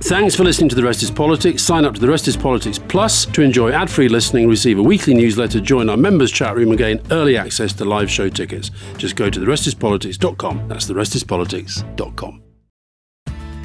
Thanks 0.00 0.36
for 0.36 0.44
listening 0.44 0.68
to 0.68 0.76
The 0.76 0.84
Rest 0.84 1.02
is 1.02 1.10
Politics. 1.10 1.60
Sign 1.60 1.84
up 1.84 1.92
to 1.94 2.00
The 2.00 2.08
Rest 2.08 2.28
is 2.28 2.36
Politics 2.36 2.78
Plus 2.78 3.26
to 3.26 3.42
enjoy 3.42 3.72
ad 3.72 3.90
free 3.90 4.08
listening, 4.08 4.48
receive 4.48 4.78
a 4.78 4.82
weekly 4.82 5.12
newsletter, 5.12 5.60
join 5.60 5.90
our 5.90 5.96
members' 5.96 6.30
chat 6.30 6.54
room, 6.54 6.68
and 6.68 6.78
gain 6.78 7.00
early 7.10 7.36
access 7.36 7.72
to 7.74 7.84
live 7.84 8.08
show 8.08 8.28
tickets. 8.28 8.70
Just 8.96 9.16
go 9.16 9.28
to 9.28 9.40
therestispolitics.com. 9.40 10.68
That's 10.68 10.86
therestispolitics.com. 10.86 12.42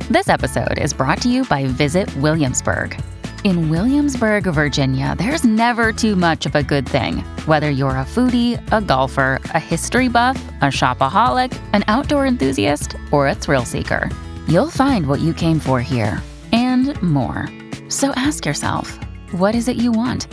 This 0.10 0.28
episode 0.28 0.80
is 0.80 0.92
brought 0.92 1.22
to 1.22 1.30
you 1.30 1.46
by 1.46 1.66
Visit 1.68 2.14
Williamsburg. 2.18 3.00
In 3.44 3.70
Williamsburg, 3.70 4.46
Virginia, 4.46 5.16
there's 5.18 5.44
never 5.44 5.94
too 5.94 6.16
much 6.16 6.48
of 6.48 6.56
a 6.56 6.64
good 6.64 6.90
thing. 6.90 7.18
Whether 7.46 7.70
you're 7.70 7.92
a 7.92 8.06
foodie, 8.06 8.60
a 8.72 8.82
golfer, 8.82 9.40
a 9.46 9.60
history 9.60 10.08
buff, 10.08 10.44
a 10.62 10.66
shopaholic, 10.66 11.56
an 11.74 11.84
outdoor 11.88 12.26
enthusiast, 12.26 12.96
or 13.12 13.28
a 13.28 13.36
thrill 13.36 13.66
seeker, 13.66 14.10
you'll 14.48 14.70
find 14.70 15.08
what 15.08 15.20
you 15.20 15.34
came 15.34 15.60
for 15.60 15.82
here 15.82 16.22
and 16.52 17.02
more. 17.02 17.50
So 17.90 18.12
ask 18.16 18.46
yourself, 18.46 18.98
what 19.32 19.56
is 19.56 19.68
it 19.68 19.78
you 19.78 19.92
want? 19.92 20.28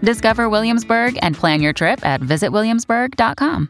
Discover 0.00 0.48
Williamsburg 0.48 1.18
and 1.22 1.34
plan 1.34 1.60
your 1.60 1.72
trip 1.72 2.04
at 2.04 2.20
visitwilliamsburg.com. 2.20 3.68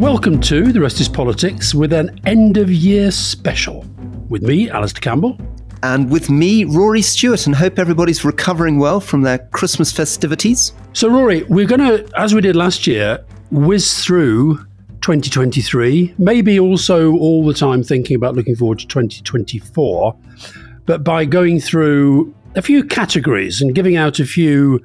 Welcome 0.00 0.40
to 0.40 0.72
The 0.72 0.80
Rest 0.80 0.98
is 1.00 1.08
Politics 1.10 1.74
with 1.74 1.92
an 1.92 2.18
end 2.24 2.56
of 2.56 2.70
year 2.70 3.10
special. 3.10 3.84
With 4.30 4.42
me, 4.42 4.70
Alastair 4.70 5.00
Campbell. 5.00 5.36
And 5.82 6.10
with 6.10 6.28
me, 6.28 6.64
Rory 6.64 7.02
Stewart, 7.02 7.46
and 7.46 7.54
hope 7.54 7.78
everybody's 7.78 8.24
recovering 8.24 8.78
well 8.78 9.00
from 9.00 9.22
their 9.22 9.38
Christmas 9.38 9.90
festivities. 9.90 10.72
So, 10.92 11.08
Rory, 11.08 11.44
we're 11.44 11.66
going 11.66 11.80
to, 11.80 12.10
as 12.18 12.34
we 12.34 12.40
did 12.40 12.54
last 12.54 12.86
year, 12.86 13.24
whiz 13.50 14.04
through 14.04 14.58
2023, 15.00 16.14
maybe 16.18 16.60
also 16.60 17.12
all 17.12 17.46
the 17.46 17.54
time 17.54 17.82
thinking 17.82 18.14
about 18.14 18.34
looking 18.34 18.54
forward 18.54 18.78
to 18.80 18.86
2024, 18.86 20.16
but 20.84 21.02
by 21.02 21.24
going 21.24 21.60
through 21.60 22.34
a 22.56 22.62
few 22.62 22.84
categories 22.84 23.62
and 23.62 23.74
giving 23.74 23.96
out 23.96 24.20
a 24.20 24.26
few 24.26 24.84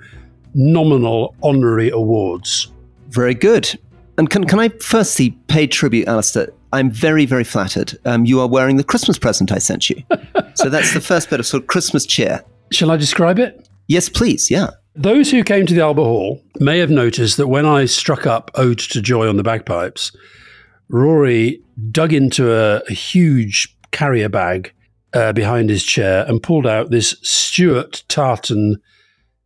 nominal 0.54 1.36
honorary 1.44 1.90
awards. 1.90 2.72
Very 3.10 3.34
good. 3.34 3.78
And 4.18 4.30
can, 4.30 4.46
can 4.46 4.60
I 4.60 4.70
firstly 4.70 5.32
pay 5.48 5.68
tribute, 5.68 6.08
Alastair? 6.08 6.50
I'm 6.76 6.92
very, 6.92 7.26
very 7.26 7.46
flattered. 7.46 7.98
Um, 8.04 8.26
you 8.26 8.42
are 8.42 8.48
wearing 8.48 8.76
the 8.76 8.84
Christmas 8.84 9.18
present 9.18 9.50
I 9.50 9.60
sent 9.60 9.90
you. 9.90 10.04
so 10.56 10.70
that's 10.70 10.94
the 10.94 11.00
first 11.00 11.30
bit 11.30 11.40
of 11.40 11.48
sort 11.48 11.64
of 11.64 11.68
Christmas 11.68 12.06
cheer. 12.06 12.44
Shall 12.70 12.92
I 12.92 12.98
describe 12.98 13.40
it? 13.40 13.70
Yes, 13.88 14.10
please. 14.10 14.52
Yeah. 14.52 14.72
Those 14.94 15.32
who 15.32 15.42
came 15.42 15.66
to 15.68 15.74
the 15.74 15.80
Albert 15.80 16.04
Hall 16.04 16.44
may 16.60 16.80
have 16.80 16.90
noticed 16.90 17.38
that 17.38 17.48
when 17.48 17.66
I 17.66 17.86
struck 17.86 18.28
up 18.28 18.52
Ode 18.56 18.80
to 18.80 19.02
Joy 19.02 19.30
on 19.30 19.38
the 19.38 19.44
bagpipes, 19.44 20.14
Rory 20.90 21.62
dug 21.92 22.12
into 22.12 22.52
a, 22.52 22.82
a 22.90 22.94
huge 22.94 23.74
carrier 23.92 24.28
bag 24.28 24.74
uh, 25.14 25.32
behind 25.32 25.70
his 25.70 25.84
chair 25.86 26.26
and 26.28 26.44
pulled 26.44 26.68
out 26.68 26.92
this 26.92 27.16
Stuart 27.22 28.04
Tartan 28.10 28.82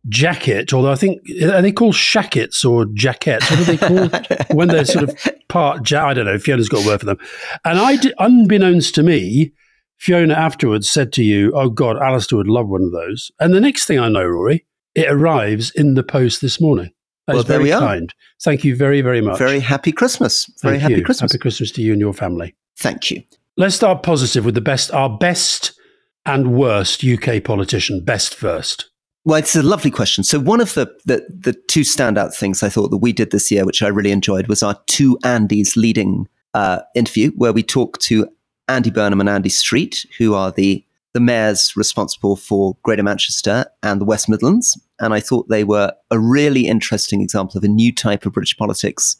jacket, 0.08 0.72
although 0.72 0.92
I 0.92 0.96
think 0.96 1.20
are 1.42 1.62
they 1.62 1.72
called 1.72 1.94
shackets 1.94 2.64
or 2.64 2.86
jackets? 2.86 3.48
What 3.50 3.60
are 3.60 3.64
they 3.64 3.76
called 3.76 4.26
when 4.52 4.68
they're 4.68 4.84
sort 4.84 5.08
of 5.08 5.18
part? 5.48 5.88
Ja- 5.90 6.08
I 6.08 6.14
don't 6.14 6.26
know. 6.26 6.38
Fiona's 6.38 6.68
got 6.68 6.84
a 6.84 6.86
word 6.86 7.00
for 7.00 7.06
them. 7.06 7.18
And 7.64 7.78
I, 7.78 7.98
unbeknownst 8.18 8.94
to 8.96 9.02
me, 9.02 9.52
Fiona 9.98 10.34
afterwards 10.34 10.88
said 10.88 11.12
to 11.14 11.22
you, 11.22 11.52
"Oh 11.54 11.68
God, 11.68 11.96
Alastair 11.96 12.38
would 12.38 12.48
love 12.48 12.68
one 12.68 12.82
of 12.82 12.92
those." 12.92 13.30
And 13.38 13.52
the 13.52 13.60
next 13.60 13.84
thing 13.86 13.98
I 13.98 14.08
know, 14.08 14.24
Rory, 14.24 14.64
it 14.94 15.10
arrives 15.10 15.70
in 15.70 15.94
the 15.94 16.02
post 16.02 16.40
this 16.40 16.60
morning. 16.60 16.90
That 17.26 17.34
well, 17.34 17.44
there 17.44 17.60
we 17.60 17.72
are. 17.72 17.80
kind. 17.80 18.12
Thank 18.42 18.64
you 18.64 18.74
very, 18.74 19.02
very 19.02 19.20
much. 19.20 19.38
Very 19.38 19.60
happy 19.60 19.92
Christmas. 19.92 20.50
Very 20.62 20.74
Thank 20.74 20.82
happy 20.82 20.94
you. 20.96 21.04
Christmas. 21.04 21.32
Happy 21.32 21.38
Christmas 21.40 21.70
to 21.72 21.82
you 21.82 21.92
and 21.92 22.00
your 22.00 22.14
family. 22.14 22.56
Thank 22.78 23.10
you. 23.10 23.22
Let's 23.56 23.74
start 23.74 24.02
positive 24.02 24.44
with 24.44 24.54
the 24.54 24.60
best, 24.60 24.90
our 24.92 25.10
best 25.10 25.78
and 26.24 26.54
worst 26.54 27.04
UK 27.04 27.44
politician. 27.44 28.02
Best 28.04 28.34
first. 28.34 28.89
Well, 29.24 29.38
it's 29.38 29.54
a 29.54 29.62
lovely 29.62 29.90
question. 29.90 30.24
So 30.24 30.38
one 30.38 30.60
of 30.60 30.74
the, 30.74 30.86
the 31.04 31.26
the 31.28 31.52
two 31.52 31.82
standout 31.82 32.34
things 32.34 32.62
I 32.62 32.70
thought 32.70 32.90
that 32.90 32.98
we 32.98 33.12
did 33.12 33.30
this 33.30 33.50
year, 33.50 33.66
which 33.66 33.82
I 33.82 33.88
really 33.88 34.12
enjoyed, 34.12 34.48
was 34.48 34.62
our 34.62 34.80
two 34.86 35.18
Andys 35.22 35.76
leading 35.76 36.26
uh, 36.54 36.80
interview, 36.94 37.30
where 37.32 37.52
we 37.52 37.62
talked 37.62 38.00
to 38.02 38.28
Andy 38.68 38.90
Burnham 38.90 39.20
and 39.20 39.28
Andy 39.28 39.50
Street, 39.50 40.06
who 40.18 40.34
are 40.34 40.50
the 40.50 40.84
the 41.12 41.20
mayors 41.20 41.76
responsible 41.76 42.36
for 42.36 42.76
Greater 42.82 43.02
Manchester 43.02 43.66
and 43.82 44.00
the 44.00 44.04
West 44.04 44.28
Midlands. 44.28 44.80
And 45.00 45.12
I 45.12 45.20
thought 45.20 45.48
they 45.48 45.64
were 45.64 45.92
a 46.10 46.18
really 46.18 46.66
interesting 46.66 47.20
example 47.20 47.58
of 47.58 47.64
a 47.64 47.68
new 47.68 47.92
type 47.92 48.24
of 48.24 48.32
British 48.32 48.56
politics 48.56 49.16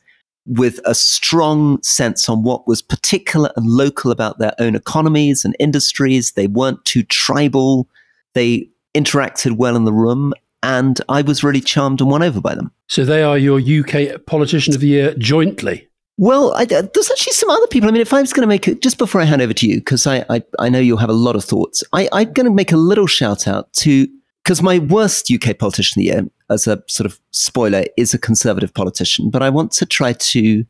with 0.47 0.81
a 0.85 0.95
strong 0.95 1.83
sense 1.83 2.29
on 2.29 2.43
what 2.43 2.67
was 2.67 2.81
particular 2.81 3.51
and 3.57 3.67
local 3.67 4.11
about 4.11 4.39
their 4.39 4.55
own 4.59 4.75
economies 4.75 5.45
and 5.45 5.55
industries. 5.59 6.33
They 6.33 6.47
weren't 6.47 6.85
too 6.85 7.03
tribal. 7.03 7.89
They 8.35 8.69
interacted 8.95 9.57
well 9.57 9.77
in 9.77 9.85
the 9.85 9.93
room. 9.93 10.33
And 10.63 11.01
I 11.09 11.23
was 11.23 11.43
really 11.43 11.61
charmed 11.61 12.01
and 12.01 12.11
won 12.11 12.23
over 12.23 12.41
by 12.41 12.55
them. 12.55 12.71
So 12.87 13.05
they 13.05 13.23
are 13.23 13.39
your 13.39 13.61
UK 13.61 14.27
Politician 14.27 14.75
of 14.75 14.81
the 14.81 14.89
Year 14.89 15.15
jointly. 15.15 15.89
Well, 16.19 16.53
I, 16.55 16.65
uh, 16.65 16.83
there's 16.93 17.11
actually 17.11 17.33
some 17.33 17.49
other 17.49 17.67
people. 17.69 17.89
I 17.89 17.93
mean, 17.93 18.03
if 18.03 18.13
I 18.13 18.21
was 18.21 18.35
going 18.35 18.43
to 18.43 18.47
make 18.47 18.69
it, 18.69 18.83
just 18.83 18.99
before 18.99 19.23
I 19.23 19.25
hand 19.25 19.41
over 19.41 19.55
to 19.55 19.67
you, 19.67 19.77
because 19.77 20.07
I, 20.07 20.27
I, 20.29 20.43
I 20.59 20.69
know 20.69 20.79
you'll 20.79 20.99
have 20.99 21.09
a 21.09 21.15
lot 21.15 21.35
of 21.35 21.43
thoughts, 21.43 21.83
I, 21.95 22.11
I'm 22.13 22.35
going 22.35 22.45
to 22.45 22.53
make 22.53 22.73
a 22.73 22.77
little 22.77 23.07
shout 23.07 23.49
out 23.49 23.73
to, 23.75 24.07
because 24.45 24.63
my 24.63 24.81
worst 24.81 25.33
UK 25.33 25.57
politician 25.57 25.99
of 25.99 26.05
the 26.05 26.13
year, 26.13 26.27
as 26.51 26.67
a 26.67 26.83
sort 26.89 27.07
of 27.07 27.19
spoiler, 27.31 27.85
is 27.97 28.13
a 28.13 28.19
conservative 28.19 28.75
politician. 28.75 29.31
But 29.31 29.43
I 29.43 29.49
want 29.49 29.73
to 29.73 29.87
try 29.87 30.13
to 30.13 30.67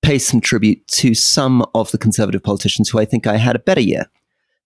pay 0.00 0.18
some 0.18 0.40
tribute 0.40 0.86
to 0.88 1.14
some 1.14 1.66
of 1.74 1.90
the 1.90 1.98
conservative 1.98 2.42
politicians 2.42 2.88
who 2.88 2.98
I 2.98 3.04
think 3.04 3.26
I 3.26 3.36
had 3.36 3.54
a 3.54 3.58
better 3.58 3.82
year. 3.82 4.06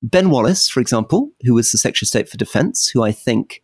Ben 0.03 0.31
Wallace, 0.31 0.69
for 0.69 0.81
example, 0.81 1.31
who 1.43 1.55
was 1.55 1.71
the 1.71 1.79
Secretary 1.79 2.07
of 2.07 2.09
State 2.09 2.29
for 2.29 2.37
Defence, 2.37 2.89
who 2.89 3.03
I 3.03 3.13
think 3.13 3.63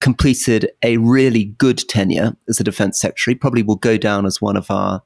completed 0.00 0.70
a 0.82 0.96
really 0.96 1.44
good 1.44 1.78
tenure 1.88 2.36
as 2.48 2.60
a 2.60 2.64
Defence 2.64 3.00
Secretary, 3.00 3.34
probably 3.34 3.62
will 3.62 3.76
go 3.76 3.96
down 3.96 4.26
as 4.26 4.40
one 4.40 4.56
of 4.56 4.70
our 4.70 5.02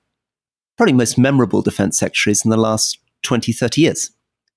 probably 0.77 0.95
most 0.95 1.19
memorable 1.19 1.61
defense 1.61 1.99
secretaries 1.99 2.45
in 2.45 2.51
the 2.51 2.57
last 2.57 2.99
20, 3.23 3.53
30 3.53 3.81
years. 3.81 4.11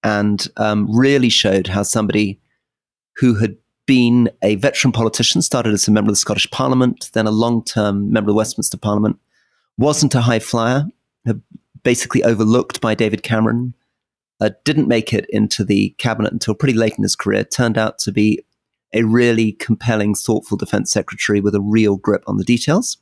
And 0.03 0.47
um, 0.57 0.87
really 0.89 1.29
showed 1.29 1.67
how 1.67 1.83
somebody 1.83 2.39
who 3.17 3.35
had 3.35 3.57
been 3.85 4.29
a 4.41 4.55
veteran 4.55 4.91
politician, 4.91 5.41
started 5.41 5.73
as 5.73 5.87
a 5.87 5.91
member 5.91 6.09
of 6.09 6.13
the 6.13 6.19
Scottish 6.19 6.49
Parliament, 6.49 7.09
then 7.13 7.27
a 7.27 7.31
long 7.31 7.63
term 7.63 8.11
member 8.11 8.29
of 8.29 8.33
the 8.33 8.37
Westminster 8.37 8.77
Parliament, 8.77 9.19
wasn't 9.77 10.15
a 10.15 10.21
high 10.21 10.39
flyer, 10.39 10.85
basically 11.83 12.23
overlooked 12.23 12.81
by 12.81 12.95
David 12.95 13.23
Cameron, 13.23 13.73
uh, 14.41 14.49
didn't 14.65 14.87
make 14.87 15.13
it 15.13 15.25
into 15.29 15.63
the 15.63 15.91
cabinet 15.99 16.33
until 16.33 16.55
pretty 16.55 16.73
late 16.73 16.95
in 16.97 17.03
his 17.03 17.15
career, 17.15 17.43
turned 17.43 17.77
out 17.77 17.99
to 17.99 18.11
be 18.11 18.43
a 18.93 19.03
really 19.03 19.53
compelling, 19.53 20.15
thoughtful 20.15 20.57
defense 20.57 20.91
secretary 20.91 21.39
with 21.39 21.55
a 21.55 21.61
real 21.61 21.95
grip 21.95 22.23
on 22.27 22.37
the 22.37 22.43
details. 22.43 22.97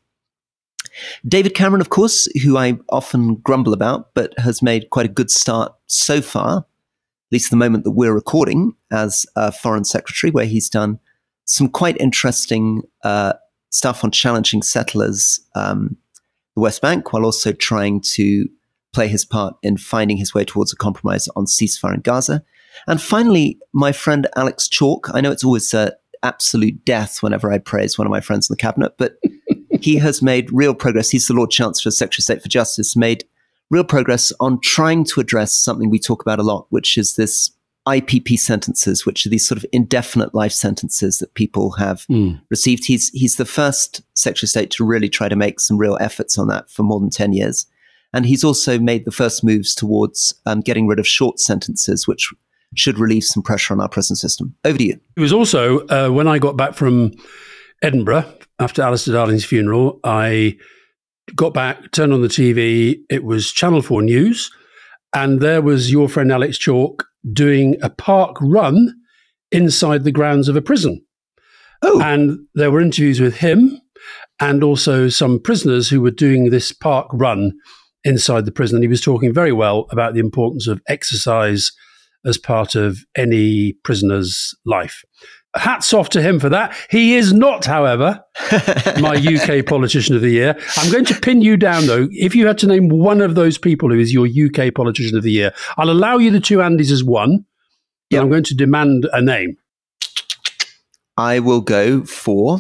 David 1.26 1.56
Cameron, 1.56 1.82
of 1.82 1.90
course, 1.90 2.28
who 2.44 2.58
I 2.58 2.78
often 2.90 3.36
grumble 3.36 3.74
about, 3.74 4.14
but 4.14 4.38
has 4.38 4.62
made 4.62 4.90
quite 4.90 5.06
a 5.06 5.10
good 5.10 5.32
start 5.32 5.74
so 5.88 6.22
far, 6.22 6.58
at 6.60 7.32
least 7.32 7.50
the 7.50 7.58
moment 7.58 7.86
that 7.86 7.92
we're 7.92 8.14
recording, 8.14 8.74
as 8.92 9.26
a 9.36 9.52
foreign 9.52 9.86
secretary, 9.86 10.32
where 10.32 10.46
he's 10.46 10.70
done 10.70 11.00
some 11.46 11.70
quite 11.70 11.98
interesting 12.00 12.84
uh, 13.04 13.34
stuff 13.72 14.04
on 14.04 14.12
challenging 14.12 14.62
settlers, 14.62 15.40
um, 15.56 15.98
the 16.56 16.62
West 16.62 16.82
Bank, 16.82 17.14
while 17.14 17.26
also 17.26 17.54
trying 17.54 18.02
to 18.02 18.48
play 18.94 19.08
his 19.08 19.26
part 19.26 19.56
in 19.64 19.78
finding 19.78 20.18
his 20.18 20.34
way 20.34 20.44
towards 20.44 20.74
a 20.74 20.76
compromise 20.76 21.28
on 21.36 21.46
ceasefire 21.46 21.94
in 21.94 22.02
Gaza. 22.02 22.44
And 22.88 23.02
finally, 23.02 23.60
my 23.74 23.92
friend 23.92 24.28
Alex 24.36 24.68
Chalk. 24.68 25.10
I 25.14 25.22
know 25.22 25.32
it's 25.32 25.44
always 25.44 25.74
uh, 25.74 25.92
absolute 26.24 26.84
death 26.86 27.22
whenever 27.22 27.52
I 27.52 27.58
praise 27.58 27.98
one 27.98 28.08
of 28.08 28.12
my 28.12 28.22
friends 28.22 28.50
in 28.50 28.54
the 28.54 28.58
cabinet, 28.62 28.94
but 28.98 29.18
he 29.82 29.98
has 29.98 30.22
made 30.22 30.50
real 30.52 30.74
progress. 30.74 31.10
He's 31.10 31.28
the 31.28 31.34
Lord 31.34 31.52
Chancellor, 31.52 31.92
Secretary 31.92 32.22
of 32.22 32.24
State 32.24 32.42
for 32.42 32.50
Justice, 32.50 32.96
made 32.96 33.26
real 33.70 33.84
progress 33.84 34.34
on 34.40 34.60
trying 34.62 35.04
to 35.06 35.20
address 35.22 35.56
something 35.58 35.90
we 35.90 36.00
talk 36.00 36.22
about 36.22 36.40
a 36.40 36.44
lot, 36.44 36.66
which 36.70 36.98
is 36.98 37.16
this 37.16 37.52
IPP 37.88 38.38
sentences, 38.38 39.06
which 39.06 39.26
are 39.26 39.30
these 39.30 39.48
sort 39.48 39.58
of 39.58 39.66
indefinite 39.72 40.36
life 40.36 40.52
sentences 40.52 41.20
that 41.20 41.34
people 41.34 41.72
have 41.72 42.06
Mm. 42.10 42.42
received. 42.50 42.86
He's 42.86 43.10
he's 43.10 43.38
the 43.38 43.46
first 43.46 44.02
Secretary 44.16 44.46
of 44.48 44.50
State 44.50 44.72
to 44.72 44.84
really 44.86 45.10
try 45.10 45.30
to 45.30 45.36
make 45.36 45.60
some 45.60 45.78
real 45.78 45.98
efforts 46.02 46.38
on 46.38 46.48
that 46.50 46.70
for 46.70 46.84
more 46.84 47.00
than 47.00 47.10
ten 47.10 47.34
years, 47.34 47.66
and 48.14 48.26
he's 48.26 48.44
also 48.44 48.80
made 48.80 49.06
the 49.06 49.12
first 49.12 49.44
moves 49.44 49.76
towards 49.76 50.34
um, 50.46 50.62
getting 50.62 50.88
rid 50.88 51.00
of 51.00 51.08
short 51.08 51.40
sentences, 51.40 52.08
which 52.08 52.32
should 52.76 53.00
relieve 53.00 53.24
some 53.24 53.44
pressure 53.44 53.74
on 53.74 53.82
our 53.82 53.90
prison 53.90 54.16
system. 54.16 54.56
Over 54.64 54.78
to 54.78 54.84
you. 54.84 55.00
It 55.16 55.22
was 55.22 55.34
also 55.34 55.86
uh, 55.88 56.10
when 56.10 56.28
I 56.28 56.40
got 56.40 56.58
back 56.58 56.74
from 56.74 57.12
Edinburgh 57.82 58.26
after 58.60 58.82
Alistair 58.82 59.14
Darling's 59.14 59.46
funeral, 59.46 60.00
I 60.04 60.58
got 61.36 61.54
back, 61.54 61.92
turned 61.92 62.14
on 62.14 62.22
the 62.22 62.28
TV. 62.28 63.00
It 63.10 63.24
was 63.24 63.52
Channel 63.52 63.82
4 63.82 64.02
News. 64.02 64.52
And 65.14 65.40
there 65.42 65.62
was 65.62 65.92
your 65.92 66.08
friend 66.08 66.32
Alex 66.32 66.58
Chalk 66.58 67.06
doing 67.34 67.78
a 67.82 67.90
park 67.90 68.38
run 68.42 68.94
inside 69.52 70.04
the 70.04 70.12
grounds 70.12 70.48
of 70.48 70.56
a 70.56 70.62
prison. 70.62 71.04
Oh, 71.82 72.02
And 72.02 72.40
there 72.54 72.72
were 72.72 72.82
interviews 72.82 73.20
with 73.20 73.38
him 73.38 73.80
and 74.40 74.64
also 74.64 75.10
some 75.10 75.40
prisoners 75.40 75.90
who 75.90 76.02
were 76.02 76.12
doing 76.12 76.50
this 76.50 76.72
park 76.72 77.08
run 77.12 77.54
inside 78.04 78.46
the 78.46 78.52
prison. 78.52 78.78
And 78.78 78.84
he 78.84 78.88
was 78.88 79.02
talking 79.02 79.34
very 79.34 79.52
well 79.52 79.88
about 79.92 80.14
the 80.14 80.20
importance 80.20 80.68
of 80.68 80.82
exercise 80.88 81.72
as 82.26 82.38
part 82.38 82.76
of 82.76 83.00
any 83.16 83.74
prisoner's 83.84 84.54
life. 84.66 85.04
Hats 85.56 85.94
off 85.94 86.10
to 86.10 86.22
him 86.22 86.40
for 86.40 86.50
that. 86.50 86.76
He 86.92 87.16
is 87.16 87.34
not, 87.34 87.66
however, 87.66 88.24
my 89.00 89.16
UK 89.16 89.66
politician 89.66 90.16
of 90.16 90.22
the 90.22 90.30
year. 90.30 90.56
I'm 90.78 90.92
going 90.92 91.06
to 91.06 91.20
pin 91.20 91.42
you 91.42 91.58
down, 91.58 91.88
though. 91.88 92.08
If 92.12 92.36
you 92.36 92.46
had 92.46 92.60
to 92.60 92.68
name 92.68 92.90
one 92.90 93.20
of 93.20 93.34
those 93.34 93.58
people 93.58 93.90
who 93.90 94.00
is 94.00 94.14
your 94.14 94.28
UK 94.28 94.74
politician 94.76 95.18
of 95.18 95.24
the 95.24 95.32
year, 95.32 95.52
I'll 95.78 95.90
allow 95.90 96.18
you 96.18 96.30
the 96.30 96.40
two 96.40 96.58
Andys 96.58 96.92
as 96.92 97.04
one. 97.04 97.46
Yep. 98.12 98.22
I'm 98.22 98.30
going 98.30 98.44
to 98.44 98.56
demand 98.56 99.08
a 99.12 99.22
name. 99.22 99.58
I 101.18 101.40
will 101.40 101.62
go 101.62 102.04
for, 102.06 102.60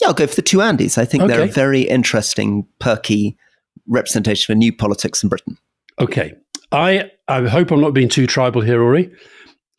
yeah, 0.00 0.08
I'll 0.08 0.14
go 0.14 0.26
for 0.26 0.36
the 0.36 0.42
two 0.42 0.58
Andys. 0.58 0.98
I 0.98 1.04
think 1.04 1.22
okay. 1.22 1.32
they're 1.32 1.44
a 1.44 1.52
very 1.52 1.82
interesting, 1.82 2.66
perky 2.80 3.38
representation 3.88 4.52
of 4.52 4.58
new 4.58 4.72
politics 4.72 5.22
in 5.22 5.28
Britain. 5.28 5.56
Okay. 6.00 6.34
I, 6.70 7.10
I 7.28 7.46
hope 7.48 7.70
I'm 7.70 7.80
not 7.80 7.94
being 7.94 8.08
too 8.08 8.26
tribal 8.26 8.60
here, 8.60 8.80
Rory. 8.80 9.10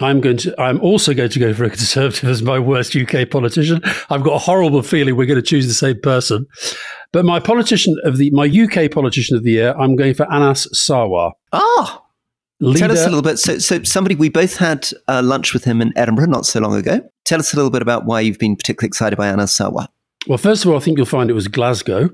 I'm 0.01 0.21
going 0.21 0.37
to. 0.37 0.61
I'm 0.61 0.79
also 0.79 1.13
going 1.13 1.29
to 1.29 1.39
go 1.39 1.53
for 1.53 1.65
a 1.65 1.69
conservative 1.69 2.29
as 2.29 2.41
my 2.41 2.57
worst 2.57 2.95
UK 2.95 3.29
politician. 3.29 3.81
I've 4.09 4.23
got 4.23 4.33
a 4.33 4.37
horrible 4.37 4.81
feeling 4.81 5.17
we're 5.17 5.25
going 5.25 5.35
to 5.35 5.45
choose 5.45 5.67
the 5.67 5.73
same 5.73 5.99
person. 6.01 6.45
But 7.11 7.25
my 7.25 7.39
politician 7.41 7.97
of 8.05 8.17
the 8.17 8.31
my 8.31 8.45
UK 8.45 8.91
politician 8.91 9.35
of 9.35 9.43
the 9.43 9.51
year, 9.51 9.75
I'm 9.77 9.97
going 9.97 10.13
for 10.13 10.31
Anas 10.31 10.67
Sarwar. 10.73 11.33
Ah, 11.51 12.01
Leader. 12.61 12.79
Tell 12.79 12.91
us 12.91 13.05
a 13.05 13.09
little 13.09 13.21
bit. 13.21 13.39
So, 13.39 13.57
so 13.57 13.83
somebody 13.83 14.15
we 14.15 14.29
both 14.29 14.57
had 14.57 14.89
uh, 15.07 15.21
lunch 15.23 15.53
with 15.53 15.63
him 15.63 15.81
in 15.81 15.93
Edinburgh 15.97 16.27
not 16.27 16.45
so 16.45 16.59
long 16.59 16.75
ago. 16.75 17.01
Tell 17.23 17.39
us 17.39 17.53
a 17.53 17.55
little 17.55 17.71
bit 17.71 17.81
about 17.81 18.05
why 18.05 18.19
you've 18.19 18.39
been 18.39 18.57
particularly 18.57 18.89
excited 18.89 19.15
by 19.15 19.29
Anas 19.29 19.57
Sarwar. 19.57 19.87
Well, 20.27 20.37
first 20.37 20.65
of 20.65 20.71
all, 20.71 20.77
I 20.77 20.81
think 20.81 20.97
you'll 20.97 21.05
find 21.05 21.29
it 21.29 21.33
was 21.33 21.47
Glasgow. 21.47 22.09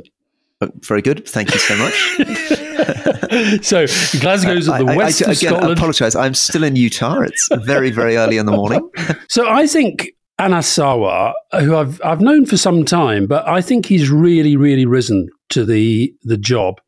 Very 0.81 1.01
good. 1.01 1.27
Thank 1.27 1.53
you 1.53 1.59
so 1.59 1.75
much. 1.77 1.94
so 3.63 3.85
Glasgow's 4.19 4.69
at 4.69 4.79
the 4.79 4.91
I, 4.91 4.95
west 4.95 5.23
I, 5.23 5.27
I, 5.27 5.31
of 5.31 5.38
again, 5.38 5.50
Scotland. 5.50 5.65
I 5.65 5.73
apologise. 5.73 6.15
I'm 6.15 6.33
still 6.33 6.63
in 6.63 6.75
Utah. 6.75 7.21
It's 7.21 7.50
very, 7.63 7.91
very 7.91 8.17
early 8.17 8.38
in 8.38 8.45
the 8.45 8.51
morning. 8.51 8.89
so 9.29 9.47
I 9.50 9.67
think 9.67 10.12
Anas 10.39 10.67
Sarwar, 10.67 11.33
who 11.59 11.75
I've 11.75 12.01
I've 12.03 12.21
known 12.21 12.45
for 12.45 12.57
some 12.57 12.85
time, 12.85 13.27
but 13.27 13.47
I 13.47 13.62
think 13.62 13.85
he's 13.85 14.09
really, 14.09 14.57
really 14.57 14.85
risen 14.85 15.29
to 15.50 15.65
the 15.65 16.13
the 16.23 16.38
job 16.38 16.81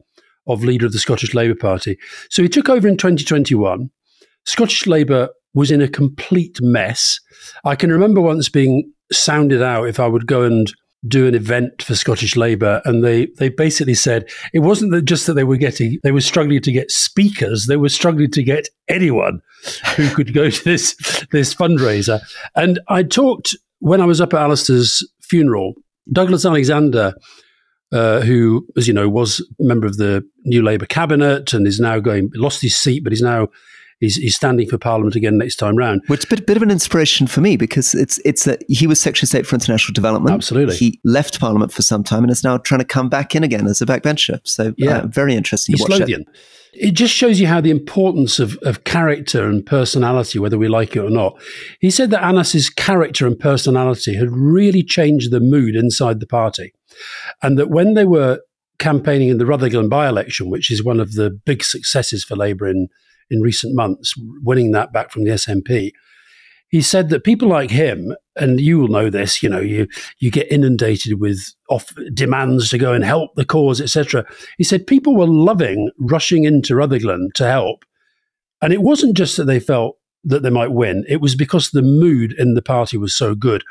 of 0.47 0.63
leader 0.63 0.85
of 0.85 0.93
the 0.93 0.99
Scottish 0.99 1.33
Labour 1.33 1.55
Party. 1.55 1.97
So 2.29 2.41
he 2.41 2.49
took 2.49 2.69
over 2.69 2.87
in 2.87 2.97
2021. 2.97 3.89
Scottish 4.45 4.87
Labour 4.87 5.29
was 5.53 5.71
in 5.71 5.81
a 5.81 5.87
complete 5.87 6.57
mess. 6.61 7.19
I 7.65 7.75
can 7.75 7.91
remember 7.91 8.21
once 8.21 8.47
being 8.47 8.91
sounded 9.11 9.61
out 9.61 9.85
if 9.85 9.99
I 9.99 10.07
would 10.07 10.27
go 10.27 10.43
and 10.43 10.71
do 11.07 11.27
an 11.27 11.35
event 11.35 11.81
for 11.81 11.95
Scottish 11.95 12.35
Labour, 12.35 12.81
and 12.85 13.03
they 13.03 13.27
they 13.37 13.49
basically 13.49 13.93
said 13.93 14.29
it 14.53 14.59
wasn't 14.59 14.91
that 14.91 15.03
just 15.03 15.27
that 15.27 15.33
they 15.33 15.43
were 15.43 15.57
getting 15.57 15.99
they 16.03 16.11
were 16.11 16.21
struggling 16.21 16.61
to 16.61 16.71
get 16.71 16.91
speakers, 16.91 17.65
they 17.67 17.77
were 17.77 17.89
struggling 17.89 18.31
to 18.31 18.43
get 18.43 18.67
anyone 18.87 19.41
who 19.95 20.09
could 20.15 20.33
go 20.33 20.49
to 20.49 20.63
this 20.63 20.95
this 21.31 21.53
fundraiser. 21.53 22.19
And 22.55 22.79
I 22.87 23.03
talked 23.03 23.55
when 23.79 24.01
I 24.01 24.05
was 24.05 24.21
up 24.21 24.33
at 24.33 24.41
Alistair's 24.41 25.07
funeral. 25.21 25.73
Douglas 26.11 26.45
Alexander, 26.45 27.13
uh, 27.91 28.21
who, 28.21 28.65
as 28.77 28.87
you 28.87 28.93
know, 28.93 29.09
was 29.09 29.45
a 29.59 29.63
member 29.63 29.85
of 29.85 29.97
the 29.97 30.25
New 30.45 30.63
Labour 30.63 30.85
cabinet 30.85 31.53
and 31.53 31.67
is 31.67 31.79
now 31.79 31.99
going 31.99 32.31
lost 32.33 32.61
his 32.61 32.77
seat, 32.77 33.03
but 33.03 33.11
he's 33.11 33.21
now 33.21 33.49
he's, 33.99 34.15
he's 34.15 34.35
standing 34.35 34.67
for 34.67 34.77
Parliament 34.77 35.15
again 35.15 35.37
next 35.37 35.55
time 35.57 35.75
round. 35.75 36.01
Which 36.07 36.21
is 36.21 36.25
a 36.25 36.27
bit, 36.27 36.47
bit 36.47 36.57
of 36.57 36.63
an 36.63 36.71
inspiration 36.71 37.27
for 37.27 37.41
me 37.41 37.57
because 37.57 37.93
it's 37.93 38.19
it's 38.19 38.47
a, 38.47 38.57
he 38.67 38.87
was 38.87 38.99
Secretary 38.99 39.25
of 39.25 39.29
State 39.29 39.47
for 39.47 39.55
International 39.55 39.93
Development. 39.93 40.33
Absolutely, 40.33 40.75
he 40.75 40.99
left 41.03 41.39
Parliament 41.39 41.71
for 41.71 41.81
some 41.81 42.03
time 42.03 42.23
and 42.23 42.31
is 42.31 42.43
now 42.43 42.57
trying 42.57 42.79
to 42.79 42.85
come 42.85 43.09
back 43.09 43.35
in 43.35 43.43
again 43.43 43.67
as 43.67 43.81
a 43.81 43.85
backbencher. 43.85 44.39
So 44.43 44.69
uh, 44.69 44.71
yeah, 44.77 44.99
uh, 44.99 45.07
very 45.07 45.35
interesting. 45.35 45.75
He's 45.75 45.87
Lothian. 45.87 46.21
It. 46.73 46.89
it 46.89 46.91
just 46.91 47.13
shows 47.13 47.39
you 47.39 47.47
how 47.47 47.61
the 47.61 47.71
importance 47.71 48.39
of, 48.39 48.57
of 48.63 48.83
character 48.83 49.47
and 49.47 49.65
personality, 49.65 50.39
whether 50.39 50.57
we 50.57 50.67
like 50.67 50.95
it 50.95 50.99
or 50.99 51.09
not. 51.09 51.39
He 51.79 51.89
said 51.89 52.11
that 52.11 52.23
Anas's 52.23 52.69
character 52.69 53.25
and 53.25 53.37
personality 53.39 54.15
had 54.15 54.31
really 54.31 54.83
changed 54.83 55.31
the 55.31 55.39
mood 55.39 55.75
inside 55.75 56.19
the 56.19 56.27
party, 56.27 56.73
and 57.41 57.57
that 57.57 57.69
when 57.69 57.93
they 57.93 58.05
were 58.05 58.39
campaigning 58.79 59.29
in 59.29 59.39
the 59.39 59.45
Rutherglen 59.45 59.89
by 59.89 60.07
election, 60.07 60.51
which 60.51 60.69
is 60.69 60.83
one 60.83 60.99
of 60.99 61.13
the 61.13 61.31
big 61.31 61.63
successes 61.63 62.23
for 62.23 62.35
Labour 62.35 62.67
in 62.67 62.89
in 63.29 63.41
recent 63.41 63.75
months, 63.75 64.13
winning 64.43 64.71
that 64.71 64.93
back 64.93 65.11
from 65.11 65.23
the 65.23 65.31
SNP. 65.31 65.91
He 66.69 66.81
said 66.81 67.09
that 67.09 67.23
people 67.23 67.47
like 67.47 67.71
him, 67.71 68.13
and 68.35 68.59
you 68.59 68.77
will 68.77 68.89
know 68.89 69.09
this, 69.09 69.41
you 69.41 69.47
know, 69.47 69.61
you 69.61 69.87
you 70.19 70.29
get 70.31 70.51
inundated 70.51 71.19
with 71.19 71.39
off 71.69 71.93
demands 72.13 72.69
to 72.69 72.77
go 72.77 72.93
and 72.93 73.05
help 73.05 73.35
the 73.35 73.45
cause, 73.45 73.79
etc. 73.79 74.25
He 74.57 74.65
said 74.65 74.85
people 74.85 75.15
were 75.15 75.27
loving 75.27 75.89
rushing 75.97 76.43
into 76.43 76.75
Rutherglen 76.75 77.29
to 77.35 77.47
help, 77.47 77.85
and 78.61 78.73
it 78.73 78.81
wasn't 78.81 79.15
just 79.15 79.37
that 79.37 79.45
they 79.45 79.61
felt 79.61 79.97
that 80.25 80.43
they 80.43 80.49
might 80.49 80.71
win. 80.71 81.05
It 81.07 81.21
was 81.21 81.35
because 81.35 81.71
the 81.71 81.81
mood 81.81 82.33
in 82.37 82.53
the 82.53 82.61
party 82.61 82.97
was 82.97 83.15
so 83.15 83.33
good. 83.33 83.63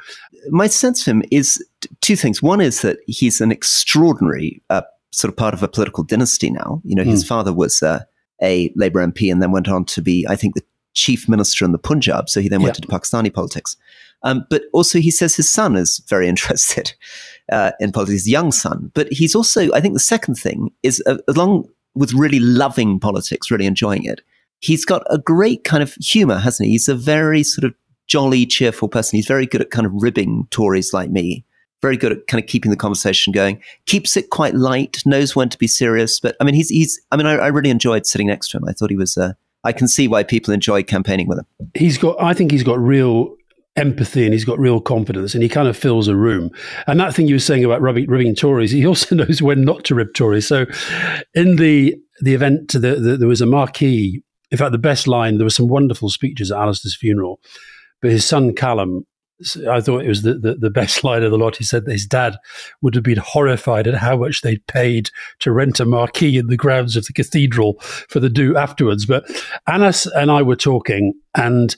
My 0.48 0.66
sense 0.66 1.06
of 1.06 1.10
him 1.10 1.22
is 1.30 1.62
two 2.00 2.16
things. 2.16 2.42
One 2.42 2.62
is 2.62 2.80
that 2.80 2.98
he's 3.06 3.42
an 3.42 3.52
extraordinary 3.52 4.62
uh, 4.70 4.82
sort 5.12 5.30
of 5.30 5.36
part 5.36 5.54
of 5.54 5.62
a 5.62 5.68
political 5.68 6.02
dynasty 6.02 6.50
now. 6.50 6.80
You 6.84 6.96
know, 6.96 7.04
his 7.04 7.24
mm. 7.24 7.28
father 7.28 7.52
was 7.52 7.82
uh, 7.82 8.04
a 8.42 8.72
Labour 8.76 9.06
MP 9.06 9.30
and 9.30 9.42
then 9.42 9.52
went 9.52 9.68
on 9.68 9.84
to 9.86 10.02
be, 10.02 10.26
I 10.28 10.36
think, 10.36 10.54
the 10.54 10.62
chief 10.94 11.28
minister 11.28 11.64
in 11.64 11.72
the 11.72 11.78
Punjab. 11.78 12.28
So 12.28 12.40
he 12.40 12.48
then 12.48 12.62
went 12.62 12.76
yeah. 12.76 12.82
into 12.84 12.88
Pakistani 12.88 13.32
politics. 13.32 13.76
Um, 14.22 14.46
but 14.50 14.62
also, 14.72 14.98
he 14.98 15.10
says 15.10 15.36
his 15.36 15.50
son 15.50 15.76
is 15.76 16.02
very 16.08 16.28
interested 16.32 16.92
uh, 17.52 17.72
in 17.80 17.92
politics, 17.92 18.22
his 18.22 18.28
young 18.28 18.52
son. 18.52 18.90
But 18.94 19.12
he's 19.12 19.34
also, 19.34 19.72
I 19.72 19.80
think, 19.80 19.94
the 19.94 20.00
second 20.00 20.36
thing 20.36 20.70
is, 20.82 21.02
uh, 21.06 21.18
along 21.28 21.68
with 21.94 22.12
really 22.12 22.40
loving 22.40 23.00
politics, 23.00 23.50
really 23.50 23.66
enjoying 23.66 24.04
it, 24.04 24.20
he's 24.60 24.84
got 24.84 25.02
a 25.10 25.18
great 25.18 25.64
kind 25.64 25.82
of 25.82 25.94
humor, 25.94 26.38
hasn't 26.38 26.66
he? 26.66 26.72
He's 26.72 26.88
a 26.88 26.94
very 26.94 27.42
sort 27.42 27.64
of 27.64 27.74
jolly, 28.06 28.46
cheerful 28.46 28.88
person. 28.88 29.16
He's 29.16 29.26
very 29.26 29.46
good 29.46 29.60
at 29.60 29.70
kind 29.70 29.86
of 29.86 29.92
ribbing 29.94 30.46
Tories 30.50 30.92
like 30.92 31.10
me 31.10 31.44
very 31.82 31.96
good 31.96 32.12
at 32.12 32.26
kind 32.26 32.42
of 32.42 32.48
keeping 32.48 32.70
the 32.70 32.76
conversation 32.76 33.32
going. 33.32 33.60
Keeps 33.86 34.16
it 34.16 34.30
quite 34.30 34.54
light, 34.54 35.02
knows 35.04 35.36
when 35.36 35.48
to 35.50 35.58
be 35.58 35.66
serious. 35.66 36.20
But 36.20 36.36
I 36.40 36.44
mean, 36.44 36.54
he's 36.54 36.68
he's. 36.68 37.00
I 37.12 37.16
mean, 37.16 37.26
I, 37.26 37.34
I 37.34 37.46
really 37.48 37.70
enjoyed 37.70 38.06
sitting 38.06 38.26
next 38.26 38.50
to 38.50 38.58
him. 38.58 38.64
I 38.68 38.72
thought 38.72 38.90
he 38.90 38.96
was. 38.96 39.16
Uh, 39.16 39.32
I 39.64 39.72
can 39.72 39.88
see 39.88 40.08
why 40.08 40.22
people 40.22 40.54
enjoy 40.54 40.82
campaigning 40.82 41.28
with 41.28 41.38
him. 41.38 41.46
He's 41.74 41.98
got. 41.98 42.20
I 42.20 42.34
think 42.34 42.50
he's 42.50 42.62
got 42.62 42.78
real 42.78 43.34
empathy 43.76 44.24
and 44.24 44.32
he's 44.32 44.44
got 44.44 44.58
real 44.58 44.80
confidence 44.80 45.34
and 45.34 45.42
he 45.42 45.48
kind 45.48 45.68
of 45.68 45.76
fills 45.76 46.08
a 46.08 46.16
room. 46.16 46.50
And 46.86 46.98
that 46.98 47.14
thing 47.14 47.28
you 47.28 47.34
were 47.34 47.40
saying 47.40 47.64
about 47.64 47.82
ribbing, 47.82 48.08
ribbing 48.08 48.34
Tories, 48.34 48.70
he 48.70 48.86
also 48.86 49.14
knows 49.14 49.42
when 49.42 49.64
not 49.64 49.84
to 49.84 49.94
rib 49.94 50.14
Tories. 50.14 50.48
So 50.48 50.66
in 51.34 51.56
the 51.56 51.94
the 52.20 52.34
event, 52.34 52.72
the, 52.72 52.78
the, 52.78 53.16
there 53.18 53.28
was 53.28 53.42
a 53.42 53.46
marquee. 53.46 54.22
In 54.50 54.58
fact, 54.58 54.72
the 54.72 54.78
best 54.78 55.06
line. 55.06 55.38
There 55.38 55.44
were 55.44 55.50
some 55.50 55.68
wonderful 55.68 56.08
speeches 56.08 56.50
at 56.50 56.58
Alistair's 56.58 56.96
funeral, 56.96 57.40
but 58.00 58.10
his 58.10 58.24
son 58.24 58.54
Callum 58.54 59.04
I 59.68 59.82
thought 59.82 60.04
it 60.04 60.08
was 60.08 60.22
the, 60.22 60.34
the, 60.34 60.54
the, 60.54 60.70
best 60.70 61.04
line 61.04 61.22
of 61.22 61.30
the 61.30 61.38
lot. 61.38 61.56
He 61.56 61.64
said 61.64 61.84
that 61.84 61.92
his 61.92 62.06
dad 62.06 62.36
would 62.80 62.94
have 62.94 63.04
been 63.04 63.18
horrified 63.18 63.86
at 63.86 63.94
how 63.94 64.16
much 64.16 64.40
they'd 64.40 64.66
paid 64.66 65.10
to 65.40 65.52
rent 65.52 65.78
a 65.78 65.84
marquee 65.84 66.38
in 66.38 66.46
the 66.46 66.56
grounds 66.56 66.96
of 66.96 67.04
the 67.06 67.12
cathedral 67.12 67.78
for 67.80 68.18
the 68.18 68.30
do 68.30 68.56
afterwards. 68.56 69.04
But 69.04 69.24
Anas 69.66 70.06
and 70.06 70.30
I 70.30 70.42
were 70.42 70.56
talking, 70.56 71.12
and 71.34 71.76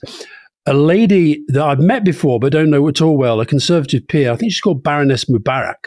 a 0.68 0.75
lady 0.75 1.42
that 1.48 1.62
I've 1.62 1.80
met 1.80 2.04
before 2.04 2.38
but 2.38 2.52
don't 2.52 2.68
know 2.68 2.87
at 2.88 3.00
all 3.00 3.16
well, 3.16 3.40
a 3.40 3.46
conservative 3.46 4.06
peer, 4.06 4.30
I 4.30 4.37
think 4.37 4.52
she's 4.52 4.60
called 4.60 4.82
Baroness 4.82 5.25
Mobarik. 5.25 5.87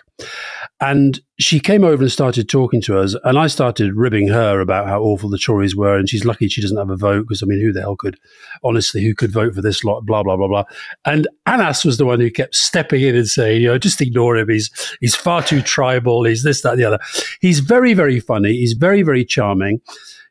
And 0.80 1.20
she 1.40 1.60
came 1.60 1.84
over 1.84 2.02
and 2.02 2.12
started 2.12 2.50
talking 2.50 2.82
to 2.82 2.98
us, 2.98 3.16
and 3.24 3.38
I 3.38 3.46
started 3.46 3.96
ribbing 3.96 4.30
her 4.30 4.60
about 4.60 4.88
how 4.88 5.02
awful 5.02 5.30
the 5.30 5.38
Tories 5.38 5.76
were, 5.76 5.96
and 5.96 6.10
she's 6.10 6.26
lucky 6.26 6.48
she 6.48 6.62
doesn't 6.62 6.78
have 6.78 6.90
a 6.90 6.98
vote 6.98 7.28
because 7.28 7.44
I 7.44 7.46
mean, 7.46 7.62
who 7.62 7.72
the 7.72 7.82
hell 7.82 7.96
could, 7.96 8.18
honestly, 8.64 9.04
who 9.04 9.14
could 9.14 9.32
vote 9.32 9.54
for 9.54 9.62
this 9.62 9.84
lot? 9.84 10.02
Blah 10.06 10.24
blah 10.24 10.38
blah 10.38 10.48
blah. 10.48 10.64
And 11.06 11.28
Anas 11.46 11.86
was 11.86 11.98
the 11.98 12.06
one 12.06 12.20
who 12.20 12.32
kept 12.32 12.56
stepping 12.56 13.02
in 13.02 13.16
and 13.16 13.28
saying, 13.28 13.62
you 13.62 13.68
know, 13.68 13.78
just 13.78 14.02
ignore 14.02 14.38
him. 14.38 14.50
He's 14.50 14.72
he's 15.00 15.16
far 15.16 15.44
too 15.44 15.62
tribal. 15.62 16.24
He's 16.24 16.44
this 16.44 16.62
that 16.62 16.78
the 16.78 16.84
other. 16.84 17.00
He's 17.42 17.60
very 17.60 17.94
very 17.94 18.20
funny. 18.20 18.54
He's 18.54 18.74
very 18.74 19.04
very 19.04 19.24
charming. 19.24 19.82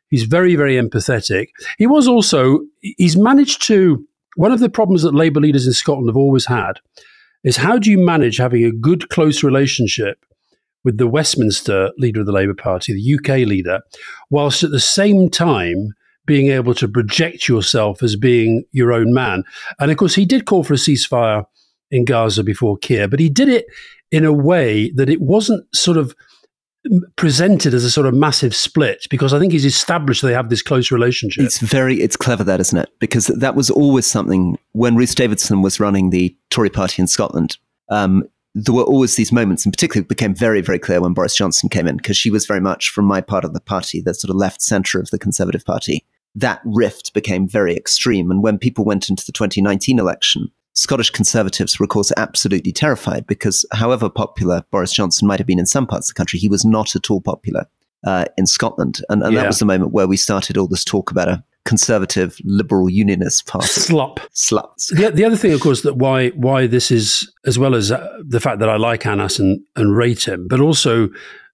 He's 0.09 0.23
very 0.23 0.57
very 0.57 0.75
empathetic. 0.75 1.47
He 1.77 1.87
was 1.87 2.07
also 2.09 2.59
he's 2.81 3.15
managed 3.15 3.61
to 3.67 4.05
one 4.35 4.51
of 4.51 4.59
the 4.59 4.69
problems 4.69 5.03
that 5.03 5.13
Labour 5.13 5.39
leaders 5.39 5.67
in 5.67 5.73
Scotland 5.73 6.09
have 6.09 6.17
always 6.17 6.45
had 6.45 6.73
is 7.43 7.57
how 7.57 7.77
do 7.77 7.89
you 7.89 7.97
manage 7.97 8.37
having 8.37 8.63
a 8.63 8.71
good, 8.71 9.09
close 9.09 9.43
relationship 9.43 10.23
with 10.83 10.97
the 10.97 11.07
Westminster 11.07 11.91
leader 11.97 12.21
of 12.21 12.25
the 12.25 12.31
Labour 12.31 12.53
Party, 12.53 12.93
the 12.93 13.15
UK 13.15 13.47
leader, 13.47 13.81
whilst 14.29 14.63
at 14.63 14.71
the 14.71 14.79
same 14.79 15.29
time 15.29 15.93
being 16.25 16.47
able 16.47 16.73
to 16.75 16.87
project 16.87 17.47
yourself 17.47 18.01
as 18.03 18.15
being 18.15 18.63
your 18.71 18.93
own 18.93 19.13
man. 19.13 19.43
And 19.79 19.91
of 19.91 19.97
course, 19.97 20.15
he 20.15 20.25
did 20.25 20.45
call 20.45 20.63
for 20.63 20.73
a 20.73 20.77
ceasefire 20.77 21.45
in 21.89 22.05
Gaza 22.05 22.43
before 22.43 22.77
Keir, 22.77 23.07
but 23.07 23.19
he 23.19 23.29
did 23.29 23.49
it 23.49 23.65
in 24.11 24.25
a 24.25 24.33
way 24.33 24.91
that 24.91 25.09
it 25.09 25.21
wasn't 25.21 25.65
sort 25.75 25.97
of 25.97 26.15
presented 27.15 27.73
as 27.73 27.83
a 27.83 27.91
sort 27.91 28.07
of 28.07 28.13
massive 28.13 28.55
split 28.55 29.05
because 29.09 29.33
I 29.33 29.39
think 29.39 29.51
he's 29.51 29.65
established 29.65 30.21
they 30.21 30.33
have 30.33 30.49
this 30.49 30.61
close 30.61 30.91
relationship. 30.91 31.43
It's 31.43 31.59
very, 31.59 32.01
it's 32.01 32.17
clever 32.17 32.43
that, 32.43 32.59
isn't 32.59 32.77
it? 32.77 32.89
Because 32.99 33.27
that 33.27 33.55
was 33.55 33.69
always 33.69 34.05
something 34.05 34.57
when 34.71 34.95
Ruth 34.95 35.15
Davidson 35.15 35.61
was 35.61 35.79
running 35.79 36.09
the 36.09 36.35
Tory 36.49 36.69
party 36.69 37.01
in 37.01 37.07
Scotland. 37.07 37.57
Um, 37.89 38.23
there 38.53 38.75
were 38.75 38.83
always 38.83 39.15
these 39.15 39.31
moments, 39.31 39.65
and 39.65 39.71
particularly 39.71 40.03
it 40.03 40.09
became 40.09 40.35
very, 40.35 40.61
very 40.61 40.79
clear 40.79 41.01
when 41.01 41.13
Boris 41.13 41.35
Johnson 41.35 41.69
came 41.69 41.87
in, 41.87 41.97
because 41.97 42.17
she 42.17 42.29
was 42.29 42.45
very 42.45 42.59
much 42.59 42.89
from 42.89 43.05
my 43.05 43.21
part 43.21 43.45
of 43.45 43.53
the 43.53 43.61
party, 43.61 44.01
the 44.01 44.13
sort 44.13 44.29
of 44.29 44.35
left 44.35 44.61
centre 44.61 44.99
of 44.99 45.09
the 45.09 45.19
Conservative 45.19 45.63
Party. 45.63 46.05
That 46.35 46.61
rift 46.65 47.13
became 47.13 47.47
very 47.47 47.75
extreme. 47.75 48.29
And 48.31 48.43
when 48.43 48.57
people 48.57 48.83
went 48.83 49.09
into 49.09 49.25
the 49.25 49.31
2019 49.31 49.99
election, 49.99 50.51
Scottish 50.73 51.09
Conservatives 51.09 51.79
were, 51.79 51.83
of 51.83 51.89
course, 51.89 52.11
absolutely 52.17 52.71
terrified 52.71 53.27
because 53.27 53.65
however 53.73 54.09
popular 54.09 54.63
Boris 54.71 54.93
Johnson 54.93 55.27
might 55.27 55.39
have 55.39 55.47
been 55.47 55.59
in 55.59 55.65
some 55.65 55.85
parts 55.85 56.09
of 56.09 56.15
the 56.15 56.17
country, 56.17 56.39
he 56.39 56.47
was 56.47 56.63
not 56.63 56.95
at 56.95 57.09
all 57.11 57.21
popular 57.21 57.65
uh, 58.05 58.25
in 58.37 58.45
Scotland. 58.45 59.01
And, 59.09 59.21
and 59.21 59.33
Yeah. 59.33 59.41
that 59.41 59.47
was 59.47 59.59
the 59.59 59.65
moment 59.65 59.91
where 59.91 60.07
we 60.07 60.17
started 60.17 60.57
all 60.57 60.67
this 60.67 60.85
talk 60.85 61.11
about 61.11 61.27
a 61.27 61.43
conservative 61.65 62.37
liberal 62.43 62.89
unionist 62.89 63.45
party. 63.47 63.67
Slop. 63.67 64.19
Sluts. 64.33 64.87
The, 64.89 65.11
the 65.11 65.25
other 65.25 65.35
thing, 65.37 65.53
of 65.53 65.61
course, 65.61 65.81
that 65.83 65.97
why 65.97 66.29
why 66.29 66.67
this 66.67 66.89
is 66.89 67.31
as 67.45 67.59
well 67.59 67.75
as 67.75 67.91
uh, 67.91 68.07
the 68.25 68.39
fact 68.39 68.59
that 68.59 68.69
I 68.69 68.77
like 68.77 69.05
Anas 69.05 69.39
and, 69.39 69.59
and 69.75 69.95
rate 69.95 70.27
him, 70.27 70.47
but 70.49 70.59
also 70.59 71.09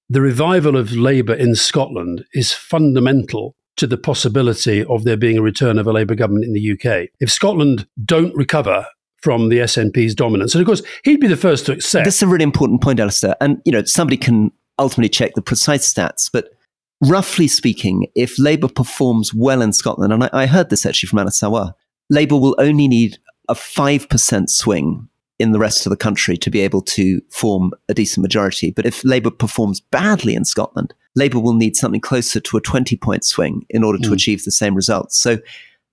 the 0.09 0.21
revival 0.21 0.77
of 0.77 0.93
Labour 0.93 1.33
in 1.33 1.55
Scotland 1.55 2.23
is 2.33 2.53
fundamental 2.53 3.55
to 3.75 3.85
the 3.85 3.97
possibility 3.97 4.83
of 4.85 5.03
there 5.03 5.17
being 5.17 5.37
a 5.37 5.41
return 5.41 5.77
of 5.77 5.85
a 5.87 5.91
Labour 5.91 6.15
government 6.15 6.45
in 6.45 6.53
the 6.53 6.71
UK. 6.71 7.09
If 7.19 7.29
Scotland 7.29 7.87
don't 8.05 8.33
recover 8.35 8.85
from 9.21 9.49
the 9.49 9.57
SNP's 9.59 10.13
dominance, 10.15 10.53
and 10.53 10.61
of 10.61 10.65
course 10.67 10.81
he'd 11.03 11.19
be 11.19 11.27
the 11.27 11.35
first 11.37 11.65
to 11.65 11.71
accept. 11.73 12.05
This 12.05 12.17
is 12.17 12.21
a 12.23 12.27
really 12.27 12.43
important 12.43 12.81
point, 12.81 12.99
Alastair. 12.99 13.35
And, 13.41 13.61
you 13.65 13.71
know, 13.71 13.83
somebody 13.83 14.17
can 14.17 14.51
ultimately 14.79 15.09
check 15.09 15.33
the 15.33 15.41
precise 15.41 15.91
stats, 15.91 16.29
but 16.31 16.53
roughly 17.01 17.47
speaking, 17.47 18.07
if 18.15 18.37
Labour 18.37 18.67
performs 18.67 19.33
well 19.33 19.61
in 19.61 19.73
Scotland, 19.73 20.13
and 20.13 20.23
I, 20.25 20.29
I 20.33 20.45
heard 20.45 20.69
this 20.69 20.85
actually 20.85 21.07
from 21.07 21.19
Sarwar, 21.27 21.73
Labour 22.09 22.37
will 22.37 22.55
only 22.59 22.87
need 22.87 23.17
a 23.49 23.53
5% 23.55 24.49
swing 24.49 25.07
in 25.39 25.51
the 25.51 25.59
rest 25.59 25.85
of 25.85 25.89
the 25.91 25.97
country 25.97 26.35
to 26.37 26.49
be 26.49 26.61
able 26.61 26.81
to 26.81 27.21
form 27.29 27.71
a 27.89 27.93
decent 27.93 28.23
majority. 28.23 28.71
But 28.71 28.85
if 28.85 29.03
Labour 29.03 29.29
performs 29.29 29.79
badly 29.79 30.33
in 30.35 30.45
Scotland, 30.45 30.93
Labour 31.15 31.39
will 31.39 31.53
need 31.53 31.75
something 31.75 32.01
closer 32.01 32.39
to 32.39 32.57
a 32.57 32.61
20 32.61 32.97
point 32.97 33.23
swing 33.23 33.65
in 33.69 33.83
order 33.83 33.99
to 33.99 34.09
Mm. 34.09 34.13
achieve 34.13 34.43
the 34.43 34.51
same 34.51 34.75
results. 34.75 35.19
So 35.19 35.37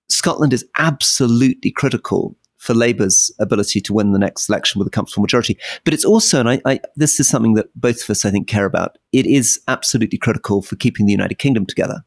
Scotland 0.09 0.53
is 0.53 0.65
absolutely 0.79 1.71
critical 1.71 2.37
for 2.65 2.73
Labour's 2.73 3.31
ability 3.39 3.79
to 3.79 3.93
win 3.93 4.13
the 4.13 4.19
next 4.19 4.49
election 4.49 4.79
with 4.79 4.89
a 4.89 4.91
comfortable 4.91 5.21
majority. 5.21 5.59
But 5.85 5.93
it's 5.93 6.05
also, 6.05 6.41
and 6.41 6.49
I, 6.49 6.63
I, 6.65 6.81
this 6.97 7.21
is 7.21 7.29
something 7.29 7.53
that 7.55 7.67
both 7.79 8.03
of 8.03 8.09
us, 8.09 8.25
I 8.25 8.31
think, 8.31 8.49
care 8.49 8.65
about, 8.65 8.97
it 9.13 9.27
is 9.27 9.61
absolutely 9.69 10.17
critical 10.17 10.63
for 10.63 10.75
keeping 10.77 11.05
the 11.05 11.13
United 11.13 11.35
Kingdom 11.35 11.67
together 11.67 12.03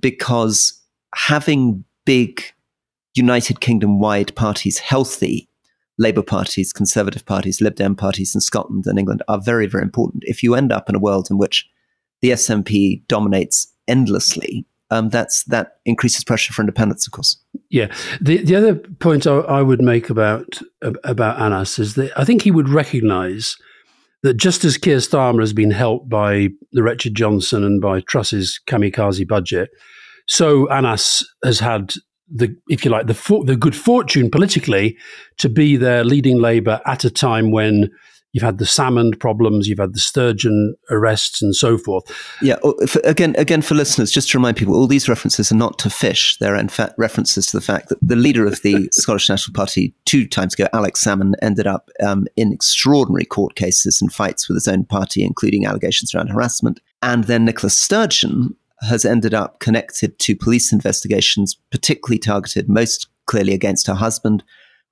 because 0.00 0.80
having 1.14 1.84
big 2.06 2.42
United 3.14 3.60
Kingdom 3.60 4.00
wide 4.00 4.34
parties 4.34 4.78
healthy, 4.78 5.50
Labour 5.98 6.22
parties, 6.22 6.72
Conservative 6.72 7.26
parties, 7.26 7.60
Lib 7.60 7.74
Dem 7.74 7.94
parties 7.94 8.34
in 8.34 8.40
Scotland 8.40 8.86
and 8.86 8.98
England 8.98 9.22
are 9.28 9.38
very, 9.38 9.66
very 9.66 9.82
important. 9.82 10.22
If 10.26 10.42
you 10.42 10.54
end 10.54 10.72
up 10.72 10.88
in 10.88 10.94
a 10.94 10.98
world 10.98 11.28
in 11.30 11.36
which 11.36 11.68
the 12.22 12.30
SNP 12.30 13.06
dominates 13.06 13.70
endlessly, 13.86 14.64
um, 14.90 15.08
that's 15.08 15.44
that 15.44 15.78
increases 15.84 16.24
pressure 16.24 16.52
for 16.52 16.62
independence, 16.62 17.06
of 17.06 17.12
course. 17.12 17.36
Yeah. 17.70 17.92
The 18.20 18.38
the 18.38 18.56
other 18.56 18.74
point 18.74 19.26
I, 19.26 19.36
I 19.36 19.62
would 19.62 19.80
make 19.80 20.10
about 20.10 20.60
about 20.82 21.40
Anas 21.40 21.78
is 21.78 21.94
that 21.94 22.18
I 22.18 22.24
think 22.24 22.42
he 22.42 22.50
would 22.50 22.68
recognise 22.68 23.56
that 24.22 24.34
just 24.34 24.64
as 24.64 24.78
Keir 24.78 24.98
Starmer 24.98 25.40
has 25.40 25.52
been 25.52 25.70
helped 25.70 26.08
by 26.08 26.48
the 26.72 26.82
wretched 26.82 27.14
Johnson 27.14 27.62
and 27.62 27.80
by 27.80 28.00
Truss's 28.00 28.58
kamikaze 28.66 29.28
budget, 29.28 29.70
so 30.26 30.70
Anas 30.70 31.22
has 31.44 31.60
had 31.60 31.92
the, 32.34 32.56
if 32.68 32.84
you 32.84 32.90
like, 32.90 33.06
the 33.06 33.14
for, 33.14 33.44
the 33.44 33.56
good 33.56 33.76
fortune 33.76 34.30
politically 34.30 34.96
to 35.38 35.48
be 35.48 35.76
there 35.76 36.04
leading 36.04 36.40
Labour 36.40 36.80
at 36.86 37.04
a 37.04 37.10
time 37.10 37.50
when 37.50 37.90
you've 38.34 38.42
had 38.42 38.58
the 38.58 38.66
salmon 38.66 39.12
problems, 39.12 39.68
you've 39.68 39.78
had 39.78 39.94
the 39.94 40.00
sturgeon 40.00 40.74
arrests, 40.90 41.40
and 41.40 41.54
so 41.54 41.78
forth. 41.78 42.04
Yeah. 42.42 42.56
oh, 42.64 42.74
Again, 43.04 43.34
again, 43.38 43.62
for 43.62 43.74
listeners, 43.74 44.10
just 44.10 44.30
to 44.30 44.38
remind 44.38 44.56
people, 44.56 44.74
all 44.74 44.88
these 44.88 45.08
references 45.08 45.50
are 45.50 45.56
not 45.56 45.78
to 45.78 45.88
fish. 45.88 46.36
They're 46.38 46.56
in 46.56 46.68
fact 46.68 46.94
references 46.98 47.46
to 47.46 47.56
the 47.56 47.62
fact 47.62 47.88
that 47.88 47.98
the 48.02 48.16
leader 48.16 48.44
of 48.44 48.60
the 48.62 48.88
Scottish 48.92 49.30
National 49.30 49.54
Party 49.54 49.94
two 50.04 50.26
times 50.26 50.52
ago, 50.52 50.66
Alex 50.74 51.02
Salmond, 51.02 51.34
ended 51.40 51.66
up 51.66 51.88
um, 52.04 52.26
in 52.36 52.52
extraordinary 52.52 53.24
court 53.24 53.54
cases 53.54 54.02
and 54.02 54.12
fights 54.12 54.48
with 54.48 54.56
his 54.56 54.68
own 54.68 54.84
party, 54.84 55.24
including 55.24 55.64
allegations 55.64 56.14
around 56.14 56.28
harassment. 56.28 56.80
And 57.02 57.24
then 57.24 57.44
Nicola 57.44 57.70
Sturgeon 57.70 58.56
has 58.80 59.04
ended 59.04 59.32
up 59.32 59.60
connected 59.60 60.18
to 60.18 60.34
police 60.34 60.72
investigations, 60.72 61.56
particularly 61.70 62.18
targeted 62.18 62.68
most 62.68 63.06
clearly 63.26 63.54
against 63.54 63.86
her 63.86 63.94
husband, 63.94 64.42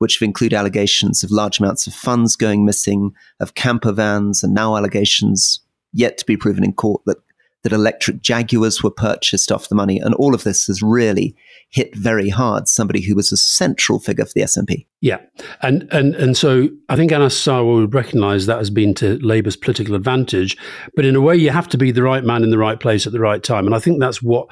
which 0.02 0.20
include 0.20 0.52
allegations 0.52 1.22
of 1.22 1.30
large 1.30 1.60
amounts 1.60 1.86
of 1.86 1.94
funds 1.94 2.34
going 2.34 2.64
missing, 2.64 3.12
of 3.38 3.54
camper 3.54 3.92
vans, 3.92 4.42
and 4.42 4.52
now 4.52 4.76
allegations 4.76 5.60
yet 5.92 6.18
to 6.18 6.26
be 6.26 6.36
proven 6.36 6.64
in 6.64 6.72
court 6.72 7.00
that 7.06 7.18
that 7.62 7.72
electric 7.72 8.20
Jaguars 8.20 8.82
were 8.82 8.90
purchased 8.90 9.52
off 9.52 9.68
the 9.68 9.76
money, 9.76 10.00
and 10.00 10.12
all 10.16 10.34
of 10.34 10.42
this 10.42 10.66
has 10.66 10.82
really 10.82 11.36
hit 11.68 11.94
very 11.94 12.28
hard 12.28 12.66
somebody 12.66 13.00
who 13.00 13.14
was 13.14 13.30
a 13.30 13.36
central 13.36 14.00
figure 14.00 14.24
for 14.24 14.32
the 14.34 14.40
SNP. 14.40 14.86
Yeah, 15.00 15.20
and 15.60 15.88
and 15.92 16.16
and 16.16 16.36
so 16.36 16.68
I 16.88 16.96
think 16.96 17.12
Anas 17.12 17.40
Sarwar 17.40 17.82
would 17.82 17.94
recognise 17.94 18.46
that 18.46 18.58
has 18.58 18.70
been 18.70 18.94
to 18.94 19.20
Labour's 19.20 19.54
political 19.54 19.94
advantage, 19.94 20.56
but 20.96 21.04
in 21.04 21.14
a 21.14 21.20
way, 21.20 21.36
you 21.36 21.50
have 21.50 21.68
to 21.68 21.78
be 21.78 21.92
the 21.92 22.02
right 22.02 22.24
man 22.24 22.42
in 22.42 22.50
the 22.50 22.58
right 22.58 22.80
place 22.80 23.06
at 23.06 23.12
the 23.12 23.20
right 23.20 23.40
time, 23.40 23.66
and 23.66 23.74
I 23.76 23.78
think 23.78 24.00
that's 24.00 24.20
what 24.20 24.48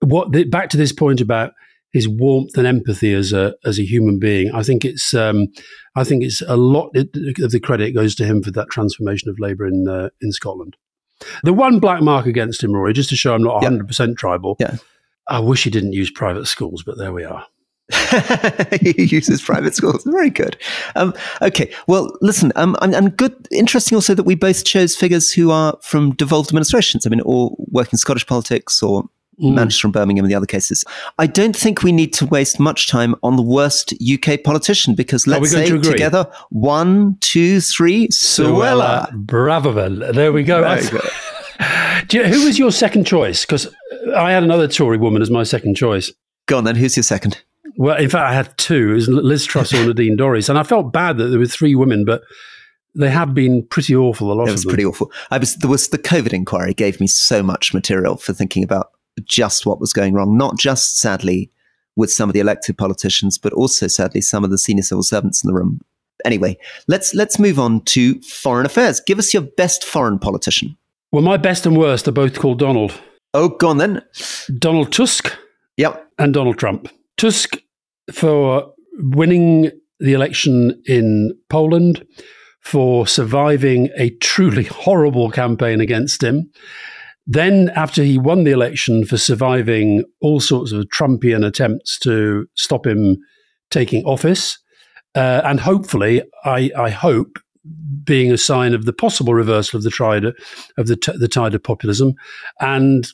what 0.00 0.32
the, 0.32 0.44
back 0.44 0.68
to 0.68 0.76
this 0.76 0.92
point 0.92 1.22
about 1.22 1.54
his 1.92 2.08
warmth 2.08 2.56
and 2.56 2.66
empathy 2.66 3.12
as 3.12 3.32
a 3.32 3.54
as 3.64 3.78
a 3.78 3.84
human 3.84 4.18
being. 4.18 4.50
I 4.52 4.62
think 4.62 4.84
it's 4.84 5.14
um, 5.14 5.48
I 5.94 6.04
think 6.04 6.24
it's 6.24 6.40
a 6.42 6.56
lot 6.56 6.90
of 6.96 7.12
the 7.12 7.60
credit 7.62 7.94
goes 7.94 8.14
to 8.16 8.24
him 8.24 8.42
for 8.42 8.50
that 8.52 8.70
transformation 8.70 9.28
of 9.28 9.38
Labour 9.38 9.66
in 9.66 9.86
uh, 9.88 10.08
in 10.20 10.32
Scotland. 10.32 10.76
The 11.44 11.52
one 11.52 11.78
black 11.78 12.02
mark 12.02 12.26
against 12.26 12.64
him, 12.64 12.72
Rory, 12.72 12.92
just 12.92 13.10
to 13.10 13.16
show 13.16 13.34
I'm 13.34 13.42
not 13.42 13.62
Yeah. 13.62 13.68
100 13.68 13.86
percent 13.86 14.18
tribal. 14.18 14.56
Yeah. 14.58 14.76
I 15.28 15.38
wish 15.38 15.64
he 15.64 15.70
didn't 15.70 15.92
use 15.92 16.10
private 16.10 16.46
schools, 16.46 16.82
but 16.84 16.98
there 16.98 17.12
we 17.12 17.24
are. 17.24 17.46
he 18.80 19.04
uses 19.04 19.40
private 19.42 19.74
schools. 19.74 20.02
Very 20.04 20.30
good. 20.30 20.56
Um, 20.96 21.14
okay. 21.40 21.72
Well, 21.86 22.16
listen, 22.20 22.52
um, 22.56 22.76
and, 22.80 22.94
and 22.94 23.16
good, 23.16 23.46
interesting 23.52 23.94
also 23.96 24.14
that 24.14 24.24
we 24.24 24.34
both 24.34 24.64
chose 24.64 24.96
figures 24.96 25.30
who 25.30 25.50
are 25.50 25.78
from 25.82 26.14
devolved 26.14 26.50
administrations. 26.50 27.06
I 27.06 27.10
mean, 27.10 27.20
or 27.24 27.54
working 27.70 27.98
Scottish 27.98 28.26
politics 28.26 28.82
or 28.82 29.04
Mm. 29.42 29.54
Manchester 29.54 29.86
and 29.88 29.92
Birmingham 29.92 30.24
in 30.24 30.28
the 30.28 30.34
other 30.34 30.46
cases. 30.46 30.84
I 31.18 31.26
don't 31.26 31.56
think 31.56 31.82
we 31.82 31.92
need 31.92 32.12
to 32.14 32.26
waste 32.26 32.60
much 32.60 32.88
time 32.88 33.14
on 33.22 33.36
the 33.36 33.42
worst 33.42 33.92
UK 34.02 34.42
politician 34.44 34.94
because 34.94 35.26
let's 35.26 35.50
say 35.50 35.68
to 35.68 35.80
together 35.80 36.30
one, 36.50 37.16
two, 37.20 37.60
three, 37.60 38.08
Suella. 38.08 39.10
Braverman. 39.26 40.14
There 40.14 40.32
we 40.32 40.44
go. 40.44 40.62
Do 42.08 42.18
you- 42.18 42.24
who 42.24 42.44
was 42.46 42.58
your 42.58 42.72
second 42.72 43.04
choice? 43.06 43.44
Because 43.44 43.68
I 44.16 44.32
had 44.32 44.42
another 44.42 44.68
Tory 44.68 44.96
woman 44.98 45.22
as 45.22 45.30
my 45.30 45.42
second 45.42 45.76
choice. 45.76 46.12
Go 46.46 46.58
on 46.58 46.64
then. 46.64 46.76
Who's 46.76 46.96
your 46.96 47.04
second? 47.04 47.42
Well, 47.76 47.96
in 47.96 48.10
fact, 48.10 48.28
I 48.30 48.34
had 48.34 48.56
two. 48.58 48.90
It 48.90 48.94
was 48.94 49.08
Liz 49.08 49.44
Truss 49.44 49.72
or 49.72 49.86
Nadine 49.86 50.16
Dorries. 50.16 50.48
And 50.48 50.58
I 50.58 50.62
felt 50.62 50.92
bad 50.92 51.16
that 51.18 51.28
there 51.28 51.38
were 51.38 51.46
three 51.46 51.74
women, 51.74 52.04
but 52.04 52.22
they 52.94 53.08
have 53.10 53.32
been 53.32 53.66
pretty 53.66 53.96
awful, 53.96 54.30
a 54.30 54.34
lot 54.34 54.48
It 54.48 54.52
was 54.52 54.64
pretty 54.66 54.84
awful. 54.84 55.10
I 55.30 55.38
was 55.38 55.56
there 55.56 55.70
was 55.70 55.88
the 55.88 55.98
COVID 55.98 56.32
inquiry 56.34 56.74
gave 56.74 57.00
me 57.00 57.06
so 57.06 57.42
much 57.42 57.72
material 57.72 58.16
for 58.16 58.32
thinking 58.34 58.62
about 58.62 58.90
just 59.24 59.66
what 59.66 59.80
was 59.80 59.92
going 59.92 60.14
wrong. 60.14 60.36
Not 60.36 60.58
just 60.58 60.98
sadly 60.98 61.50
with 61.96 62.10
some 62.12 62.28
of 62.28 62.32
the 62.34 62.40
elected 62.40 62.78
politicians, 62.78 63.38
but 63.38 63.52
also 63.52 63.86
sadly 63.86 64.20
some 64.20 64.44
of 64.44 64.50
the 64.50 64.58
senior 64.58 64.82
civil 64.82 65.02
servants 65.02 65.42
in 65.44 65.48
the 65.48 65.54
room. 65.54 65.80
Anyway, 66.24 66.56
let's 66.88 67.14
let's 67.14 67.38
move 67.38 67.58
on 67.58 67.80
to 67.86 68.20
foreign 68.22 68.64
affairs. 68.66 69.00
Give 69.06 69.18
us 69.18 69.34
your 69.34 69.42
best 69.42 69.84
foreign 69.84 70.18
politician. 70.18 70.76
well, 71.10 71.22
my 71.22 71.36
best 71.36 71.66
and 71.66 71.76
worst 71.76 72.06
are 72.08 72.12
both 72.12 72.38
called 72.38 72.58
Donald. 72.58 72.92
Oh, 73.34 73.48
go 73.48 73.68
on 73.68 73.78
then. 73.78 74.02
Donald 74.58 74.92
Tusk 74.92 75.36
Yep. 75.78 76.06
and 76.18 76.32
Donald 76.34 76.58
Trump. 76.58 76.88
Tusk 77.16 77.56
for 78.12 78.72
winning 78.98 79.70
the 80.00 80.12
election 80.12 80.80
in 80.86 81.36
Poland, 81.48 82.04
for 82.60 83.06
surviving 83.06 83.88
a 83.96 84.10
truly 84.20 84.64
horrible 84.84 85.30
campaign 85.30 85.80
against 85.80 86.22
him. 86.22 86.50
Then, 87.26 87.70
after 87.76 88.02
he 88.02 88.18
won 88.18 88.44
the 88.44 88.50
election, 88.50 89.04
for 89.04 89.16
surviving 89.16 90.04
all 90.20 90.40
sorts 90.40 90.72
of 90.72 90.86
Trumpian 90.86 91.46
attempts 91.46 91.98
to 92.00 92.46
stop 92.56 92.86
him 92.86 93.16
taking 93.70 94.04
office. 94.04 94.58
Uh, 95.14 95.42
and 95.44 95.60
hopefully, 95.60 96.22
I, 96.44 96.70
I 96.76 96.90
hope, 96.90 97.38
being 98.02 98.32
a 98.32 98.38
sign 98.38 98.74
of 98.74 98.86
the 98.86 98.92
possible 98.92 99.34
reversal 99.34 99.76
of 99.76 99.84
the 99.84 99.90
tide 99.90 100.24
of 100.24 100.86
the, 100.88 100.96
t- 100.96 101.16
the 101.16 101.28
tide 101.28 101.54
of 101.54 101.62
populism. 101.62 102.14
And 102.58 103.06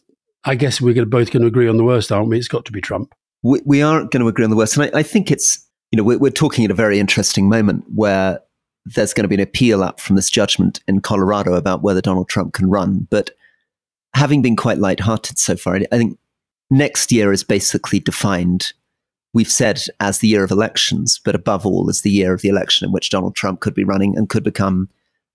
I 0.44 0.54
guess 0.54 0.80
we're 0.80 1.04
both 1.04 1.30
going 1.30 1.42
to 1.42 1.48
agree 1.48 1.68
on 1.68 1.76
the 1.76 1.84
worst, 1.84 2.10
aren't 2.10 2.30
we? 2.30 2.38
It's 2.38 2.48
got 2.48 2.64
to 2.64 2.72
be 2.72 2.80
Trump. 2.80 3.14
we, 3.42 3.60
we 3.64 3.82
are 3.82 4.00
going 4.00 4.20
to 4.20 4.28
agree 4.28 4.44
on 4.44 4.50
the 4.50 4.56
worst. 4.56 4.76
And 4.76 4.86
I, 4.86 5.00
I 5.00 5.02
think 5.02 5.30
it's, 5.30 5.64
you 5.90 5.96
know, 5.96 6.02
we're, 6.02 6.18
we're 6.18 6.30
talking 6.30 6.64
at 6.64 6.70
a 6.70 6.74
very 6.74 6.98
interesting 6.98 7.48
moment 7.48 7.84
where 7.94 8.40
there's 8.86 9.12
going 9.12 9.24
to 9.24 9.28
be 9.28 9.34
an 9.34 9.40
appeal 9.40 9.82
up 9.82 10.00
from 10.00 10.16
this 10.16 10.30
judgment 10.30 10.80
in 10.88 11.00
Colorado 11.00 11.54
about 11.54 11.82
whether 11.82 12.00
Donald 12.00 12.28
Trump 12.28 12.54
can 12.54 12.70
run. 12.70 13.06
But 13.10 13.30
having 14.14 14.42
been 14.42 14.56
quite 14.56 14.78
lighthearted 14.78 15.38
so 15.38 15.56
far, 15.56 15.76
I 15.76 15.98
think 15.98 16.18
next 16.70 17.12
year 17.12 17.32
is 17.32 17.44
basically 17.44 18.00
defined, 18.00 18.72
we've 19.32 19.50
said, 19.50 19.80
as 20.00 20.18
the 20.18 20.28
year 20.28 20.44
of 20.44 20.50
elections, 20.50 21.20
but 21.24 21.34
above 21.34 21.66
all, 21.66 21.88
as 21.88 22.02
the 22.02 22.10
year 22.10 22.34
of 22.34 22.42
the 22.42 22.48
election 22.48 22.86
in 22.86 22.92
which 22.92 23.10
Donald 23.10 23.34
Trump 23.34 23.60
could 23.60 23.74
be 23.74 23.84
running 23.84 24.16
and 24.16 24.28
could 24.28 24.44
become 24.44 24.88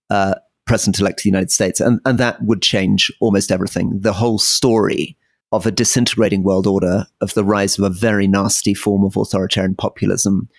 uh, 0.10 0.36
president 0.66 1.00
elect 1.00 1.20
of 1.20 1.24
the 1.24 1.30
United 1.30 1.52
States. 1.52 1.80
And, 1.80 2.00
and 2.06 2.18
that 2.20 2.42
would 2.44 2.62
change 2.62 3.12
almost 3.20 3.52
everything. 3.52 4.00
The 4.00 4.14
whole 4.14 4.40
story 4.40 5.18
of 5.52 5.66
a 5.68 5.72
disintegrating 5.72 6.44
world 6.44 6.66
order, 6.66 7.06
of 7.22 7.34
the 7.36 7.44
rise 7.44 7.78
of 7.78 7.86
a 7.86 7.90
very 7.90 8.28
nasty 8.28 8.74
form 8.74 9.04
of 9.04 9.16
authoritarian 9.16 9.76
populism, 9.76 10.50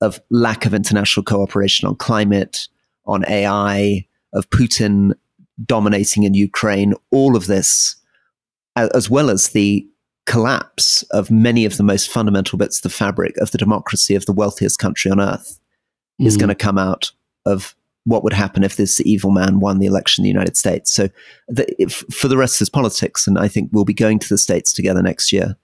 of 0.00 0.20
lack 0.30 0.66
of 0.66 0.74
international 0.74 1.24
cooperation 1.24 1.88
on 1.88 1.96
climate, 1.96 2.68
on 3.06 3.24
AI, 3.26 4.06
of 4.34 4.48
Putin 4.50 5.12
dominating 5.64 6.24
in 6.24 6.34
Ukraine, 6.34 6.94
all 7.10 7.36
of 7.36 7.46
this, 7.46 7.96
as 8.76 9.08
well 9.08 9.30
as 9.30 9.48
the 9.48 9.86
collapse 10.26 11.02
of 11.10 11.30
many 11.30 11.64
of 11.64 11.76
the 11.76 11.82
most 11.82 12.10
fundamental 12.10 12.58
bits 12.58 12.78
of 12.78 12.82
the 12.82 12.88
fabric 12.90 13.36
of 13.38 13.50
the 13.50 13.58
democracy 13.58 14.14
of 14.14 14.26
the 14.26 14.32
wealthiest 14.32 14.78
country 14.78 15.10
on 15.10 15.20
earth, 15.20 15.60
mm. 16.20 16.26
is 16.26 16.36
going 16.36 16.48
to 16.48 16.54
come 16.54 16.78
out 16.78 17.12
of 17.46 17.74
what 18.04 18.22
would 18.22 18.32
happen 18.32 18.62
if 18.62 18.76
this 18.76 19.00
evil 19.00 19.30
man 19.30 19.60
won 19.60 19.78
the 19.78 19.86
election 19.86 20.22
in 20.22 20.24
the 20.24 20.32
United 20.32 20.56
States. 20.56 20.92
So, 20.92 21.08
the, 21.48 21.66
if, 21.80 22.04
for 22.12 22.28
the 22.28 22.36
rest 22.36 22.56
of 22.56 22.58
his 22.60 22.70
politics, 22.70 23.26
and 23.26 23.38
I 23.38 23.48
think 23.48 23.70
we'll 23.72 23.84
be 23.84 23.94
going 23.94 24.18
to 24.18 24.28
the 24.28 24.38
States 24.38 24.72
together 24.72 25.02
next 25.02 25.32
year, 25.32 25.56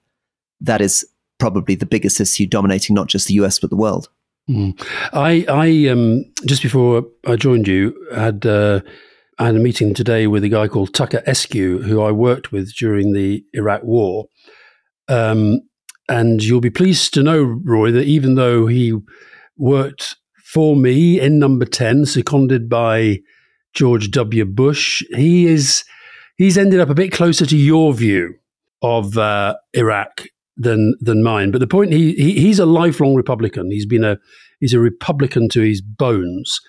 that 0.60 0.80
is 0.80 1.06
probably 1.38 1.74
the 1.74 1.86
biggest 1.86 2.20
issue 2.20 2.46
dominating 2.46 2.94
not 2.94 3.08
just 3.08 3.28
the 3.28 3.34
US, 3.34 3.58
but 3.58 3.70
the 3.70 3.76
world. 3.76 4.08
Mm. 4.48 4.80
I, 5.12 5.44
I 5.48 5.90
um, 5.90 6.24
just 6.46 6.62
before 6.62 7.04
I 7.26 7.36
joined 7.36 7.68
you, 7.68 7.94
had, 8.14 8.46
uh, 8.46 8.80
I 9.40 9.46
had 9.46 9.56
a 9.56 9.58
meeting 9.58 9.94
today 9.94 10.26
with 10.26 10.44
a 10.44 10.48
guy 10.48 10.68
called 10.68 10.94
Tucker 10.94 11.22
Eskew, 11.26 11.82
who 11.82 12.02
I 12.02 12.12
worked 12.12 12.52
with 12.52 12.74
during 12.74 13.14
the 13.14 13.42
Iraq 13.54 13.82
War. 13.82 14.26
Um, 15.08 15.62
and 16.08 16.42
you'll 16.42 16.60
be 16.60 16.70
pleased 16.70 17.14
to 17.14 17.22
know, 17.22 17.42
Roy, 17.42 17.90
that 17.90 18.04
even 18.04 18.34
though 18.34 18.66
he 18.66 18.96
worked 19.56 20.16
for 20.44 20.76
me 20.76 21.18
in 21.18 21.38
number 21.38 21.64
10, 21.64 22.04
seconded 22.06 22.68
by 22.68 23.20
George 23.72 24.10
W. 24.10 24.44
Bush. 24.44 25.02
He 25.14 25.46
is 25.46 25.84
he's 26.36 26.58
ended 26.58 26.80
up 26.80 26.90
a 26.90 26.94
bit 26.94 27.12
closer 27.12 27.46
to 27.46 27.56
your 27.56 27.92
view 27.94 28.34
of 28.82 29.16
uh, 29.16 29.54
Iraq 29.72 30.24
than 30.56 30.94
than 31.00 31.22
mine. 31.22 31.50
But 31.50 31.60
the 31.60 31.66
point 31.66 31.92
he, 31.92 32.12
he, 32.12 32.40
he's 32.40 32.58
a 32.58 32.66
lifelong 32.66 33.14
Republican. 33.14 33.70
He's 33.70 33.86
been 33.86 34.04
a 34.04 34.18
he's 34.58 34.74
a 34.74 34.80
Republican 34.80 35.48
to 35.50 35.60
his 35.60 35.80
bones. 35.80 36.60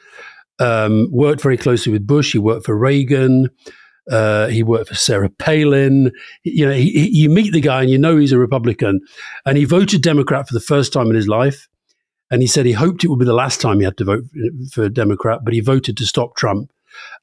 Um, 0.60 1.08
worked 1.12 1.41
very 1.41 1.58
closely 1.58 1.91
with 1.91 2.05
Bush. 2.05 2.34
He 2.34 2.39
worked 2.39 2.65
for 2.65 2.77
Reagan. 2.77 3.50
Uh, 4.10 4.48
he 4.48 4.63
worked 4.63 4.89
for 4.89 4.96
Sarah 4.96 5.29
Palin. 5.29 6.12
You 6.43 6.67
know, 6.67 6.74
he, 6.74 6.91
he, 6.91 7.10
you 7.22 7.29
meet 7.29 7.53
the 7.53 7.62
guy 7.62 7.81
and 7.81 7.89
you 7.89 7.98
know 7.98 8.17
he's 8.17 8.31
a 8.31 8.38
Republican, 8.38 9.00
and 9.46 9.58
he 9.58 9.65
voted 9.65 10.01
Democrat 10.01 10.48
for 10.48 10.53
the 10.53 10.60
first 10.60 10.93
time 10.93 11.10
in 11.10 11.15
his 11.15 11.27
life. 11.27 11.67
And 12.29 12.41
he 12.41 12.48
said 12.48 12.65
he 12.65 12.72
hoped 12.72 13.03
it 13.03 13.10
would 13.10 13.20
be 13.20 13.25
the 13.25 13.34
last 13.34 13.60
time 13.60 13.79
he 13.79 13.86
had 13.86 13.98
to 13.98 14.05
vote 14.05 14.24
for 14.72 14.88
Democrat, 14.88 15.41
but 15.43 15.53
he 15.53 15.60
voted 15.60 15.98
to 15.98 16.05
stop 16.05 16.36
Trump. 16.36 16.72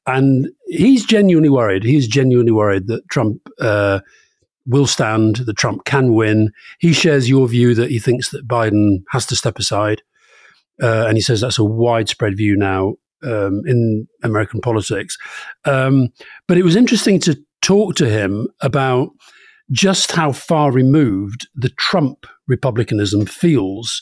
And 0.05 0.49
he's 0.67 1.05
genuinely 1.05 1.49
worried. 1.49 1.83
He's 1.83 2.07
genuinely 2.07 2.51
worried 2.51 2.87
that 2.87 3.07
Trump 3.09 3.41
uh, 3.59 4.01
will 4.67 4.85
stand, 4.85 5.37
that 5.37 5.57
Trump 5.57 5.85
can 5.85 6.13
win. 6.13 6.51
He 6.79 6.93
shares 6.93 7.27
your 7.27 7.47
view 7.47 7.73
that 7.75 7.89
he 7.89 7.97
thinks 7.97 8.29
that 8.29 8.47
Biden 8.47 9.03
has 9.09 9.25
to 9.27 9.35
step 9.35 9.57
aside. 9.57 10.03
Uh, 10.81 11.05
and 11.07 11.17
he 11.17 11.21
says 11.21 11.41
that's 11.41 11.59
a 11.59 11.63
widespread 11.63 12.37
view 12.37 12.55
now 12.55 12.95
um, 13.23 13.61
in 13.65 14.07
American 14.23 14.61
politics. 14.61 15.17
Um, 15.65 16.09
but 16.47 16.57
it 16.57 16.63
was 16.63 16.75
interesting 16.75 17.19
to 17.21 17.39
talk 17.61 17.95
to 17.95 18.09
him 18.09 18.47
about 18.61 19.09
just 19.71 20.11
how 20.11 20.31
far 20.31 20.71
removed 20.71 21.47
the 21.55 21.69
Trump 21.69 22.25
republicanism 22.47 23.25
feels 23.25 24.01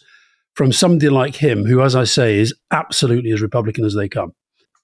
from 0.53 0.71
somebody 0.71 1.09
like 1.09 1.35
him, 1.35 1.65
who, 1.65 1.81
as 1.81 1.95
I 1.95 2.05
say, 2.05 2.39
is 2.39 2.53
absolutely 2.71 3.31
as 3.31 3.41
Republican 3.41 3.85
as 3.85 3.93
they 3.93 4.09
come. 4.09 4.33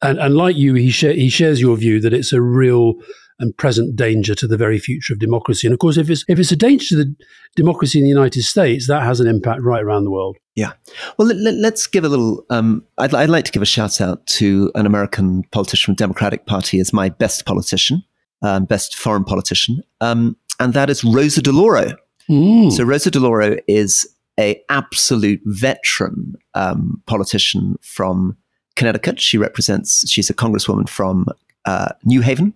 And, 0.01 0.19
and 0.19 0.35
like 0.35 0.55
you, 0.55 0.73
he, 0.75 0.91
sh- 0.91 1.15
he 1.15 1.29
shares 1.29 1.61
your 1.61 1.77
view 1.77 1.99
that 2.01 2.13
it's 2.13 2.33
a 2.33 2.41
real 2.41 2.95
and 3.39 3.55
present 3.57 3.95
danger 3.95 4.35
to 4.35 4.47
the 4.47 4.57
very 4.57 4.79
future 4.79 5.13
of 5.13 5.19
democracy. 5.19 5.67
And 5.67 5.73
of 5.73 5.79
course, 5.79 5.97
if 5.97 6.09
it's 6.09 6.23
if 6.27 6.39
it's 6.39 6.51
a 6.51 6.55
danger 6.55 6.85
to 6.89 6.95
the 6.95 7.15
democracy 7.55 7.99
in 7.99 8.03
the 8.03 8.09
United 8.09 8.43
States, 8.43 8.87
that 8.87 9.03
has 9.03 9.19
an 9.19 9.27
impact 9.27 9.61
right 9.61 9.83
around 9.83 10.03
the 10.03 10.11
world. 10.11 10.37
Yeah. 10.55 10.73
Well, 11.17 11.27
let, 11.27 11.73
us 11.73 11.87
give 11.87 12.03
a 12.03 12.09
little. 12.09 12.45
Um, 12.49 12.85
I'd, 12.97 13.13
I'd, 13.13 13.29
like 13.29 13.45
to 13.45 13.51
give 13.51 13.61
a 13.61 13.65
shout 13.67 13.99
out 13.99 14.25
to 14.27 14.71
an 14.75 14.85
American 14.85 15.43
politician 15.51 15.85
from 15.87 15.95
the 15.95 16.03
Democratic 16.03 16.45
Party 16.45 16.79
as 16.79 16.93
my 16.93 17.09
best 17.09 17.45
politician, 17.45 18.03
um, 18.43 18.65
best 18.65 18.95
foreign 18.95 19.23
politician, 19.23 19.81
um, 19.99 20.37
and 20.59 20.73
that 20.73 20.89
is 20.89 21.03
Rosa 21.03 21.41
DeLauro. 21.41 21.95
Mm. 22.29 22.71
So 22.71 22.83
Rosa 22.83 23.09
DeLauro 23.09 23.59
is 23.67 24.07
a 24.39 24.61
absolute 24.69 25.41
veteran 25.45 26.35
um, 26.53 27.01
politician 27.07 27.75
from 27.81 28.37
Connecticut. 28.75 29.19
She 29.19 29.37
represents. 29.37 30.09
She's 30.09 30.29
a 30.29 30.33
congresswoman 30.33 30.87
from 30.87 31.25
uh, 31.65 31.89
New 32.03 32.21
Haven. 32.21 32.53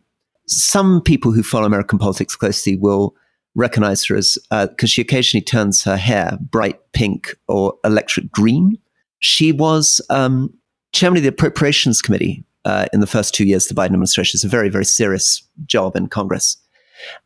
Some 0.48 1.02
people 1.02 1.32
who 1.32 1.44
follow 1.44 1.66
American 1.66 2.00
politics 2.00 2.36
closely 2.36 2.76
will 2.76 3.16
recognize 3.56 4.06
her 4.06 4.16
as 4.16 4.38
because 4.50 4.76
uh, 4.84 4.88
she 4.88 5.02
occasionally 5.02 5.44
turns 5.44 5.84
her 5.84 5.98
hair 5.98 6.38
bright 6.40 6.80
pink 6.94 7.36
or 7.48 7.74
electric 7.84 8.32
green. 8.32 8.78
She 9.20 9.52
was 9.52 10.00
um, 10.10 10.54
chairman 10.94 11.18
of 11.18 11.24
the 11.24 11.30
Appropriations 11.30 12.02
Committee 12.02 12.46
uh, 12.66 12.86
in 12.94 13.00
the 13.00 13.08
first 13.08 13.34
two 13.34 13.46
years 13.46 13.70
of 13.70 13.76
the 13.76 13.82
Biden 13.82 13.88
administration. 13.88 14.38
It's 14.38 14.44
a 14.44 14.50
very, 14.50 14.70
very 14.70 14.86
serious 14.86 15.44
job 15.66 15.96
in 15.96 16.08
Congress. 16.08 16.58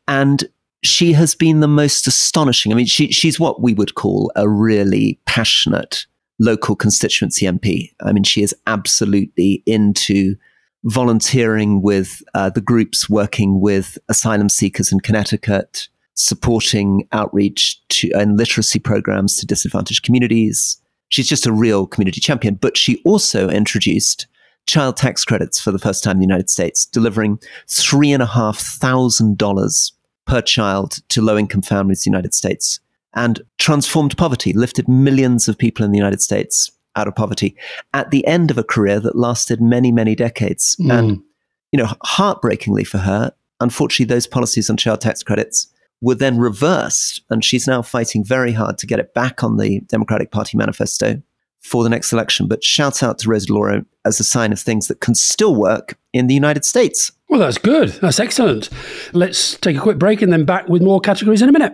And 0.07 0.45
she 0.83 1.13
has 1.13 1.35
been 1.35 1.59
the 1.59 1.67
most 1.67 2.07
astonishing. 2.07 2.71
I 2.71 2.75
mean, 2.75 2.85
she, 2.85 3.11
she's 3.11 3.39
what 3.39 3.61
we 3.61 3.73
would 3.73 3.95
call 3.95 4.31
a 4.35 4.49
really 4.49 5.19
passionate 5.25 6.05
local 6.39 6.75
constituency 6.75 7.45
MP. 7.45 7.91
I 8.01 8.13
mean, 8.13 8.23
she 8.23 8.41
is 8.41 8.55
absolutely 8.67 9.61
into 9.65 10.35
volunteering 10.83 11.81
with 11.81 12.23
uh, 12.33 12.49
the 12.49 12.61
groups 12.61 13.09
working 13.09 13.61
with 13.61 13.97
asylum 14.09 14.49
seekers 14.49 14.91
in 14.91 14.99
Connecticut, 14.99 15.87
supporting 16.15 17.07
outreach 17.11 17.79
to, 17.89 18.11
and 18.13 18.37
literacy 18.37 18.79
programs 18.79 19.37
to 19.37 19.45
disadvantaged 19.45 20.03
communities. 20.03 20.81
She's 21.09 21.27
just 21.27 21.45
a 21.45 21.53
real 21.53 21.87
community 21.87 22.21
champion. 22.21 22.55
But 22.55 22.77
she 22.77 23.01
also 23.03 23.49
introduced 23.49 24.27
child 24.67 24.97
tax 24.97 25.25
credits 25.25 25.59
for 25.59 25.71
the 25.71 25.79
first 25.79 26.03
time 26.03 26.17
in 26.17 26.19
the 26.19 26.25
United 26.25 26.49
States, 26.49 26.85
delivering 26.85 27.39
three 27.67 28.11
and 28.11 28.23
a 28.23 28.27
half 28.27 28.59
thousand 28.59 29.37
dollars 29.37 29.93
per 30.25 30.41
child 30.41 30.99
to 31.09 31.21
low 31.21 31.37
income 31.37 31.61
families 31.61 32.05
in 32.05 32.11
the 32.11 32.15
United 32.15 32.33
States 32.33 32.79
and 33.13 33.41
transformed 33.57 34.15
poverty, 34.17 34.53
lifted 34.53 34.87
millions 34.87 35.49
of 35.49 35.57
people 35.57 35.83
in 35.83 35.91
the 35.91 35.97
United 35.97 36.21
States 36.21 36.71
out 36.95 37.07
of 37.07 37.15
poverty 37.15 37.55
at 37.93 38.11
the 38.11 38.25
end 38.27 38.51
of 38.51 38.57
a 38.57 38.63
career 38.63 38.99
that 38.99 39.15
lasted 39.15 39.61
many, 39.61 39.91
many 39.91 40.15
decades. 40.15 40.75
Mm. 40.79 40.99
And, 40.99 41.21
you 41.71 41.77
know, 41.77 41.93
heartbreakingly 42.03 42.83
for 42.83 42.99
her, 42.99 43.33
unfortunately, 43.59 44.13
those 44.13 44.27
policies 44.27 44.69
on 44.69 44.77
child 44.77 45.01
tax 45.01 45.23
credits 45.23 45.67
were 46.01 46.15
then 46.15 46.39
reversed. 46.39 47.21
And 47.29 47.45
she's 47.45 47.67
now 47.67 47.81
fighting 47.81 48.23
very 48.23 48.51
hard 48.51 48.77
to 48.79 48.87
get 48.87 48.99
it 48.99 49.13
back 49.13 49.43
on 49.43 49.57
the 49.57 49.81
Democratic 49.81 50.31
Party 50.31 50.57
manifesto 50.57 51.21
for 51.61 51.83
the 51.83 51.89
next 51.89 52.11
election. 52.11 52.47
But 52.47 52.63
shout 52.63 53.03
out 53.03 53.19
to 53.19 53.29
Rosa 53.29 53.47
DeLauro 53.47 53.85
as 54.03 54.19
a 54.19 54.23
sign 54.23 54.51
of 54.51 54.59
things 54.59 54.87
that 54.87 54.99
can 54.99 55.13
still 55.13 55.55
work 55.55 55.97
in 56.11 56.27
the 56.27 56.33
United 56.33 56.65
States. 56.65 57.11
Well, 57.29 57.39
that's 57.39 57.59
good. 57.59 57.89
That's 58.01 58.19
excellent. 58.19 58.69
Let's 59.13 59.55
take 59.57 59.77
a 59.77 59.79
quick 59.79 59.99
break 59.99 60.21
and 60.21 60.33
then 60.33 60.43
back 60.43 60.67
with 60.67 60.81
more 60.81 60.99
categories 60.99 61.41
in 61.41 61.49
a 61.49 61.51
minute. 61.51 61.73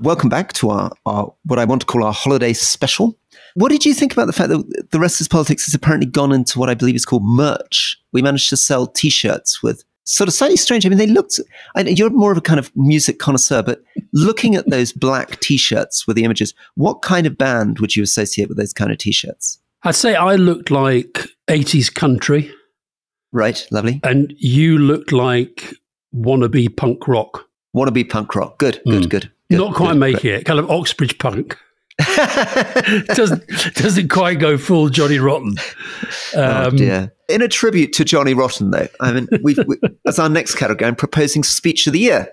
Welcome 0.00 0.30
back 0.30 0.54
to 0.54 0.70
our, 0.70 0.90
our 1.04 1.32
what 1.44 1.58
I 1.58 1.64
want 1.66 1.82
to 1.82 1.86
call 1.86 2.04
our 2.04 2.12
holiday 2.12 2.54
special. 2.54 3.18
What 3.54 3.70
did 3.70 3.84
you 3.84 3.92
think 3.92 4.12
about 4.12 4.26
the 4.26 4.32
fact 4.32 4.48
that 4.48 4.88
the 4.92 4.98
rest 5.00 5.20
of 5.20 5.28
politics 5.28 5.66
has 5.66 5.74
apparently 5.74 6.08
gone 6.08 6.32
into 6.32 6.58
what 6.58 6.70
I 6.70 6.74
believe 6.74 6.94
is 6.94 7.04
called 7.04 7.22
merch? 7.24 7.98
We 8.12 8.22
managed 8.22 8.48
to 8.50 8.56
sell 8.56 8.86
T-shirts 8.86 9.62
with 9.62 9.84
sort 10.04 10.28
of 10.28 10.32
slightly 10.34 10.56
strange. 10.56 10.86
I 10.86 10.88
mean, 10.88 10.96
they 10.98 11.06
looked. 11.06 11.38
I, 11.74 11.82
you're 11.82 12.08
more 12.10 12.32
of 12.32 12.38
a 12.38 12.42
kind 12.42 12.58
of 12.58 12.74
music 12.74 13.18
connoisseur, 13.18 13.62
but 13.62 13.82
looking 14.12 14.54
at 14.54 14.70
those 14.70 14.92
black 14.92 15.38
T-shirts 15.40 16.06
with 16.06 16.16
the 16.16 16.24
images, 16.24 16.54
what 16.76 17.02
kind 17.02 17.26
of 17.26 17.36
band 17.36 17.80
would 17.80 17.94
you 17.94 18.02
associate 18.02 18.48
with 18.48 18.56
those 18.56 18.72
kind 18.72 18.90
of 18.90 18.96
T-shirts? 18.98 19.58
I'd 19.82 19.94
say 19.96 20.14
I 20.14 20.36
looked 20.36 20.70
like 20.70 21.26
80s 21.48 21.92
country, 21.94 22.50
Right, 23.32 23.66
lovely. 23.70 24.00
and 24.02 24.32
you 24.38 24.78
looked 24.78 25.12
like 25.12 25.74
wannabe 26.16 26.74
punk 26.74 27.06
rock. 27.06 27.46
Wannabe 27.76 28.08
punk 28.08 28.34
rock. 28.34 28.58
Good, 28.58 28.80
good, 28.86 29.04
Mm. 29.04 29.08
good. 29.10 29.30
Good, 29.50 29.58
Not 29.58 29.74
quite 29.74 29.92
good. 29.92 29.98
making 29.98 30.30
it, 30.32 30.44
kind 30.46 30.58
of 30.58 30.70
Oxbridge 30.70 31.18
punk. 31.18 31.56
doesn't 33.14 33.46
doesn't 33.74 34.08
quite 34.08 34.38
go 34.38 34.56
full 34.56 34.88
Johnny 34.88 35.18
Rotten. 35.18 35.56
oh 36.34 36.68
Um, 36.68 36.76
dear. 36.76 37.12
In 37.28 37.42
a 37.42 37.48
tribute 37.48 37.92
to 37.94 38.04
Johnny 38.04 38.34
Rotten, 38.34 38.70
though, 38.70 38.88
I 39.00 39.12
mean, 39.12 39.28
we've, 39.42 39.58
as 40.06 40.18
our 40.18 40.28
next 40.28 40.54
category, 40.56 40.88
I'm 40.88 40.96
proposing 40.96 41.42
speech 41.44 41.86
of 41.86 41.92
the 41.92 41.98
year. 42.00 42.28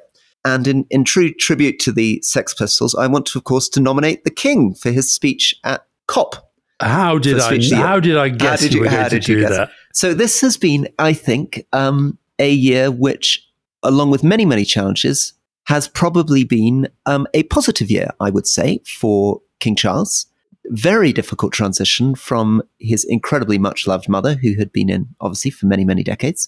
And 0.46 0.66
in, 0.68 0.86
in 0.90 1.04
true 1.04 1.34
tribute 1.34 1.80
to 1.80 1.92
the 1.92 2.22
Sex 2.22 2.54
Pistols, 2.54 2.96
I 2.96 3.08
want 3.08 3.26
to, 3.28 3.38
of 3.38 3.44
course, 3.44 3.68
to 3.70 3.82
nominate 3.82 4.24
the 4.24 4.30
King 4.32 4.74
for 4.74 4.92
his 4.92 5.12
speech 5.12 5.54
at 5.66 5.86
COP. 6.08 6.36
How 6.80 7.18
did 7.18 7.40
I? 7.40 7.50
speech 7.50 7.72
of. 7.74 7.78
How 7.80 8.00
did 8.00 8.18
I 8.18 8.30
guess 8.30 8.62
did 8.62 8.72
you 8.74 8.78
you- 8.80 8.84
were 8.86 8.90
how 8.90 8.98
going 8.98 9.10
to 9.10 9.16
did 9.20 9.28
you 9.28 9.36
do 9.36 9.42
guess? 9.42 9.52
that? 9.52 9.70
So 9.94 10.14
this 10.14 10.40
has 10.42 10.56
been, 10.58 10.88
I 11.00 11.12
think, 11.14 11.66
um, 11.74 12.18
a 12.40 12.50
year 12.52 12.90
which, 12.90 13.46
along 13.84 14.12
with 14.12 14.24
many, 14.24 14.46
many 14.46 14.64
challenges, 14.64 15.34
has 15.68 15.88
probably 15.90 16.46
been 16.46 16.88
um, 17.06 17.28
a 17.34 17.44
positive 17.44 17.92
year, 17.92 18.10
I 18.22 18.30
would 18.30 18.48
say, 18.48 18.80
for 18.86 19.42
King 19.60 19.76
Charles. 19.76 20.26
Very 20.68 21.12
difficult 21.12 21.52
transition 21.52 22.16
from 22.16 22.64
his 22.80 23.04
incredibly 23.04 23.58
much 23.58 23.86
loved 23.86 24.08
mother, 24.08 24.36
who 24.36 24.56
had 24.56 24.72
been 24.72 24.90
in, 24.90 25.10
obviously, 25.20 25.52
for 25.52 25.66
many, 25.66 25.84
many 25.84 26.04
decades. 26.04 26.48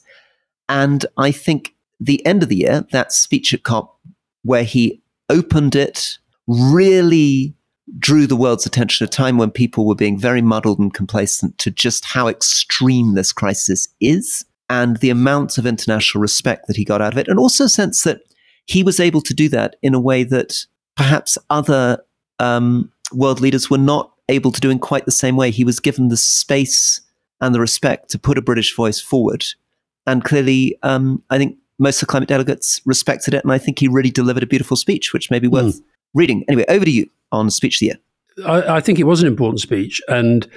And 0.69 1.05
I 1.17 1.31
think 1.31 1.75
the 1.99 2.25
end 2.25 2.43
of 2.43 2.49
the 2.49 2.55
year, 2.55 2.85
that 2.91 3.11
speech 3.11 3.53
at 3.53 3.63
COP, 3.63 3.99
where 4.43 4.63
he 4.63 5.01
opened 5.29 5.75
it, 5.75 6.17
really 6.47 7.55
drew 7.97 8.25
the 8.25 8.37
world's 8.37 8.65
attention 8.65 9.03
at 9.03 9.13
a 9.13 9.17
time 9.17 9.37
when 9.37 9.51
people 9.51 9.85
were 9.85 9.95
being 9.95 10.17
very 10.17 10.41
muddled 10.41 10.79
and 10.79 10.93
complacent 10.93 11.57
to 11.57 11.71
just 11.71 12.05
how 12.05 12.29
extreme 12.29 13.15
this 13.15 13.33
crisis 13.33 13.89
is 13.99 14.45
and 14.69 14.97
the 14.97 15.09
amount 15.09 15.57
of 15.57 15.65
international 15.65 16.21
respect 16.21 16.67
that 16.67 16.77
he 16.77 16.85
got 16.85 17.01
out 17.01 17.13
of 17.13 17.19
it. 17.19 17.27
And 17.27 17.37
also 17.37 17.65
a 17.65 17.69
sense 17.69 18.03
that 18.03 18.21
he 18.69 18.83
was 18.83 18.99
able 18.99 19.19
to 19.21 19.33
do 19.33 19.49
that 19.49 19.77
in 19.81 19.95
a 19.95 19.99
way 19.99 20.23
that 20.23 20.53
perhaps 20.95 21.39
other 21.49 21.97
um, 22.37 22.91
world 23.11 23.41
leaders 23.41 23.67
were 23.67 23.79
not 23.79 24.13
able 24.29 24.51
to 24.51 24.61
do 24.61 24.69
in 24.69 24.77
quite 24.77 25.05
the 25.05 25.11
same 25.11 25.35
way. 25.35 25.49
He 25.49 25.63
was 25.63 25.79
given 25.79 26.09
the 26.09 26.17
space 26.17 27.01
and 27.41 27.55
the 27.55 27.59
respect 27.59 28.11
to 28.11 28.19
put 28.19 28.37
a 28.37 28.43
British 28.43 28.75
voice 28.75 29.01
forward. 29.01 29.43
And 30.05 30.23
clearly, 30.23 30.77
um, 30.83 31.23
I 31.31 31.39
think 31.39 31.57
most 31.79 31.95
of 31.95 32.01
the 32.01 32.11
climate 32.11 32.29
delegates 32.29 32.79
respected 32.85 33.33
it. 33.33 33.43
And 33.43 33.51
I 33.51 33.57
think 33.57 33.79
he 33.79 33.87
really 33.87 34.11
delivered 34.11 34.43
a 34.43 34.47
beautiful 34.47 34.77
speech, 34.77 35.13
which 35.13 35.31
may 35.31 35.39
be 35.39 35.47
worth 35.47 35.81
reading. 36.13 36.45
Anyway, 36.47 36.65
over 36.69 36.85
to 36.85 36.91
you 36.91 37.09
on 37.31 37.49
Speech 37.49 37.77
of 37.77 37.79
the 37.79 37.85
Year. 37.87 37.97
I, 38.45 38.75
I 38.75 38.81
think 38.81 38.99
it 38.99 39.05
was 39.05 39.19
an 39.19 39.27
important 39.27 39.61
speech, 39.61 39.99
and 40.07 40.47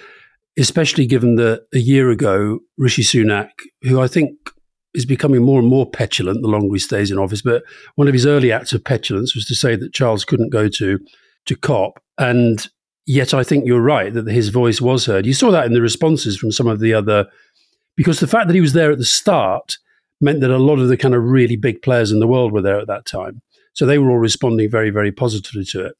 especially 0.59 1.07
given 1.07 1.37
that 1.37 1.67
a 1.73 1.79
year 1.79 2.11
ago, 2.11 2.61
Rishi 2.77 3.03
Sunak, 3.03 3.51
who 3.83 4.03
I 4.03 4.07
think 4.07 4.51
is 4.95 5.07
becoming 5.07 5.43
more 5.43 5.59
and 5.59 5.69
more 5.69 5.89
petulant 5.89 6.43
the 6.43 6.49
longer 6.49 6.75
he 6.75 6.79
stays 6.79 7.11
in 7.11 7.19
office, 7.19 7.43
but 7.43 7.63
one 7.95 8.09
of 8.09 8.15
his 8.15 8.27
early 8.27 8.53
acts 8.53 8.73
of 8.73 8.85
petulance 8.85 9.35
was 9.35 9.45
to 9.47 9.55
say 9.55 9.77
that 9.77 9.95
Charles 9.95 10.25
couldn't 10.25 10.51
go 10.51 10.69
to 10.69 10.99
to 11.47 11.57
COP, 11.57 11.99
and 12.19 12.69
yet 13.07 13.35
I 13.35 13.43
think 13.43 13.67
you're 13.67 13.81
right 13.81 14.13
that 14.13 14.29
his 14.29 14.51
voice 14.51 14.81
was 14.81 15.07
heard. 15.07 15.27
You 15.27 15.35
saw 15.35 15.51
that 15.51 15.67
in 15.67 15.73
the 15.73 15.81
responses 15.81 16.37
from 16.37 16.53
some 16.53 16.69
of 16.69 16.79
the 16.81 16.95
other, 16.95 17.27
because 17.97 18.21
the 18.21 18.29
fact 18.29 18.47
that 18.47 18.55
he 18.55 18.61
was 18.61 18.75
there 18.75 18.93
at 18.93 18.99
the 18.99 19.05
start 19.05 19.77
meant 20.21 20.41
that 20.41 20.51
a 20.51 20.59
lot 20.59 20.79
of 20.79 20.89
the 20.89 20.97
kind 20.97 21.15
of 21.15 21.25
really 21.25 21.57
big 21.57 21.83
players 21.83 22.13
in 22.13 22.21
the 22.21 22.29
world 22.29 22.53
were 22.53 22.63
there 22.63 22.79
at 22.79 22.87
that 22.87 23.05
time. 23.05 23.43
So 23.75 23.87
they 23.87 23.99
were 23.99 24.11
all 24.11 24.19
responding 24.19 24.71
very, 24.71 24.91
very 24.91 25.11
positively 25.11 25.65
to 25.67 25.87
it. 25.87 25.95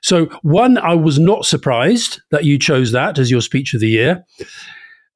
So, 0.00 0.26
one, 0.42 0.78
I 0.78 0.94
was 0.94 1.18
not 1.18 1.44
surprised 1.44 2.20
that 2.30 2.44
you 2.44 2.58
chose 2.58 2.92
that 2.92 3.18
as 3.18 3.30
your 3.30 3.40
speech 3.40 3.74
of 3.74 3.80
the 3.80 3.88
year. 3.88 4.24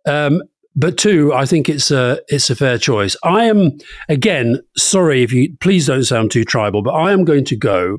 Um, 0.07 0.43
but 0.77 0.97
two, 0.97 1.33
I 1.33 1.47
think 1.47 1.69
it's 1.69 1.91
a 1.91 2.21
it's 2.29 2.51
a 2.51 2.57
fair 2.57 2.79
choice. 2.79 3.17
I 3.25 3.45
am 3.45 3.79
again 4.09 4.61
sorry 4.77 5.23
if 5.23 5.33
you 5.33 5.57
please 5.61 5.87
don't 5.87 6.05
sound 6.05 6.31
too 6.31 6.45
tribal, 6.45 6.83
but 6.83 6.95
I 6.95 7.13
am 7.13 7.25
going 7.25 7.45
to 7.47 7.57
go 7.57 7.99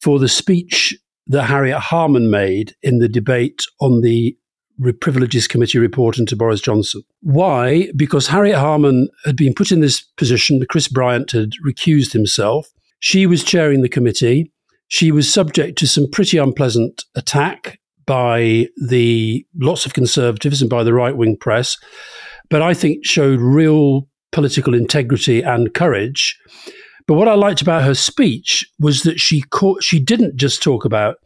for 0.00 0.18
the 0.18 0.28
speech 0.28 0.96
that 1.28 1.44
Harriet 1.44 1.78
Harman 1.78 2.30
made 2.30 2.74
in 2.82 2.98
the 2.98 3.08
debate 3.08 3.64
on 3.80 4.00
the 4.02 4.36
Privileges 5.00 5.48
Committee 5.48 5.78
report 5.78 6.18
into 6.18 6.36
Boris 6.36 6.60
Johnson. 6.60 7.02
Why? 7.22 7.90
Because 7.96 8.26
Harriet 8.26 8.58
Harman 8.58 9.08
had 9.24 9.36
been 9.36 9.54
put 9.54 9.72
in 9.72 9.80
this 9.80 10.02
position. 10.16 10.62
Chris 10.68 10.86
Bryant 10.86 11.30
had 11.30 11.52
recused 11.66 12.12
himself. 12.12 12.68
She 12.98 13.26
was 13.26 13.42
chairing 13.42 13.80
the 13.80 13.88
committee. 13.88 14.52
She 14.88 15.10
was 15.10 15.32
subject 15.32 15.78
to 15.78 15.86
some 15.86 16.10
pretty 16.10 16.36
unpleasant 16.36 17.04
attack 17.14 17.80
by 18.06 18.68
the 18.88 19.44
lots 19.58 19.84
of 19.84 19.94
conservatives 19.94 20.60
and 20.60 20.70
by 20.70 20.82
the 20.82 20.94
right 20.94 21.16
wing 21.16 21.36
press, 21.36 21.76
but 22.48 22.62
I 22.62 22.74
think 22.74 23.04
showed 23.04 23.40
real 23.40 24.08
political 24.32 24.74
integrity 24.74 25.42
and 25.42 25.74
courage. 25.74 26.38
But 27.06 27.14
what 27.14 27.28
I 27.28 27.34
liked 27.34 27.62
about 27.62 27.84
her 27.84 27.94
speech 27.94 28.68
was 28.78 29.02
that 29.02 29.20
she 29.20 29.42
caught, 29.42 29.82
she 29.82 29.98
didn't 29.98 30.36
just 30.36 30.62
talk 30.62 30.84
about 30.84 31.16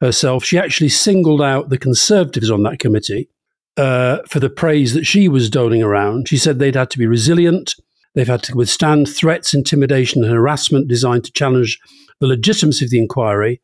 herself; 0.00 0.44
she 0.44 0.58
actually 0.58 0.88
singled 0.88 1.42
out 1.42 1.68
the 1.68 1.78
conservatives 1.78 2.50
on 2.50 2.62
that 2.62 2.78
committee 2.78 3.28
uh, 3.76 4.18
for 4.28 4.40
the 4.40 4.50
praise 4.50 4.94
that 4.94 5.06
she 5.06 5.28
was 5.28 5.50
doling 5.50 5.82
around. 5.82 6.28
She 6.28 6.36
said 6.36 6.58
they'd 6.58 6.74
had 6.74 6.90
to 6.90 6.98
be 6.98 7.06
resilient, 7.06 7.74
they've 8.14 8.26
had 8.26 8.42
to 8.44 8.56
withstand 8.56 9.08
threats, 9.08 9.54
intimidation, 9.54 10.22
and 10.22 10.32
harassment 10.32 10.88
designed 10.88 11.24
to 11.24 11.32
challenge 11.32 11.78
the 12.20 12.26
legitimacy 12.26 12.84
of 12.84 12.90
the 12.90 12.98
inquiry 12.98 13.60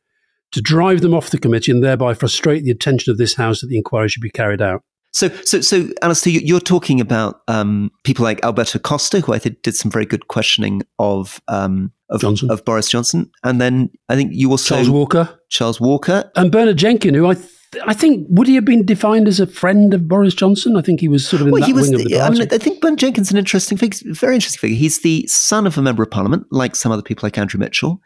to 0.53 0.61
drive 0.61 1.01
them 1.01 1.15
off 1.15 1.31
the 1.31 1.39
committee 1.39 1.73
and 1.73 1.83
thereby 1.83 2.15
frustrate 2.15 2.65
the 2.65 2.71
attention 2.71 3.11
of 3.11 3.19
this 3.19 3.35
House 3.35 3.61
that 3.61 3.67
the 3.69 3.77
inquiry 3.77 4.09
should 4.09 4.23
be 4.23 4.31
carried 4.31 4.63
out. 4.63 4.83
So, 5.13 5.29
so, 5.45 5.61
so, 5.63 5.89
Alastair, 6.03 6.35
you- 6.35 6.41
you're 6.45 6.61
talking 6.61 7.01
about 7.01 7.41
um, 7.49 7.91
people 8.05 8.23
like 8.23 8.43
Alberto 8.45 8.79
Costa, 8.79 9.21
who 9.21 9.33
I 9.33 9.39
think 9.39 9.63
did 9.63 9.75
some 9.75 9.91
very 9.91 10.05
good 10.05 10.29
questioning 10.29 10.83
of 10.99 11.41
um, 11.49 11.91
of, 12.11 12.23
of 12.51 12.65
Boris 12.65 12.89
Johnson, 12.91 13.31
and 13.43 13.61
then 13.61 13.91
I 14.11 14.15
think 14.15 14.31
you 14.35 14.51
also 14.51 14.75
Charles 14.75 14.91
Walker 14.91 15.41
Charles 15.49 15.81
Walker. 15.81 16.31
and 16.37 16.53
Bernard 16.53 16.77
Jenkin, 16.77 17.15
who 17.15 17.27
I 17.29 17.35
th- 17.35 17.49
I 17.85 17.95
think 17.95 18.27
would 18.31 18.47
he 18.47 18.55
have 18.55 18.65
been 18.65 18.85
defined 18.87 19.29
as 19.29 19.41
a 19.41 19.47
friend 19.47 19.93
of 19.93 20.09
Boris 20.09 20.35
Johnson? 20.35 20.77
I 20.77 20.83
think 20.83 21.01
he 21.01 21.09
was 21.09 21.27
sort 21.27 21.41
of 21.41 21.49
in 21.49 21.53
Well, 21.53 21.61
that 21.61 21.67
he 21.67 21.73
was. 21.73 21.91
wing 21.91 22.01
of 22.01 22.07
the 22.07 22.17
I, 22.17 22.27
party. 22.27 22.39
mean, 22.41 22.49
I 22.53 22.59
think 22.59 22.81
Ben 22.81 22.97
Jenkins 22.97 23.29
is 23.29 23.33
an 23.33 23.39
interesting 23.39 23.77
figure, 23.79 24.13
very 24.13 24.35
interesting 24.35 24.61
figure. 24.61 24.77
He's 24.77 25.01
the 25.01 25.27
son 25.27 25.67
of 25.67 25.77
a 25.77 25.83
member 25.83 26.03
of 26.03 26.11
parliament, 26.11 26.47
like 26.51 26.77
some 26.77 26.93
other 26.93 27.03
people 27.03 27.27
like 27.27 27.39
Andrew 27.39 27.59
Mitchell. 27.61 28.01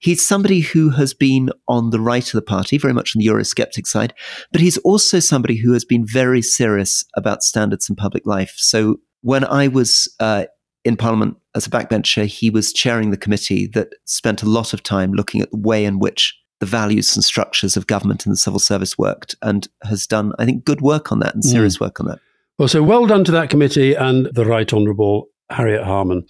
He's 0.00 0.26
somebody 0.26 0.60
who 0.60 0.90
has 0.90 1.14
been 1.14 1.50
on 1.68 1.90
the 1.90 2.00
right 2.00 2.26
of 2.26 2.32
the 2.32 2.42
party, 2.42 2.78
very 2.78 2.92
much 2.94 3.14
on 3.14 3.20
the 3.20 3.26
Eurosceptic 3.26 3.86
side, 3.86 4.12
but 4.52 4.60
he's 4.60 4.78
also 4.78 5.20
somebody 5.20 5.56
who 5.56 5.72
has 5.72 5.84
been 5.84 6.04
very 6.06 6.42
serious 6.42 7.04
about 7.16 7.42
standards 7.42 7.88
in 7.88 7.96
public 7.96 8.26
life. 8.26 8.54
So 8.56 8.96
when 9.22 9.44
I 9.44 9.68
was 9.68 10.12
uh, 10.20 10.44
in 10.84 10.96
parliament 10.96 11.36
as 11.54 11.66
a 11.66 11.70
backbencher, 11.70 12.26
he 12.26 12.50
was 12.50 12.72
chairing 12.72 13.10
the 13.10 13.16
committee 13.16 13.66
that 13.74 13.88
spent 14.04 14.42
a 14.42 14.46
lot 14.48 14.74
of 14.74 14.82
time 14.82 15.12
looking 15.12 15.40
at 15.40 15.50
the 15.50 15.56
way 15.58 15.84
in 15.84 15.98
which 15.98 16.34
the 16.64 16.70
values 16.70 17.14
and 17.14 17.22
structures 17.22 17.76
of 17.76 17.86
government 17.86 18.24
and 18.24 18.32
the 18.32 18.38
civil 18.38 18.58
service 18.58 18.96
worked 18.96 19.34
and 19.42 19.68
has 19.82 20.06
done, 20.06 20.32
I 20.38 20.46
think, 20.46 20.64
good 20.64 20.80
work 20.80 21.12
on 21.12 21.18
that 21.18 21.34
and 21.34 21.44
serious 21.44 21.78
work 21.78 22.00
on 22.00 22.06
that. 22.06 22.20
Well, 22.58 22.68
so 22.68 22.82
well 22.82 23.06
done 23.06 23.24
to 23.24 23.32
that 23.32 23.50
committee 23.50 23.94
and 23.94 24.26
the 24.32 24.46
Right 24.46 24.72
Honourable 24.72 25.26
Harriet 25.50 25.84
Harman. 25.84 26.24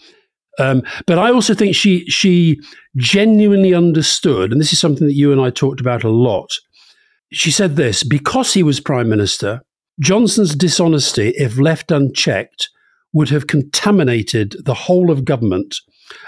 Um, 0.59 0.83
but 1.07 1.19
I 1.19 1.31
also 1.31 1.55
think 1.55 1.75
she 1.77 2.05
she 2.07 2.61
genuinely 2.97 3.75
understood, 3.75 4.51
and 4.51 4.61
this 4.61 4.73
is 4.73 4.81
something 4.81 5.07
that 5.07 5.15
you 5.15 5.31
and 5.31 5.41
I 5.41 5.51
talked 5.51 5.81
about 5.81 6.05
a 6.05 6.11
lot. 6.11 6.51
She 7.33 7.51
said 7.51 7.77
this 7.77 8.03
because 8.03 8.55
he 8.55 8.63
was 8.63 8.81
prime 8.81 9.09
minister, 9.09 9.63
Johnson's 10.01 10.55
dishonesty, 10.55 11.31
if 11.37 11.59
left 11.59 11.91
unchecked, 11.91 12.71
would 13.13 13.29
have 13.31 13.47
contaminated 13.47 14.57
the 14.65 14.75
whole 14.75 15.11
of 15.11 15.25
government, 15.25 15.77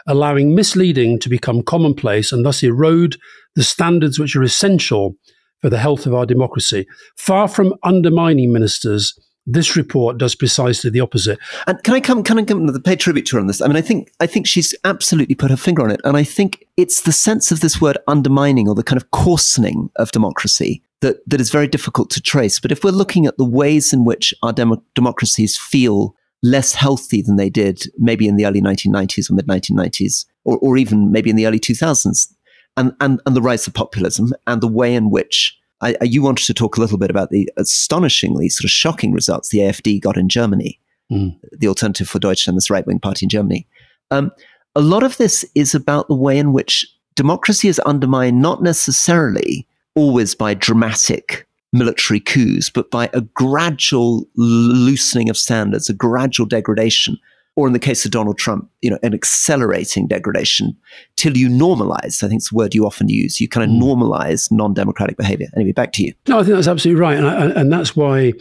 allowing 0.06 0.54
misleading 0.54 1.18
to 1.20 1.28
become 1.28 1.62
commonplace 1.62 2.32
and 2.32 2.44
thus 2.44 2.62
erode 2.62 3.16
the 3.54 3.64
standards 3.64 4.18
which 4.18 4.36
are 4.36 4.42
essential 4.42 5.16
for 5.60 5.70
the 5.70 5.78
health 5.78 6.06
of 6.06 6.14
our 6.14 6.26
democracy. 6.26 6.86
Far 7.16 7.48
from 7.48 7.74
undermining 7.82 8.52
ministers, 8.52 9.18
this 9.46 9.76
report 9.76 10.18
does 10.18 10.34
precisely 10.34 10.90
the 10.90 11.00
opposite. 11.00 11.38
And 11.66 11.82
can 11.84 11.94
I 11.94 12.00
come? 12.00 12.22
Can 12.22 12.38
I 12.38 12.44
come 12.44 12.66
to 12.66 12.80
pay 12.80 12.96
tribute 12.96 13.26
to 13.26 13.36
her 13.36 13.40
on 13.40 13.46
this? 13.46 13.62
I 13.62 13.68
mean, 13.68 13.76
I 13.76 13.80
think 13.80 14.10
I 14.20 14.26
think 14.26 14.46
she's 14.46 14.74
absolutely 14.84 15.36
put 15.36 15.50
her 15.50 15.56
finger 15.56 15.82
on 15.82 15.90
it, 15.90 16.00
and 16.04 16.16
I 16.16 16.24
think 16.24 16.64
it's 16.76 17.02
the 17.02 17.12
sense 17.12 17.52
of 17.52 17.60
this 17.60 17.80
word 17.80 17.96
undermining 18.08 18.68
or 18.68 18.74
the 18.74 18.82
kind 18.82 19.00
of 19.00 19.10
coarsening 19.12 19.90
of 19.96 20.10
democracy 20.10 20.82
that 21.00 21.18
that 21.28 21.40
is 21.40 21.50
very 21.50 21.68
difficult 21.68 22.10
to 22.10 22.20
trace. 22.20 22.58
But 22.58 22.72
if 22.72 22.82
we're 22.82 22.90
looking 22.90 23.26
at 23.26 23.38
the 23.38 23.44
ways 23.44 23.92
in 23.92 24.04
which 24.04 24.34
our 24.42 24.52
demo- 24.52 24.82
democracies 24.94 25.56
feel 25.56 26.16
less 26.42 26.74
healthy 26.74 27.22
than 27.22 27.36
they 27.36 27.50
did 27.50 27.82
maybe 27.98 28.28
in 28.28 28.36
the 28.36 28.46
early 28.46 28.60
1990s 28.60 29.30
or 29.30 29.34
mid 29.34 29.46
1990s, 29.46 30.26
or, 30.44 30.58
or 30.58 30.76
even 30.76 31.10
maybe 31.10 31.30
in 31.30 31.36
the 31.36 31.46
early 31.46 31.60
2000s, 31.60 32.28
and, 32.76 32.92
and 33.00 33.20
and 33.26 33.36
the 33.36 33.42
rise 33.42 33.66
of 33.66 33.74
populism 33.74 34.32
and 34.46 34.60
the 34.60 34.68
way 34.68 34.94
in 34.94 35.10
which 35.10 35.58
I, 35.80 35.96
you 36.02 36.22
wanted 36.22 36.46
to 36.46 36.54
talk 36.54 36.76
a 36.76 36.80
little 36.80 36.98
bit 36.98 37.10
about 37.10 37.30
the 37.30 37.50
astonishingly 37.56 38.48
sort 38.48 38.64
of 38.64 38.70
shocking 38.70 39.12
results 39.12 39.50
the 39.50 39.58
AfD 39.58 40.00
got 40.00 40.16
in 40.16 40.28
Germany, 40.28 40.80
mm. 41.12 41.38
the 41.52 41.68
Alternative 41.68 42.08
for 42.08 42.18
Deutschland, 42.18 42.56
this 42.56 42.70
right 42.70 42.86
wing 42.86 42.98
party 42.98 43.26
in 43.26 43.30
Germany. 43.30 43.66
Um, 44.10 44.30
a 44.74 44.80
lot 44.80 45.02
of 45.02 45.16
this 45.16 45.44
is 45.54 45.74
about 45.74 46.08
the 46.08 46.14
way 46.14 46.38
in 46.38 46.52
which 46.52 46.86
democracy 47.14 47.68
is 47.68 47.78
undermined, 47.80 48.40
not 48.40 48.62
necessarily 48.62 49.66
always 49.94 50.34
by 50.34 50.54
dramatic 50.54 51.46
military 51.72 52.20
coups, 52.20 52.70
but 52.70 52.90
by 52.90 53.10
a 53.12 53.20
gradual 53.20 54.26
loosening 54.36 55.28
of 55.28 55.36
standards, 55.36 55.88
a 55.88 55.94
gradual 55.94 56.46
degradation 56.46 57.18
or 57.56 57.66
in 57.66 57.72
the 57.72 57.78
case 57.78 58.04
of 58.04 58.10
Donald 58.10 58.36
Trump, 58.38 58.70
you 58.82 58.90
know, 58.90 58.98
an 59.02 59.14
accelerating 59.14 60.06
degradation 60.06 60.76
till 61.16 61.36
you 61.36 61.48
normalize. 61.48 62.22
I 62.22 62.28
think 62.28 62.40
it's 62.40 62.52
a 62.52 62.54
word 62.54 62.74
you 62.74 62.86
often 62.86 63.08
use. 63.08 63.40
You 63.40 63.48
kind 63.48 63.68
of 63.68 63.74
mm. 63.74 63.82
normalize 63.82 64.52
non-democratic 64.52 65.16
behavior. 65.16 65.48
Anyway, 65.56 65.72
back 65.72 65.92
to 65.92 66.04
you. 66.04 66.12
No, 66.28 66.38
I 66.38 66.42
think 66.42 66.54
that's 66.54 66.68
absolutely 66.68 67.00
right, 67.00 67.16
and 67.16 67.26
I, 67.26 67.60
and 67.60 67.72
that's 67.72 67.96
why. 67.96 68.34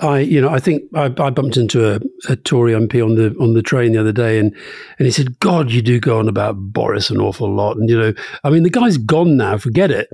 I, 0.00 0.20
you 0.20 0.40
know, 0.40 0.48
I 0.48 0.60
think 0.60 0.84
I, 0.94 1.06
I 1.18 1.30
bumped 1.30 1.56
into 1.56 1.92
a, 1.92 1.98
a, 2.28 2.36
Tory 2.36 2.72
MP 2.72 3.04
on 3.04 3.16
the 3.16 3.34
on 3.40 3.54
the 3.54 3.62
train 3.62 3.94
the 3.94 3.98
other 4.00 4.12
day, 4.12 4.38
and 4.38 4.54
and 5.00 5.06
he 5.06 5.10
said, 5.10 5.40
"God, 5.40 5.72
you 5.72 5.82
do 5.82 5.98
go 5.98 6.20
on 6.20 6.28
about 6.28 6.54
Boris 6.56 7.10
an 7.10 7.20
awful 7.20 7.52
lot." 7.52 7.76
And 7.76 7.90
you 7.90 7.98
know, 7.98 8.14
I 8.44 8.50
mean, 8.50 8.62
the 8.62 8.70
guy's 8.70 8.96
gone 8.96 9.36
now, 9.36 9.58
forget 9.58 9.90
it. 9.90 10.08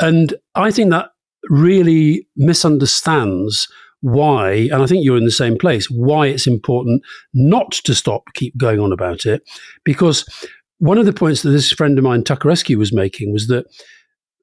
And 0.00 0.34
I 0.56 0.72
think 0.72 0.90
that 0.90 1.10
really 1.48 2.26
misunderstands 2.36 3.68
why, 4.00 4.68
and 4.72 4.82
I 4.82 4.86
think 4.86 5.04
you're 5.04 5.16
in 5.16 5.24
the 5.24 5.30
same 5.30 5.58
place, 5.58 5.90
why 5.90 6.28
it's 6.28 6.46
important 6.46 7.02
not 7.34 7.72
to 7.72 7.94
stop, 7.94 8.22
keep 8.34 8.56
going 8.56 8.78
on 8.78 8.92
about 8.92 9.26
it. 9.26 9.42
Because 9.84 10.24
one 10.78 10.98
of 10.98 11.06
the 11.06 11.12
points 11.12 11.42
that 11.42 11.50
this 11.50 11.72
friend 11.72 11.98
of 11.98 12.04
mine, 12.04 12.22
Tucker 12.22 12.48
Eskew, 12.48 12.76
was 12.76 12.92
making 12.92 13.32
was 13.32 13.48
that 13.48 13.66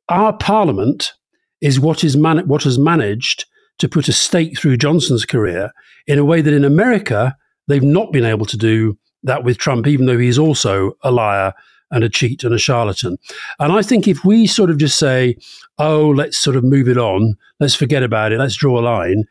our 0.10 0.36
parliament 0.38 1.14
is 1.62 1.80
what 1.80 2.04
is 2.04 2.18
man- 2.18 2.48
what 2.48 2.64
has 2.64 2.78
managed 2.78 3.46
to 3.80 3.90
put 3.90 4.08
a 4.08 4.14
stake 4.14 4.60
through 4.60 4.78
Johnson's 4.78 5.26
career 5.26 5.72
in 6.08 6.20
a 6.20 6.26
way 6.26 6.42
that 6.42 6.54
in 6.54 6.64
America 6.64 7.36
they've 7.68 7.82
not 7.82 8.12
been 8.12 8.26
able 8.26 8.46
to 8.46 8.58
do 8.58 8.98
that 9.24 9.44
with 9.44 9.58
Trump, 9.58 9.88
even 9.88 10.06
though 10.06 10.18
he's 10.18 10.38
also 10.38 10.92
a 11.04 11.12
liar 11.12 11.54
and 11.96 12.04
a 12.04 12.10
cheat 12.10 12.44
and 12.44 12.54
a 12.54 12.60
charlatan. 12.60 13.18
And 13.58 13.72
I 13.72 13.82
think 13.82 14.08
if 14.08 14.24
we 14.24 14.46
sort 14.46 14.70
of 14.70 14.78
just 14.78 15.00
say, 15.00 15.38
oh, 15.80 16.10
let's 16.10 16.38
sort 16.38 16.58
of 16.58 16.64
move 16.64 16.88
it 16.88 16.98
on, 16.98 17.36
let's 17.60 17.74
forget 17.74 18.04
about 18.04 18.34
it, 18.34 18.38
let's 18.38 18.56
draw 18.56 18.80
a 18.80 18.82
line, 18.82 19.24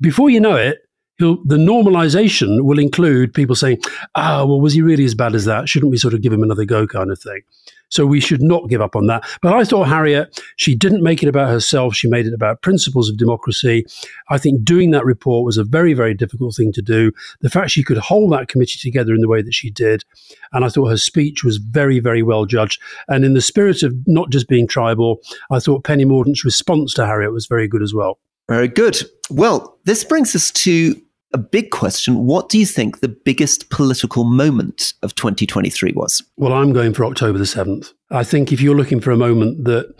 before 0.00 0.30
you 0.30 0.40
know 0.40 0.56
it, 0.56 0.78
the 1.18 1.56
normalization 1.56 2.64
will 2.64 2.78
include 2.78 3.32
people 3.32 3.54
saying, 3.54 3.78
ah, 4.16 4.44
well, 4.44 4.60
was 4.60 4.74
he 4.74 4.82
really 4.82 5.04
as 5.04 5.14
bad 5.14 5.34
as 5.34 5.46
that? 5.46 5.68
Shouldn't 5.68 5.90
we 5.90 5.96
sort 5.96 6.12
of 6.12 6.20
give 6.20 6.32
him 6.32 6.42
another 6.42 6.64
go 6.64 6.86
kind 6.86 7.10
of 7.10 7.18
thing? 7.18 7.40
So 7.88 8.04
we 8.04 8.20
should 8.20 8.42
not 8.42 8.68
give 8.68 8.80
up 8.80 8.96
on 8.96 9.06
that. 9.06 9.24
But 9.42 9.54
I 9.54 9.64
thought 9.64 9.88
Harriet, 9.88 10.40
she 10.56 10.74
didn't 10.74 11.02
make 11.02 11.22
it 11.22 11.28
about 11.28 11.48
herself. 11.48 11.94
She 11.94 12.08
made 12.08 12.26
it 12.26 12.34
about 12.34 12.62
principles 12.62 13.08
of 13.08 13.16
democracy. 13.16 13.84
I 14.28 14.38
think 14.38 14.64
doing 14.64 14.90
that 14.90 15.04
report 15.04 15.44
was 15.44 15.56
a 15.56 15.64
very, 15.64 15.94
very 15.94 16.14
difficult 16.14 16.56
thing 16.56 16.72
to 16.72 16.82
do. 16.82 17.12
The 17.40 17.50
fact 17.50 17.70
she 17.70 17.84
could 17.84 17.98
hold 17.98 18.32
that 18.32 18.48
committee 18.48 18.78
together 18.80 19.14
in 19.14 19.20
the 19.20 19.28
way 19.28 19.42
that 19.42 19.54
she 19.54 19.70
did. 19.70 20.04
And 20.52 20.64
I 20.64 20.68
thought 20.68 20.90
her 20.90 20.96
speech 20.96 21.44
was 21.44 21.58
very, 21.58 22.00
very 22.00 22.22
well 22.22 22.44
judged. 22.44 22.80
And 23.08 23.24
in 23.24 23.34
the 23.34 23.40
spirit 23.40 23.82
of 23.82 23.94
not 24.06 24.30
just 24.30 24.48
being 24.48 24.66
tribal, 24.66 25.20
I 25.50 25.60
thought 25.60 25.84
Penny 25.84 26.04
Mordaunt's 26.04 26.44
response 26.44 26.94
to 26.94 27.06
Harriet 27.06 27.32
was 27.32 27.46
very 27.46 27.68
good 27.68 27.82
as 27.82 27.94
well. 27.94 28.18
Very 28.48 28.68
good. 28.68 29.00
Well, 29.30 29.78
this 29.84 30.04
brings 30.04 30.34
us 30.36 30.50
to 30.52 31.00
a 31.36 31.38
big 31.38 31.70
question. 31.70 32.24
What 32.24 32.48
do 32.48 32.58
you 32.58 32.64
think 32.64 33.00
the 33.00 33.08
biggest 33.08 33.68
political 33.68 34.24
moment 34.24 34.94
of 35.02 35.14
2023 35.16 35.92
was? 35.94 36.22
Well, 36.38 36.54
I'm 36.54 36.72
going 36.72 36.94
for 36.94 37.04
October 37.04 37.36
the 37.36 37.44
7th. 37.44 37.92
I 38.10 38.24
think 38.24 38.52
if 38.52 38.60
you're 38.62 38.74
looking 38.74 39.00
for 39.00 39.10
a 39.10 39.18
moment 39.18 39.64
that 39.64 39.94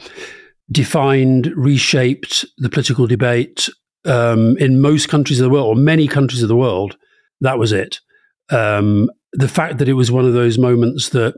defined, 0.73 1.53
reshaped 1.55 2.47
the 2.57 2.71
political 2.71 3.07
debate 3.07 3.69
um, 4.07 4.57
in 4.57 4.81
most 4.81 5.11
countries 5.11 5.39
of 5.39 5.45
the 5.45 5.51
world, 5.51 5.77
or 5.77 5.79
many 5.79 6.09
countries 6.09 6.43
of 6.43 6.49
the 6.49 6.57
world, 6.57 6.97
that 7.43 7.59
was 7.59 7.71
it. 7.71 8.01
Um, 8.49 9.11
the 9.35 9.49
fact 9.49 9.77
that 9.77 9.91
it 9.91 9.93
was 9.93 10.11
one 10.11 10.25
of 10.25 10.33
those 10.33 10.57
moments 10.57 11.11
that 11.11 11.35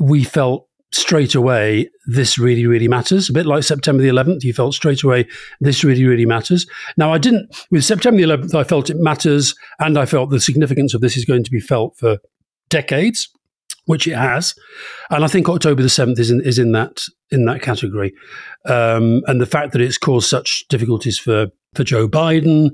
we 0.00 0.22
felt 0.22 0.68
straight 0.92 1.34
away, 1.34 1.88
this 2.06 2.38
really, 2.38 2.66
really 2.66 2.88
matters. 2.88 3.28
A 3.28 3.32
bit 3.32 3.46
like 3.46 3.62
September 3.62 4.02
the 4.02 4.08
11th, 4.08 4.42
you 4.42 4.52
felt 4.52 4.74
straight 4.74 5.02
away, 5.02 5.26
this 5.60 5.84
really, 5.84 6.04
really 6.04 6.26
matters. 6.26 6.66
Now, 6.96 7.12
I 7.12 7.18
didn't, 7.18 7.54
with 7.70 7.84
September 7.84 8.20
the 8.20 8.26
11th, 8.26 8.54
I 8.54 8.64
felt 8.64 8.90
it 8.90 8.96
matters, 8.96 9.54
and 9.78 9.98
I 9.98 10.06
felt 10.06 10.30
the 10.30 10.40
significance 10.40 10.94
of 10.94 11.00
this 11.00 11.16
is 11.16 11.24
going 11.24 11.44
to 11.44 11.50
be 11.50 11.60
felt 11.60 11.96
for 11.96 12.18
decades, 12.70 13.28
which 13.86 14.06
it 14.06 14.16
has. 14.16 14.54
And 15.10 15.24
I 15.24 15.28
think 15.28 15.48
October 15.48 15.82
the 15.82 15.88
7th 15.88 16.18
is 16.18 16.30
in, 16.30 16.40
is 16.40 16.58
in, 16.58 16.72
that, 16.72 17.02
in 17.30 17.44
that 17.44 17.62
category. 17.62 18.12
Um, 18.66 19.22
and 19.26 19.40
the 19.40 19.46
fact 19.46 19.72
that 19.72 19.80
it's 19.80 19.98
caused 19.98 20.28
such 20.28 20.64
difficulties 20.68 21.18
for, 21.18 21.48
for 21.74 21.84
Joe 21.84 22.08
Biden, 22.08 22.70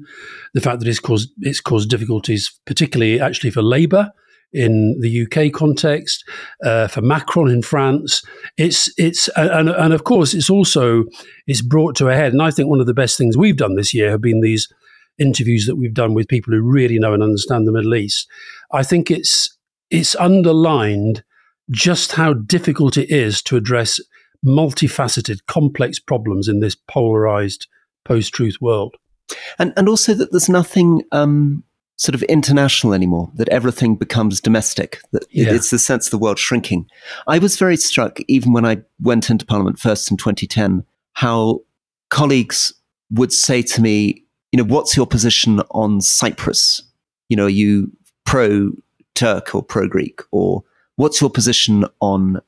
the 0.54 0.60
fact 0.62 0.80
that 0.80 0.88
it's 0.88 1.00
caused, 1.00 1.30
it's 1.40 1.60
caused 1.60 1.90
difficulties, 1.90 2.58
particularly 2.64 3.20
actually 3.20 3.50
for 3.50 3.62
Labour 3.62 4.10
in 4.52 4.98
the 5.00 5.26
UK 5.26 5.52
context, 5.52 6.24
uh, 6.64 6.88
for 6.88 7.02
Macron 7.02 7.50
in 7.50 7.62
France. 7.62 8.24
It's 8.56 8.92
it's 8.96 9.28
and, 9.36 9.68
and 9.68 9.92
of 9.92 10.04
course 10.04 10.34
it's 10.34 10.50
also 10.50 11.04
it's 11.46 11.62
brought 11.62 11.96
to 11.96 12.08
a 12.08 12.14
head. 12.14 12.32
And 12.32 12.42
I 12.42 12.50
think 12.50 12.68
one 12.68 12.80
of 12.80 12.86
the 12.86 12.94
best 12.94 13.18
things 13.18 13.36
we've 13.36 13.56
done 13.56 13.74
this 13.74 13.92
year 13.92 14.10
have 14.10 14.22
been 14.22 14.40
these 14.40 14.68
interviews 15.18 15.66
that 15.66 15.76
we've 15.76 15.94
done 15.94 16.14
with 16.14 16.28
people 16.28 16.52
who 16.52 16.60
really 16.60 16.98
know 16.98 17.14
and 17.14 17.22
understand 17.22 17.66
the 17.66 17.72
Middle 17.72 17.94
East. 17.94 18.28
I 18.72 18.82
think 18.82 19.10
it's 19.10 19.56
it's 19.90 20.16
underlined 20.16 21.22
just 21.70 22.12
how 22.12 22.32
difficult 22.32 22.96
it 22.96 23.10
is 23.10 23.42
to 23.42 23.56
address 23.56 24.00
multifaceted, 24.44 25.38
complex 25.46 25.98
problems 25.98 26.48
in 26.48 26.60
this 26.60 26.74
polarized 26.74 27.66
post-truth 28.04 28.56
world. 28.60 28.94
And 29.58 29.72
and 29.76 29.88
also 29.88 30.14
that 30.14 30.30
there's 30.30 30.48
nothing 30.48 31.02
um, 31.12 31.64
sort 31.96 32.14
of 32.14 32.22
international 32.24 32.92
anymore, 32.92 33.30
that 33.34 33.48
everything 33.48 33.96
becomes 33.96 34.40
domestic, 34.40 35.00
that 35.12 35.24
yeah. 35.30 35.52
it's 35.52 35.70
the 35.70 35.78
sense 35.78 36.06
of 36.06 36.10
the 36.10 36.18
world 36.18 36.38
shrinking. 36.38 36.86
I 37.26 37.38
was 37.38 37.56
very 37.56 37.76
struck, 37.76 38.18
even 38.28 38.52
when 38.52 38.66
I 38.66 38.82
went 39.00 39.30
into 39.30 39.46
Parliament 39.46 39.78
first 39.78 40.10
in 40.10 40.16
2010, 40.16 40.84
how 41.14 41.60
colleagues 42.10 42.74
would 43.10 43.32
say 43.32 43.62
to 43.62 43.80
me, 43.80 44.24
you 44.52 44.58
know, 44.58 44.64
what's 44.64 44.96
your 44.96 45.06
position 45.06 45.60
on 45.70 46.00
Cyprus? 46.00 46.82
You 47.28 47.36
know, 47.36 47.46
are 47.46 47.50
you 47.50 47.90
pro 48.24 48.72
Turk 49.14 49.54
or 49.54 49.62
pro 49.62 49.88
Greek? 49.88 50.20
Or 50.30 50.62
what's 50.96 51.20
your 51.20 51.30
position 51.30 51.86
on 52.00 52.40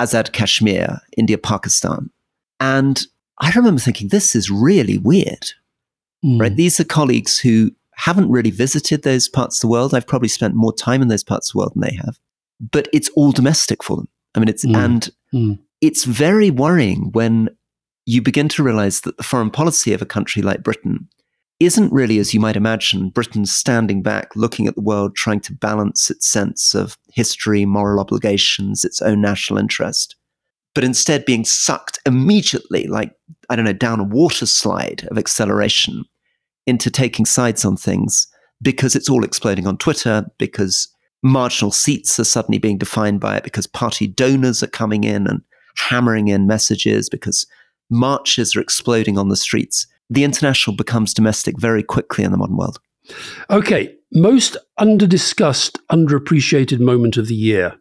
Azad 0.00 0.32
Kashmir, 0.32 1.00
India, 1.16 1.38
Pakistan? 1.38 2.10
And 2.60 3.06
I 3.38 3.50
remember 3.52 3.80
thinking, 3.80 4.08
this 4.08 4.34
is 4.34 4.50
really 4.50 4.98
weird, 4.98 5.50
mm. 6.24 6.40
right? 6.40 6.54
These 6.54 6.80
are 6.80 6.84
colleagues 6.84 7.38
who 7.38 7.70
haven't 7.96 8.30
really 8.30 8.50
visited 8.50 9.02
those 9.02 9.28
parts 9.28 9.56
of 9.56 9.60
the 9.62 9.68
world. 9.72 9.92
I've 9.92 10.06
probably 10.06 10.28
spent 10.28 10.54
more 10.54 10.72
time 10.72 11.02
in 11.02 11.08
those 11.08 11.24
parts 11.24 11.48
of 11.48 11.52
the 11.52 11.58
world 11.58 11.72
than 11.74 11.82
they 11.82 11.96
have, 11.96 12.18
but 12.70 12.88
it's 12.92 13.08
all 13.10 13.32
domestic 13.32 13.82
for 13.82 13.96
them. 13.96 14.08
I 14.34 14.38
mean, 14.38 14.48
it's, 14.48 14.64
mm. 14.64 14.76
and 14.76 15.10
mm. 15.32 15.58
it's 15.80 16.04
very 16.04 16.50
worrying 16.50 17.10
when 17.12 17.48
you 18.04 18.22
begin 18.22 18.48
to 18.50 18.62
realize 18.62 19.00
that 19.00 19.16
the 19.16 19.22
foreign 19.22 19.50
policy 19.50 19.92
of 19.92 20.02
a 20.02 20.06
country 20.06 20.42
like 20.42 20.62
Britain 20.62 21.08
isn't 21.58 21.90
really, 21.90 22.18
as 22.18 22.34
you 22.34 22.38
might 22.38 22.54
imagine, 22.54 23.08
Britain 23.08 23.46
standing 23.46 24.02
back, 24.02 24.36
looking 24.36 24.66
at 24.66 24.74
the 24.74 24.82
world, 24.82 25.16
trying 25.16 25.40
to 25.40 25.54
balance 25.54 26.10
its 26.10 26.28
sense 26.28 26.74
of 26.74 26.98
history, 27.14 27.64
moral 27.64 27.98
obligations, 27.98 28.84
its 28.84 29.00
own 29.00 29.22
national 29.22 29.58
interest. 29.58 30.16
but 30.76 30.84
instead 30.84 31.24
being 31.24 31.42
sucked 31.42 31.98
immediately, 32.04 32.86
like, 32.86 33.14
I 33.48 33.56
don't 33.56 33.64
know, 33.64 33.72
down 33.72 33.98
a 33.98 34.04
water 34.04 34.44
slide 34.44 35.08
of 35.10 35.16
acceleration 35.16 36.04
into 36.66 36.90
taking 36.90 37.24
sides 37.24 37.64
on 37.64 37.76
things 37.76 38.26
because 38.62 38.96
it's 38.96 39.08
all 39.08 39.24
exploding 39.24 39.66
on 39.66 39.76
Twitter, 39.78 40.26
because 40.38 40.88
marginal 41.22 41.72
seats 41.72 42.18
are 42.18 42.24
suddenly 42.24 42.58
being 42.58 42.78
defined 42.78 43.20
by 43.20 43.36
it, 43.36 43.44
because 43.44 43.66
party 43.66 44.06
donors 44.06 44.62
are 44.62 44.68
coming 44.68 45.04
in 45.04 45.26
and 45.26 45.42
hammering 45.76 46.28
in 46.28 46.46
messages, 46.46 47.08
because 47.08 47.46
marches 47.90 48.56
are 48.56 48.60
exploding 48.60 49.18
on 49.18 49.28
the 49.28 49.36
streets. 49.36 49.86
The 50.08 50.24
international 50.24 50.76
becomes 50.76 51.12
domestic 51.12 51.60
very 51.60 51.82
quickly 51.82 52.24
in 52.24 52.30
the 52.30 52.38
modern 52.38 52.56
world. 52.56 52.78
Okay, 53.50 53.94
most 54.12 54.56
underdiscussed, 54.80 55.78
underappreciated 55.90 56.80
moment 56.80 57.16
of 57.16 57.28
the 57.28 57.34
year. 57.34 57.74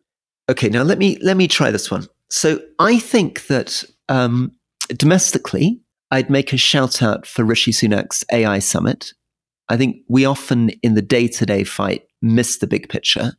Okay, 0.49 0.69
now 0.69 0.83
let 0.83 0.97
me 0.97 1.17
let 1.21 1.37
me 1.37 1.47
try 1.47 1.71
this 1.71 1.89
one. 1.89 2.07
So 2.29 2.59
I 2.79 2.99
think 2.99 3.47
that 3.47 3.83
um, 4.09 4.51
domestically, 4.89 5.81
I'd 6.11 6.29
make 6.29 6.53
a 6.53 6.57
shout 6.57 7.01
out 7.01 7.25
for 7.25 7.43
Rishi 7.43 7.71
Sunak's 7.71 8.23
AI 8.31 8.59
summit. 8.59 9.13
I 9.69 9.77
think 9.77 9.97
we 10.07 10.25
often 10.25 10.69
in 10.83 10.93
the 10.93 11.01
day 11.01 11.27
to 11.27 11.45
day 11.45 11.63
fight 11.63 12.03
miss 12.21 12.57
the 12.57 12.67
big 12.67 12.89
picture. 12.89 13.33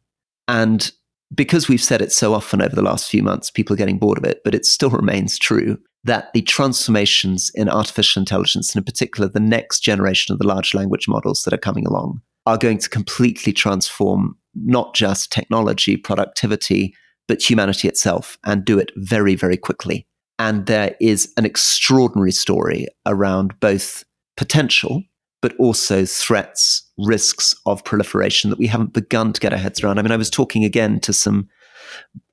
And 0.49 0.91
because 1.35 1.69
we've 1.69 1.83
said 1.83 2.03
it 2.03 2.13
so 2.13 2.35
often 2.35 2.63
over 2.63 2.75
the 2.75 2.83
last 2.83 3.11
few 3.11 3.23
months, 3.23 3.51
people 3.51 3.75
are 3.75 3.79
getting 3.79 3.99
bored 3.99 4.19
of 4.19 4.25
it, 4.25 4.41
but 4.45 4.55
it 4.55 4.65
still 4.65 4.91
remains 5.03 5.39
true 5.39 5.79
that 6.05 6.33
the 6.33 6.43
transformations 6.43 7.51
in 7.55 7.69
artificial 7.69 8.21
intelligence, 8.21 8.75
and 8.75 8.81
in 8.81 8.85
particular 8.85 9.29
the 9.29 9.41
next 9.41 9.81
generation 9.81 10.33
of 10.33 10.39
the 10.39 10.47
large 10.47 10.73
language 10.73 11.09
models 11.09 11.43
that 11.43 11.53
are 11.53 11.59
coming 11.59 11.87
along, 11.87 12.21
are 12.47 12.57
going 12.57 12.79
to 12.79 12.89
completely 12.89 13.53
transform 13.53 14.37
not 14.55 14.95
just 14.95 15.33
technology, 15.33 15.97
productivity, 15.97 16.95
but 17.27 17.43
humanity 17.43 17.89
itself 17.89 18.39
and 18.45 18.65
do 18.65 18.79
it 18.79 18.93
very, 18.97 19.35
very 19.35 19.57
quickly. 19.57 20.07
And 20.39 20.67
there 20.67 20.95
is 21.01 21.33
an 21.37 21.47
extraordinary 21.47 22.33
story 22.33 22.87
around 23.07 23.59
both 23.61 24.05
potential, 24.37 25.03
but 25.41 25.57
also 25.59 26.05
threats, 26.05 26.83
risks 26.99 27.55
of 27.65 27.85
proliferation 27.85 28.51
that 28.51 28.59
we 28.59 28.67
haven't 28.67 28.93
begun 28.93 29.33
to 29.33 29.41
get 29.41 29.53
our 29.53 29.59
heads 29.59 29.83
around. 29.83 29.99
I 29.99 30.03
mean, 30.03 30.13
I 30.13 30.17
was 30.17 30.31
talking 30.31 30.65
again 30.65 31.01
to 31.01 31.13
some 31.13 31.49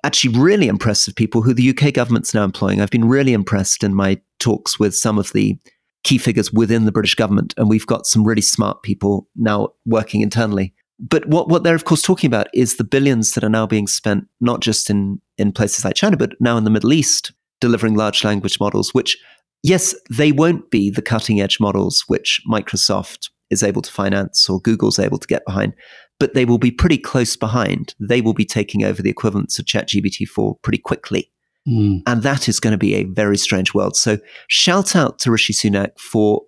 actually 0.04 0.38
really 0.38 0.68
impressive 0.68 1.16
people 1.16 1.42
who 1.42 1.54
the 1.54 1.70
UK 1.70 1.94
government's 1.94 2.34
now 2.34 2.44
employing. 2.44 2.82
I've 2.82 2.90
been 2.90 3.08
really 3.08 3.34
impressed 3.34 3.84
in 3.84 3.94
my 3.94 4.20
talks 4.40 4.80
with 4.80 4.96
some 4.96 5.18
of 5.18 5.32
the 5.34 5.58
key 6.04 6.18
figures 6.18 6.52
within 6.52 6.86
the 6.86 6.92
British 6.92 7.16
government, 7.16 7.54
and 7.58 7.70
we've 7.70 7.88
got 7.88 8.06
some 8.06 8.26
really 8.26 8.42
smart 8.42 8.84
people 8.84 9.28
now 9.36 9.70
working 9.86 10.22
internally. 10.22 10.74
But 11.00 11.26
what, 11.28 11.50
what 11.50 11.64
they're 11.64 11.76
of 11.76 11.86
course 11.86 12.02
talking 12.02 12.28
about 12.28 12.48
is 12.54 12.76
the 12.76 12.84
billions 12.84 13.32
that 13.32 13.44
are 13.44 13.50
now 13.50 13.66
being 13.66 13.88
spent 13.88 14.26
not 14.42 14.62
just 14.62 14.90
in, 14.90 15.20
in 15.38 15.52
places 15.52 15.86
like 15.86 15.96
China, 15.96 16.18
but 16.18 16.34
now 16.40 16.58
in 16.58 16.66
the 16.66 16.70
Middle 16.70 16.94
East, 16.94 17.32
delivering 17.64 17.96
large 17.96 18.26
language 18.26 18.60
models, 18.60 18.94
which 18.94 19.18
yes, 19.64 19.96
they 20.12 20.34
won't 20.34 20.70
be 20.70 20.90
the 20.90 21.02
cutting 21.02 21.40
edge 21.40 21.62
models 21.62 22.04
which 22.08 22.42
Microsoft 22.46 23.30
is 23.50 23.64
able 23.64 23.82
to 23.82 23.90
finance 23.90 24.50
or 24.50 24.60
Google's 24.60 25.00
able 25.00 25.18
to 25.18 25.28
get 25.28 25.46
behind, 25.46 25.74
but 26.20 26.34
they 26.34 26.44
will 26.44 26.58
be 26.58 26.72
pretty 26.72 26.98
close 26.98 27.38
behind. 27.38 27.96
They 28.02 28.20
will 28.20 28.34
be 28.34 28.44
taking 28.44 28.84
over 28.84 29.02
the 29.02 29.10
equivalents 29.10 29.58
of 29.60 29.66
ChatGPT 29.66 30.28
4 30.28 30.58
pretty 30.62 30.78
quickly. 30.78 31.32
Mm. 31.66 32.02
And 32.06 32.22
that 32.24 32.50
is 32.50 32.60
going 32.60 32.74
to 32.74 32.78
be 32.78 32.96
a 32.96 33.06
very 33.06 33.38
strange 33.38 33.74
world. 33.74 33.96
So 33.96 34.18
shout 34.50 34.94
out 34.94 35.20
to 35.20 35.32
Rishi 35.32 35.54
Sunak 35.54 35.98
for 35.98 36.42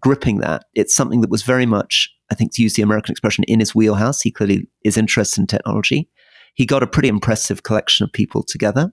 gripping 0.00 0.38
that. 0.38 0.64
It's 0.74 0.96
something 0.96 1.20
that 1.20 1.30
was 1.30 1.44
very 1.44 1.66
much, 1.66 2.12
I 2.32 2.34
think, 2.34 2.52
to 2.54 2.62
use 2.62 2.74
the 2.74 2.82
American 2.82 3.12
expression, 3.12 3.44
in 3.44 3.60
his 3.60 3.72
wheelhouse. 3.72 4.20
He 4.20 4.32
clearly 4.32 4.66
is 4.84 4.96
interested 4.96 5.40
in 5.40 5.46
technology. 5.46 6.10
He 6.54 6.66
got 6.66 6.82
a 6.82 6.88
pretty 6.88 7.08
impressive 7.08 7.62
collection 7.62 8.02
of 8.02 8.12
people 8.12 8.42
together. 8.42 8.92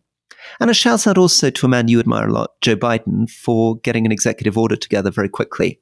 And 0.59 0.69
a 0.69 0.73
shout 0.73 1.07
out 1.07 1.17
also 1.17 1.49
to 1.49 1.65
a 1.65 1.69
man 1.69 1.87
you 1.87 1.99
admire 1.99 2.27
a 2.27 2.31
lot, 2.31 2.51
Joe 2.61 2.75
Biden, 2.75 3.29
for 3.29 3.77
getting 3.77 4.05
an 4.05 4.11
executive 4.11 4.57
order 4.57 4.75
together 4.75 5.11
very 5.11 5.29
quickly 5.29 5.79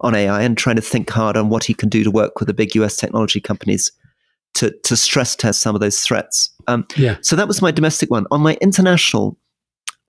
on 0.00 0.14
AI 0.14 0.42
and 0.42 0.56
trying 0.56 0.76
to 0.76 0.82
think 0.82 1.10
hard 1.10 1.36
on 1.36 1.48
what 1.48 1.64
he 1.64 1.74
can 1.74 1.88
do 1.88 2.04
to 2.04 2.10
work 2.10 2.38
with 2.38 2.46
the 2.46 2.54
big 2.54 2.74
US 2.76 2.96
technology 2.96 3.40
companies 3.40 3.90
to, 4.54 4.74
to 4.84 4.96
stress 4.96 5.36
test 5.36 5.60
some 5.60 5.74
of 5.74 5.80
those 5.80 6.00
threats. 6.00 6.54
Um, 6.66 6.86
yeah. 6.96 7.16
So 7.22 7.36
that 7.36 7.48
was 7.48 7.60
my 7.62 7.70
domestic 7.70 8.10
one. 8.10 8.26
On 8.30 8.40
my 8.40 8.56
international, 8.60 9.38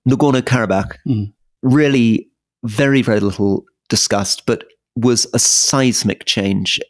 Nagorno 0.08 0.42
Karabakh, 0.42 0.96
mm. 1.06 1.32
really 1.62 2.28
very, 2.64 3.02
very 3.02 3.20
little 3.20 3.64
discussed, 3.88 4.46
but 4.46 4.64
was 4.96 5.26
a 5.34 5.38
seismic 5.38 6.24
change 6.24 6.80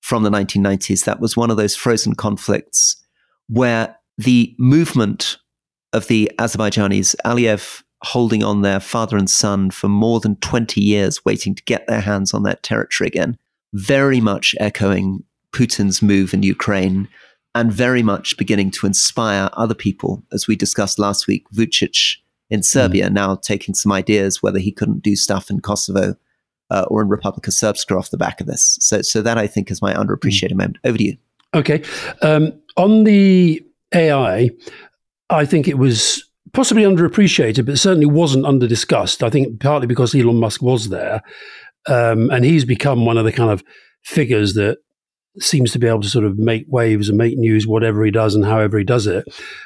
from 0.00 0.22
the 0.22 0.30
1990s. 0.30 1.04
That 1.04 1.20
was 1.20 1.36
one 1.36 1.50
of 1.50 1.56
those 1.56 1.74
frozen 1.74 2.14
conflicts 2.14 2.96
where 3.48 3.96
the 4.18 4.54
movement 4.58 5.38
of 5.92 6.08
the 6.08 6.30
Azerbaijanis, 6.38 7.14
Aliyev 7.24 7.82
holding 8.02 8.42
on 8.42 8.62
their 8.62 8.80
father 8.80 9.16
and 9.16 9.28
son 9.28 9.70
for 9.70 9.88
more 9.88 10.20
than 10.20 10.36
20 10.36 10.80
years, 10.80 11.24
waiting 11.24 11.54
to 11.54 11.62
get 11.64 11.86
their 11.86 12.00
hands 12.00 12.34
on 12.34 12.42
that 12.42 12.62
territory 12.62 13.08
again, 13.08 13.36
very 13.72 14.20
much 14.20 14.54
echoing 14.60 15.24
Putin's 15.52 16.02
move 16.02 16.34
in 16.34 16.42
Ukraine 16.42 17.08
and 17.54 17.72
very 17.72 18.02
much 18.02 18.36
beginning 18.36 18.70
to 18.70 18.86
inspire 18.86 19.48
other 19.54 19.74
people. 19.74 20.22
As 20.30 20.46
we 20.46 20.56
discussed 20.56 20.98
last 20.98 21.26
week, 21.26 21.44
Vucic 21.54 22.16
in 22.50 22.62
Serbia 22.62 23.08
mm. 23.08 23.12
now 23.12 23.34
taking 23.36 23.74
some 23.74 23.92
ideas 23.92 24.42
whether 24.42 24.58
he 24.58 24.70
couldn't 24.70 25.02
do 25.02 25.16
stuff 25.16 25.50
in 25.50 25.60
Kosovo 25.60 26.14
uh, 26.70 26.84
or 26.88 27.00
in 27.00 27.08
Republika 27.08 27.48
Srpska 27.48 27.98
off 27.98 28.10
the 28.10 28.18
back 28.18 28.40
of 28.40 28.46
this. 28.46 28.76
So, 28.80 29.02
so 29.02 29.22
that 29.22 29.38
I 29.38 29.46
think 29.46 29.70
is 29.70 29.80
my 29.80 29.94
underappreciated 29.94 30.52
mm. 30.52 30.58
moment. 30.58 30.78
Over 30.84 30.98
to 30.98 31.04
you. 31.04 31.16
Okay. 31.54 31.82
Um, 32.22 32.52
on 32.76 33.04
the 33.04 33.64
AI, 33.94 34.50
I 35.30 35.44
think 35.44 35.68
it 35.68 35.78
was 35.78 36.22
possibly 36.52 36.84
underappreciated, 36.84 37.66
but 37.66 37.78
certainly 37.78 38.06
wasn't 38.06 38.44
underdiscussed. 38.44 39.22
I 39.22 39.30
think 39.30 39.60
partly 39.60 39.86
because 39.86 40.14
Elon 40.14 40.36
Musk 40.36 40.62
was 40.62 40.88
there, 40.88 41.22
um, 41.88 42.30
and 42.30 42.44
he's 42.44 42.64
become 42.64 43.04
one 43.04 43.18
of 43.18 43.24
the 43.24 43.32
kind 43.32 43.50
of 43.50 43.62
figures 44.04 44.54
that 44.54 44.78
seems 45.38 45.70
to 45.72 45.78
be 45.78 45.86
able 45.86 46.00
to 46.00 46.08
sort 46.08 46.24
of 46.24 46.38
make 46.38 46.64
waves 46.68 47.08
and 47.08 47.18
make 47.18 47.36
news, 47.36 47.66
whatever 47.66 48.04
he 48.04 48.10
does 48.10 48.34
and 48.34 48.44
however 48.44 48.78
he 48.78 48.84
does 48.84 49.06
it. 49.06 49.24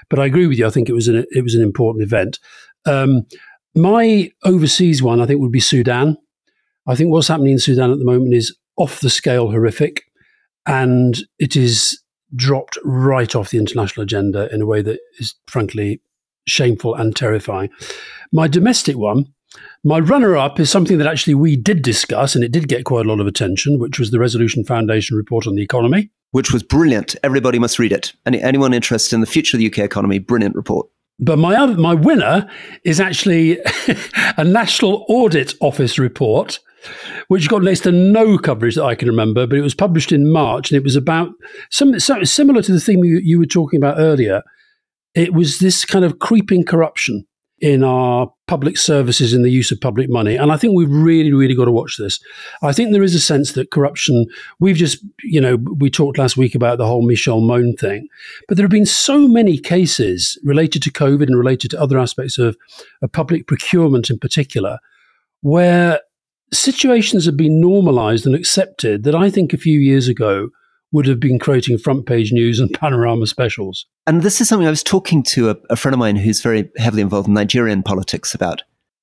But 0.09 0.19
I 0.19 0.27
agree 0.27 0.47
with 0.47 0.59
you. 0.59 0.67
I 0.67 0.71
think 0.71 0.89
it 0.89 0.95
was 0.95 1.09
an 1.09 1.25
it 1.31 1.43
was 1.43 1.55
an 1.55 1.63
important 1.63 2.03
event. 2.05 2.39
Um, 2.87 3.27
my 3.75 4.31
overseas 4.45 5.03
one, 5.03 5.21
I 5.21 5.27
think, 5.27 5.41
would 5.41 5.53
be 5.53 5.61
Sudan. 5.61 6.17
I 6.87 6.95
think 6.95 7.11
what's 7.11 7.29
happening 7.29 7.53
in 7.53 7.59
Sudan 7.59 7.91
at 7.91 7.99
the 7.99 8.05
moment 8.05 8.35
is 8.35 8.57
off 8.77 9.01
the 9.01 9.11
scale 9.11 9.51
horrific, 9.51 10.03
and 10.67 11.17
it 11.39 11.55
is 11.55 12.01
dropped 12.35 12.79
right 12.85 13.35
off 13.35 13.51
the 13.51 13.59
international 13.59 14.03
agenda 14.03 14.53
in 14.53 14.63
a 14.63 14.67
way 14.67 14.83
that 14.83 15.01
is 15.19 15.35
frankly 15.47 16.01
shameful 16.47 16.95
and 16.95 17.15
terrifying. 17.15 17.71
My 18.33 18.49
domestic 18.49 18.97
one, 18.97 19.33
my 19.85 19.99
runner 19.99 20.37
up 20.37 20.61
is 20.61 20.71
something 20.71 20.99
that 20.99 21.07
actually 21.07 21.35
we 21.35 21.57
did 21.57 21.83
discuss 21.83 22.35
and 22.35 22.45
it 22.45 22.53
did 22.53 22.69
get 22.69 22.85
quite 22.85 23.07
a 23.07 23.09
lot 23.09 23.21
of 23.21 23.27
attention, 23.27 23.79
which 23.79 23.99
was 23.99 24.11
the 24.11 24.19
Resolution 24.19 24.65
Foundation 24.65 25.17
report 25.17 25.47
on 25.47 25.55
the 25.55 25.63
economy. 25.63 26.11
Which 26.33 26.53
was 26.53 26.63
brilliant. 26.63 27.17
Everybody 27.25 27.59
must 27.59 27.81
read 27.81 27.93
it. 27.93 28.13
Any, 28.25 28.41
anyone 28.41 28.73
interested 28.73 29.17
in 29.17 29.21
the 29.21 29.27
future 29.27 29.57
of 29.57 29.59
the 29.59 29.67
UK 29.67 29.79
economy, 29.79 30.21
brilliant 30.21 30.55
report. 30.55 30.89
But 31.19 31.39
my 31.39 31.57
other, 31.57 31.77
my 31.77 31.93
winner 31.93 32.49
is 32.85 33.01
actually 33.01 33.59
a 34.37 34.45
National 34.45 35.05
Audit 35.09 35.55
Office 35.61 35.99
report 35.99 36.61
which 37.29 37.49
got 37.49 37.63
next 37.63 37.81
to 37.81 37.93
no 37.93 38.39
coverage 38.39 38.75
that 38.75 38.85
I 38.85 38.95
can 38.95 39.09
remember, 39.09 39.47
but 39.47 39.59
it 39.59 39.63
was 39.63 39.75
published 39.75 40.13
in 40.13 40.31
March 40.31 40.71
and 40.71 40.77
it 40.77 40.85
was 40.85 40.97
about 40.97 41.31
some, 41.71 41.99
similar 41.99 42.63
to 42.63 42.73
the 42.73 42.81
thing 42.81 43.05
you, 43.05 43.21
you 43.23 43.39
were 43.39 43.47
talking 43.47 43.79
about 43.79 43.99
earlier. 43.99 44.43
It 45.15 45.35
was 45.35 45.59
this 45.59 45.85
kind 45.85 46.05
of 46.05 46.19
creeping 46.19 46.65
corruption 46.65 47.27
in 47.61 47.85
our 47.85 48.33
public 48.47 48.79
services 48.79 49.35
in 49.35 49.43
the 49.43 49.51
use 49.51 49.71
of 49.71 49.81
public 49.81 50.09
money. 50.09 50.35
And 50.35 50.51
I 50.51 50.57
think 50.57 50.75
we've 50.75 50.91
really, 50.91 51.33
really 51.33 51.55
got 51.55 51.67
to 51.67 51.71
watch 51.71 51.97
this. 51.99 52.19
I 52.63 52.73
think 52.73 52.91
there 52.91 53.03
is 53.03 53.15
a 53.15 53.21
sense 53.21 53.53
that 53.53 53.71
corruption, 53.71 54.27
we've 54.61 54.77
just, 54.77 55.05
you 55.23 55.41
know, 55.41 55.59
we 55.77 55.91
talked 55.91 56.17
last 56.17 56.39
week 56.39 56.55
about 56.55 56.79
the 56.79 56.87
whole 56.87 57.07
Michelle 57.07 57.43
Mone 57.43 57.77
thing, 57.77 58.09
but 58.49 58.57
there 58.57 58.65
have 58.65 58.71
been 58.71 58.87
so 58.87 59.29
many 59.29 59.59
cases 59.59 60.39
related 60.43 60.83
to 60.83 60.91
COVID 60.91 61.27
and 61.27 61.37
related 61.37 61.71
to 61.73 61.81
other 61.81 61.99
aspects 61.99 62.39
of, 62.39 62.57
of 63.03 63.13
public 63.13 63.47
procurement 63.47 64.09
in 64.09 64.19
particular, 64.19 64.79
where 65.43 66.01
situations 66.53 67.27
have 67.27 67.37
been 67.37 67.61
normalized 67.61 68.27
and 68.27 68.35
accepted 68.35 69.05
that 69.05 69.15
I 69.15 69.31
think 69.31 69.53
a 69.53 69.59
few 69.59 69.79
years 69.79 70.09
ago 70.09 70.49
would 70.93 71.07
have 71.07 71.21
been 71.21 71.39
creating 71.39 71.79
front 71.79 72.07
page 72.07 72.33
news 72.33 72.59
and 72.59 72.73
panorama 72.81 73.27
specials. 73.27 73.87
And 74.07 74.23
this 74.23 74.41
is 74.41 74.49
something 74.49 74.67
I 74.67 74.71
was 74.71 74.83
talking 74.83 75.23
to 75.25 75.51
a, 75.51 75.57
a 75.71 75.77
friend 75.77 75.95
of 75.95 75.99
mine 75.99 76.17
who's 76.17 76.43
very 76.43 76.69
heavily 76.79 77.03
involved 77.03 77.29
in 77.29 77.35
Nigerian 77.35 77.83
politics 77.83 78.35
about. 78.35 78.63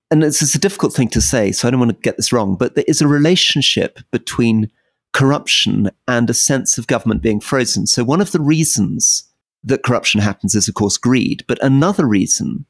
And 0.09 0.23
it's, 0.23 0.41
it's 0.41 0.55
a 0.55 0.59
difficult 0.59 0.93
thing 0.93 1.09
to 1.09 1.21
say, 1.21 1.51
so 1.51 1.67
I 1.67 1.71
don't 1.71 1.79
want 1.79 1.91
to 1.91 2.01
get 2.01 2.17
this 2.17 2.31
wrong, 2.31 2.55
but 2.55 2.75
there 2.75 2.85
is 2.87 3.01
a 3.01 3.07
relationship 3.07 3.99
between 4.11 4.71
corruption 5.13 5.89
and 6.07 6.29
a 6.29 6.33
sense 6.33 6.77
of 6.77 6.87
government 6.87 7.21
being 7.21 7.39
frozen. 7.39 7.87
So 7.87 8.03
one 8.03 8.21
of 8.21 8.31
the 8.31 8.41
reasons 8.41 9.23
that 9.63 9.83
corruption 9.83 10.21
happens 10.21 10.55
is, 10.55 10.67
of 10.67 10.75
course, 10.75 10.97
greed. 10.97 11.43
But 11.47 11.61
another 11.63 12.05
reason 12.05 12.65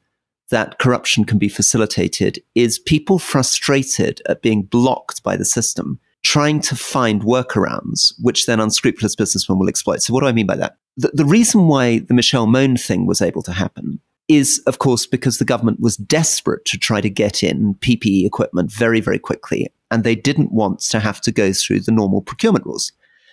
that 0.50 0.78
corruption 0.78 1.24
can 1.24 1.38
be 1.38 1.48
facilitated 1.48 2.42
is 2.54 2.78
people 2.78 3.18
frustrated 3.18 4.22
at 4.28 4.42
being 4.42 4.62
blocked 4.62 5.22
by 5.22 5.36
the 5.36 5.44
system, 5.44 6.00
trying 6.22 6.60
to 6.60 6.76
find 6.76 7.22
workarounds, 7.22 8.14
which 8.20 8.46
then 8.46 8.60
unscrupulous 8.60 9.14
businessmen 9.14 9.58
will 9.58 9.68
exploit. 9.68 10.02
So, 10.02 10.12
what 10.12 10.20
do 10.20 10.26
I 10.26 10.32
mean 10.32 10.46
by 10.46 10.56
that? 10.56 10.76
The, 10.96 11.10
the 11.14 11.24
reason 11.24 11.66
why 11.66 12.00
the 12.00 12.14
Michelle 12.14 12.46
Mone 12.46 12.76
thing 12.76 13.06
was 13.06 13.22
able 13.22 13.42
to 13.42 13.52
happen 13.52 14.00
is, 14.28 14.62
of 14.66 14.78
course, 14.78 15.06
because 15.06 15.38
the 15.38 15.44
government 15.44 15.80
was 15.80 15.96
desperate 15.96 16.64
to 16.66 16.78
try 16.78 17.00
to 17.00 17.08
get 17.08 17.42
in 17.42 17.74
PPE 17.76 18.26
equipment 18.26 18.70
very, 18.70 19.00
very 19.00 19.18
quickly. 19.18 19.72
And 19.90 20.04
they 20.04 20.14
didn't 20.14 20.52
want 20.52 20.80
to 20.80 21.00
have 21.00 21.20
to 21.22 21.32
go 21.32 21.52
through 21.52 21.80
the 21.80 21.92
normal 21.92 22.20
procurement 22.20 22.66
rules. 22.66 22.92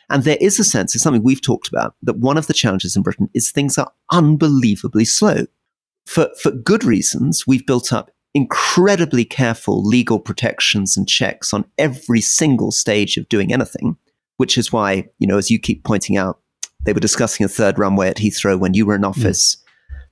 And 0.10 0.24
there 0.24 0.38
is 0.40 0.60
a 0.60 0.64
sense, 0.64 0.96
it's 0.96 1.04
something 1.04 1.24
we've 1.24 1.42
talked 1.42 1.68
about, 1.68 1.96
that 2.04 2.18
one 2.18 2.38
of 2.38 2.48
the 2.48 2.54
challenges 2.54 2.96
in 2.96 3.02
Britain 3.02 3.30
is 3.34 3.52
things 3.52 3.78
are 3.78 3.92
unbelievably 4.12 5.06
slow. 5.06 5.46
For, 6.06 6.30
for 6.42 6.52
good 6.52 6.84
reasons, 6.84 7.46
we've 7.48 7.66
built 7.66 7.92
up 7.92 8.12
incredibly 8.34 9.24
careful 9.26 9.84
legal 9.84 10.20
protections 10.20 10.98
and 10.98 11.08
checks 11.08 11.54
on 11.54 11.66
every 11.78 12.22
single 12.22 12.72
stage 12.72 13.18
of 13.18 13.30
doing 13.30 13.54
anything, 13.54 13.98
which 14.38 14.58
is 14.58 14.72
why, 14.72 15.08
you 15.20 15.28
know, 15.28 15.38
as 15.38 15.50
you 15.50 15.58
keep 15.58 15.84
pointing 15.84 16.18
out, 16.18 16.40
they 16.84 16.94
were 16.94 17.00
discussing 17.00 17.46
a 17.46 17.50
third 17.50 17.80
runway 17.80 18.10
at 18.10 18.18
Heathrow 18.18 18.60
when 18.60 18.74
you 18.74 18.86
were 18.86 18.96
in 18.96 19.06
office. 19.06 19.56
Mm. 19.56 19.62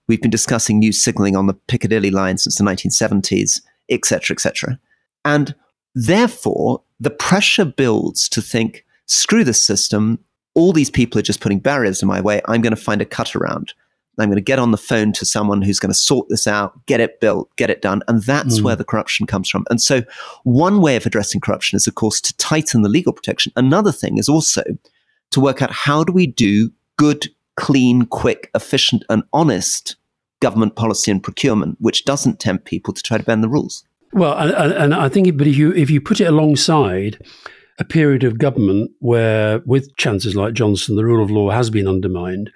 We've 0.08 0.22
been 0.22 0.32
discussing 0.32 0.80
new 0.80 0.92
signaling 0.92 1.36
on 1.36 1.48
the 1.48 1.54
Piccadilly 1.54 2.12
line 2.12 2.38
since 2.38 2.58
the 2.58 2.64
1970s, 2.64 3.62
etc., 3.90 4.34
etc. 4.34 4.80
And 5.24 5.54
therefore, 5.94 6.82
the 7.00 7.12
pressure 7.12 7.66
builds 7.66 8.28
to 8.30 8.42
think, 8.42 8.86
screw 9.06 9.44
this 9.44 9.64
system. 9.64 10.20
All 10.56 10.74
these 10.74 10.90
people 10.90 11.20
are 11.20 11.24
just 11.24 11.42
putting 11.42 11.60
barriers 11.60 12.02
in 12.02 12.08
my 12.08 12.22
way. 12.22 12.42
I'm 12.48 12.62
going 12.62 12.76
to 12.76 12.82
find 12.82 13.02
a 13.02 13.06
cut 13.06 13.36
around. 13.36 13.74
I'm 14.20 14.30
going 14.30 14.36
to 14.36 14.42
get 14.42 14.60
on 14.60 14.72
the 14.72 14.78
phone 14.78 15.12
to 15.14 15.26
someone 15.26 15.62
who's 15.62 15.80
going 15.80 15.92
to 15.92 15.98
sort 15.98 16.30
this 16.30 16.48
out, 16.48 16.86
get 16.86 17.00
it 17.00 17.20
built, 17.20 17.50
get 17.56 17.70
it 17.70 17.82
done. 17.82 18.04
And 18.08 18.22
that's 18.24 18.60
mm. 18.60 18.64
where 18.64 18.76
the 18.76 18.84
corruption 18.84 19.26
comes 19.26 19.50
from. 19.50 19.66
And 19.70 19.82
so, 19.82 20.04
one 20.44 20.82
way 20.82 20.96
of 20.96 21.06
addressing 21.06 21.42
corruption 21.42 21.78
is, 21.78 21.88
of 21.88 21.96
course, 21.96 22.22
to 22.22 22.38
tighten 22.38 22.84
the 22.84 22.90
legal 22.90 23.14
protection. 23.14 23.52
Another 23.56 23.92
thing 23.92 24.18
is 24.18 24.30
also 24.30 24.64
to 25.32 25.40
work 25.40 25.62
out 25.62 25.72
how 25.72 26.04
do 26.04 26.14
we 26.14 26.28
do 26.28 26.72
good, 26.98 27.28
clean, 27.56 28.06
quick, 28.06 28.52
efficient, 28.54 29.04
and 29.10 29.24
honest 29.34 29.96
government 30.40 30.76
policy 30.76 31.10
and 31.10 31.24
procurement, 31.24 31.78
which 31.80 32.06
doesn't 32.06 32.40
tempt 32.40 32.66
people 32.66 32.94
to 32.94 33.02
try 33.02 33.18
to 33.18 33.24
bend 33.24 33.44
the 33.44 33.50
rules. 33.50 33.84
Well, 34.12 34.38
and, 34.38 34.74
and 34.74 34.94
I 34.94 35.10
think, 35.10 35.36
but 35.38 35.48
if 35.48 35.58
you 35.58 35.74
if 35.74 35.90
you 35.90 36.00
put 36.00 36.22
it 36.22 36.26
alongside 36.26 37.18
a 37.80 37.84
period 37.84 38.24
of 38.24 38.38
government 38.38 38.92
where, 39.00 39.62
with 39.66 39.96
chances 39.98 40.36
like 40.36 40.54
Johnson, 40.54 40.96
the 40.96 41.06
rule 41.06 41.24
of 41.24 41.32
law 41.32 41.50
has 41.50 41.70
been 41.70 41.88
undermined, 41.88 42.52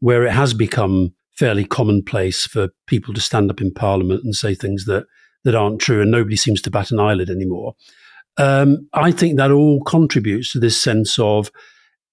where 0.00 0.24
it 0.24 0.32
has 0.32 0.52
become 0.54 1.14
fairly 1.36 1.64
commonplace 1.64 2.46
for 2.46 2.68
people 2.86 3.14
to 3.14 3.20
stand 3.20 3.50
up 3.50 3.60
in 3.60 3.72
Parliament 3.72 4.22
and 4.24 4.34
say 4.34 4.54
things 4.54 4.84
that 4.86 5.06
that 5.44 5.54
aren't 5.54 5.80
true, 5.80 6.02
and 6.02 6.10
nobody 6.10 6.36
seems 6.36 6.60
to 6.62 6.70
bat 6.70 6.90
an 6.90 6.98
eyelid 6.98 7.30
anymore. 7.30 7.74
Um, 8.36 8.88
I 8.92 9.10
think 9.10 9.36
that 9.36 9.50
all 9.50 9.82
contributes 9.84 10.52
to 10.52 10.60
this 10.60 10.80
sense 10.80 11.18
of 11.18 11.50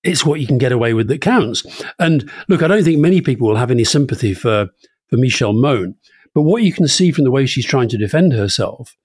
it's 0.03 0.26
what 0.26 0.39
you 0.39 0.47
can 0.47 0.58
get 0.58 0.72
away 0.72 0.93
with 0.93 1.08
that 1.08 1.22
counts. 1.22 1.66
And 1.99 2.30
look, 2.47 2.62
I 2.62 2.68
don't 2.68 2.84
think 2.84 2.99
many 2.99 3.22
people 3.22 3.47
will 3.47 3.56
have 3.56 3.72
any 3.72 3.84
sympathy 3.84 4.34
for 4.34 4.70
for 5.08 5.18
Michelle 5.18 5.53
Mone, 5.53 5.95
but 6.34 6.43
what 6.43 6.64
you 6.64 6.72
can 6.72 6.88
see 6.88 7.12
from 7.12 7.26
the 7.26 7.32
way 7.32 7.45
she's 7.45 7.66
trying 7.66 7.89
to 7.89 7.97
defend 7.97 8.34
herself 8.34 8.95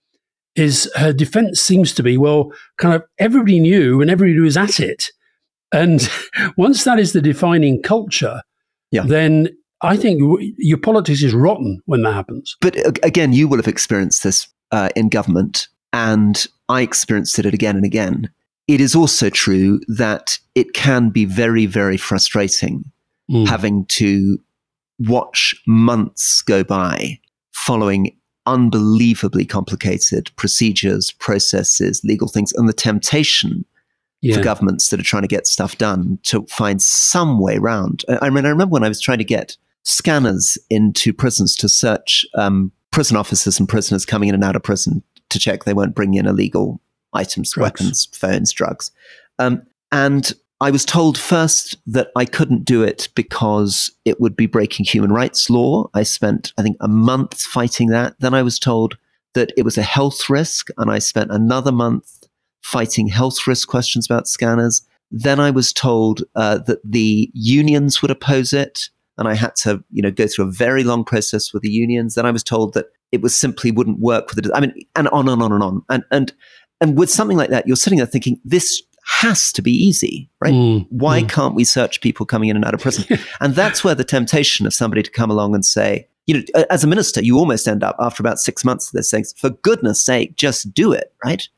is 0.57 0.91
her 0.97 1.13
defense 1.13 1.61
seems 1.61 1.95
to 1.95 2.03
be 2.03 2.17
well, 2.17 2.53
kind 2.79 2.95
of 2.95 3.03
everybody 3.19 3.61
knew 3.61 4.01
and 4.01 4.11
everybody 4.11 4.39
was 4.41 4.57
at 4.57 4.81
it. 4.81 5.11
And 5.73 6.09
once 6.57 6.85
that 6.85 6.99
is 6.99 7.13
the 7.13 7.23
defining 7.23 7.83
culture, 7.83 8.43
yeah. 8.91 9.03
then 9.03 9.49
I 9.83 9.97
think 9.97 10.21
your 10.59 10.79
politics 10.79 11.23
is 11.23 11.35
rotten 11.35 11.81
when 11.87 12.03
that 12.03 12.13
happens. 12.13 12.57
But 12.61 12.77
again, 13.05 13.33
you 13.33 13.49
will 13.49 13.57
have 13.57 13.69
experienced 13.69 14.23
this 14.23 14.49
uh, 14.73 14.91
in 14.95 15.09
government, 15.09 15.69
and 15.93 16.47
I 16.69 16.83
experienced 16.83 17.39
it 17.39 17.47
again 17.47 17.77
and 17.77 17.85
again. 17.85 18.31
It 18.69 18.81
is 18.81 18.95
also 18.95 19.31
true 19.31 19.81
that 19.89 20.39
it 20.55 20.75
can 20.75 21.11
be 21.11 21.25
very, 21.25 21.67
very 21.67 21.97
frustrating 21.97 22.85
mm. 23.31 23.49
having 23.49 23.87
to 23.87 24.39
watch 25.01 25.55
months 25.67 26.43
go 26.43 26.63
by 26.63 27.19
following 27.53 28.17
unbelievably 28.47 29.47
complicated 29.47 30.31
procedures, 30.37 31.13
processes, 31.13 32.03
legal 32.05 32.29
things, 32.29 32.53
and 32.53 32.69
the 32.69 32.73
temptation 32.73 33.65
yeah. 34.21 34.37
for 34.37 34.43
governments 34.43 34.89
that 34.89 35.01
are 35.01 35.05
trying 35.05 35.23
to 35.23 35.29
get 35.29 35.47
stuff 35.47 35.79
done 35.79 36.19
to 36.25 36.45
find 36.47 36.83
some 36.83 37.39
way 37.39 37.57
around. 37.57 38.05
I 38.21 38.31
mean, 38.31 38.45
I 38.45 38.49
remember 38.49 38.73
when 38.73 38.85
I 38.85 38.89
was 38.89 39.01
trying 39.01 39.19
to 39.19 39.25
get 39.25 39.57
scanners 39.83 40.59
into 40.69 41.13
prisons 41.13 41.57
to 41.57 41.69
search 41.69 42.27
um, 42.35 42.73
prison 42.91 43.17
officers 43.17 43.59
and 43.59 43.69
prisoners 43.69 44.05
coming 44.05 44.29
in 44.29 44.35
and 44.35 44.45
out 44.45 44.57
of 44.57 44.63
prison 44.63 45.03
to 45.31 45.39
check 45.39 45.65
they 45.65 45.75
weren't 45.75 45.95
bringing 45.95 46.19
in 46.19 46.27
illegal 46.27 46.81
items, 47.13 47.53
drugs. 47.53 47.81
weapons, 47.81 48.09
phones, 48.13 48.53
drugs. 48.53 48.91
Um, 49.39 49.63
and 49.93 50.33
I 50.63 50.71
was 50.71 50.85
told 50.85 51.17
first 51.17 51.77
that 51.87 52.11
I 52.17 52.27
couldn't 52.27 52.67
do 52.67 52.83
it 52.83 53.09
because 53.15 53.91
it 54.05 54.21
would 54.21 54.37
be 54.37 54.47
breaking 54.47 54.85
human 54.85 55.11
rights 55.11 55.49
law. 55.49 55.89
I 55.95 56.03
spent, 56.03 56.53
I 56.59 56.63
think, 56.63 56.77
a 56.81 56.89
month 56.89 57.41
fighting 57.41 57.89
that. 57.89 58.15
Then 58.21 58.35
I 58.35 58.43
was 58.43 58.59
told 58.59 58.99
that 59.33 59.53
it 59.57 59.65
was 59.65 59.79
a 59.79 59.83
health 59.83 60.29
risk, 60.29 60.69
and 60.77 60.91
I 60.91 60.99
spent 60.99 61.31
another 61.31 61.73
month 61.73 62.29
fighting 62.63 63.09
health 63.09 63.47
risk 63.47 63.69
questions 63.69 64.05
about 64.07 64.29
scanners. 64.29 64.83
Then 65.11 65.41
I 65.41 65.51
was 65.51 65.73
told 65.73 66.25
uh, 66.35 66.59
that 66.59 66.81
the 66.85 67.31
unions 67.33 68.03
would 68.03 68.11
oppose 68.11 68.53
it, 68.53 68.91
and 69.17 69.29
I 69.29 69.35
had 69.35 69.57
to, 69.57 69.83
you 69.91 70.03
know, 70.03 70.11
go 70.11 70.27
through 70.27 70.49
a 70.49 70.53
very 70.53 70.85
long 70.85 71.05
process 71.05 71.55
with 71.55 71.63
the 71.63 71.71
unions. 71.71 72.17
Then 72.17 72.27
I 72.27 72.31
was 72.31 72.45
told 72.45 72.75
that 72.75 72.87
it 73.13 73.23
was 73.23 73.35
simply 73.35 73.71
wouldn't 73.71 73.99
work 73.99 74.29
with 74.29 74.45
the. 74.45 74.55
I 74.55 74.61
mean, 74.61 74.75
and 74.95 75.09
on 75.09 75.27
and 75.27 75.43
on 75.43 75.53
and 75.53 75.63
on. 75.63 75.83
And 75.89 76.05
and 76.11 76.35
and 76.83 76.99
with 76.99 77.11
something 77.11 77.37
like 77.37 77.51
that, 77.51 77.67
you're 77.67 77.77
sitting 77.77 77.99
there 77.99 78.07
thinking 78.07 78.41
this 78.45 78.83
has 79.11 79.53
to 79.53 79.61
be 79.61 79.73
easy, 79.73 80.31
right? 80.41 80.55
Mm, 80.55 80.87
Why 80.89 81.23
mm. 81.23 81.29
can't 81.29 81.57
we 81.57 81.65
search 81.65 82.01
people 82.01 82.25
coming 82.25 82.49
in 82.49 82.55
and 82.55 82.65
out 82.65 82.75
of 82.75 82.81
prison? 82.81 83.19
and 83.41 83.55
that's 83.57 83.83
where 83.83 83.95
the 83.95 84.05
temptation 84.05 84.67
of 84.67 84.73
somebody 84.73 85.03
to 85.03 85.11
come 85.11 85.33
along 85.33 85.55
and 85.55 85.65
say, 85.65 86.07
you 86.27 86.35
know, 86.39 86.65
as 86.71 86.85
a 86.85 86.87
minister, 86.87 87.21
you 87.21 87.37
almost 87.37 87.67
end 87.67 87.83
up 87.83 87.97
after 87.99 88.23
about 88.23 88.39
six 88.39 88.65
months 88.65 88.87
of 88.87 88.93
this 88.93 89.11
saying, 89.11 89.25
for 89.37 89.51
goodness 89.51 90.01
sake, 90.01 90.37
just 90.37 90.73
do 90.73 90.93
it, 90.93 91.13
right? 91.25 91.49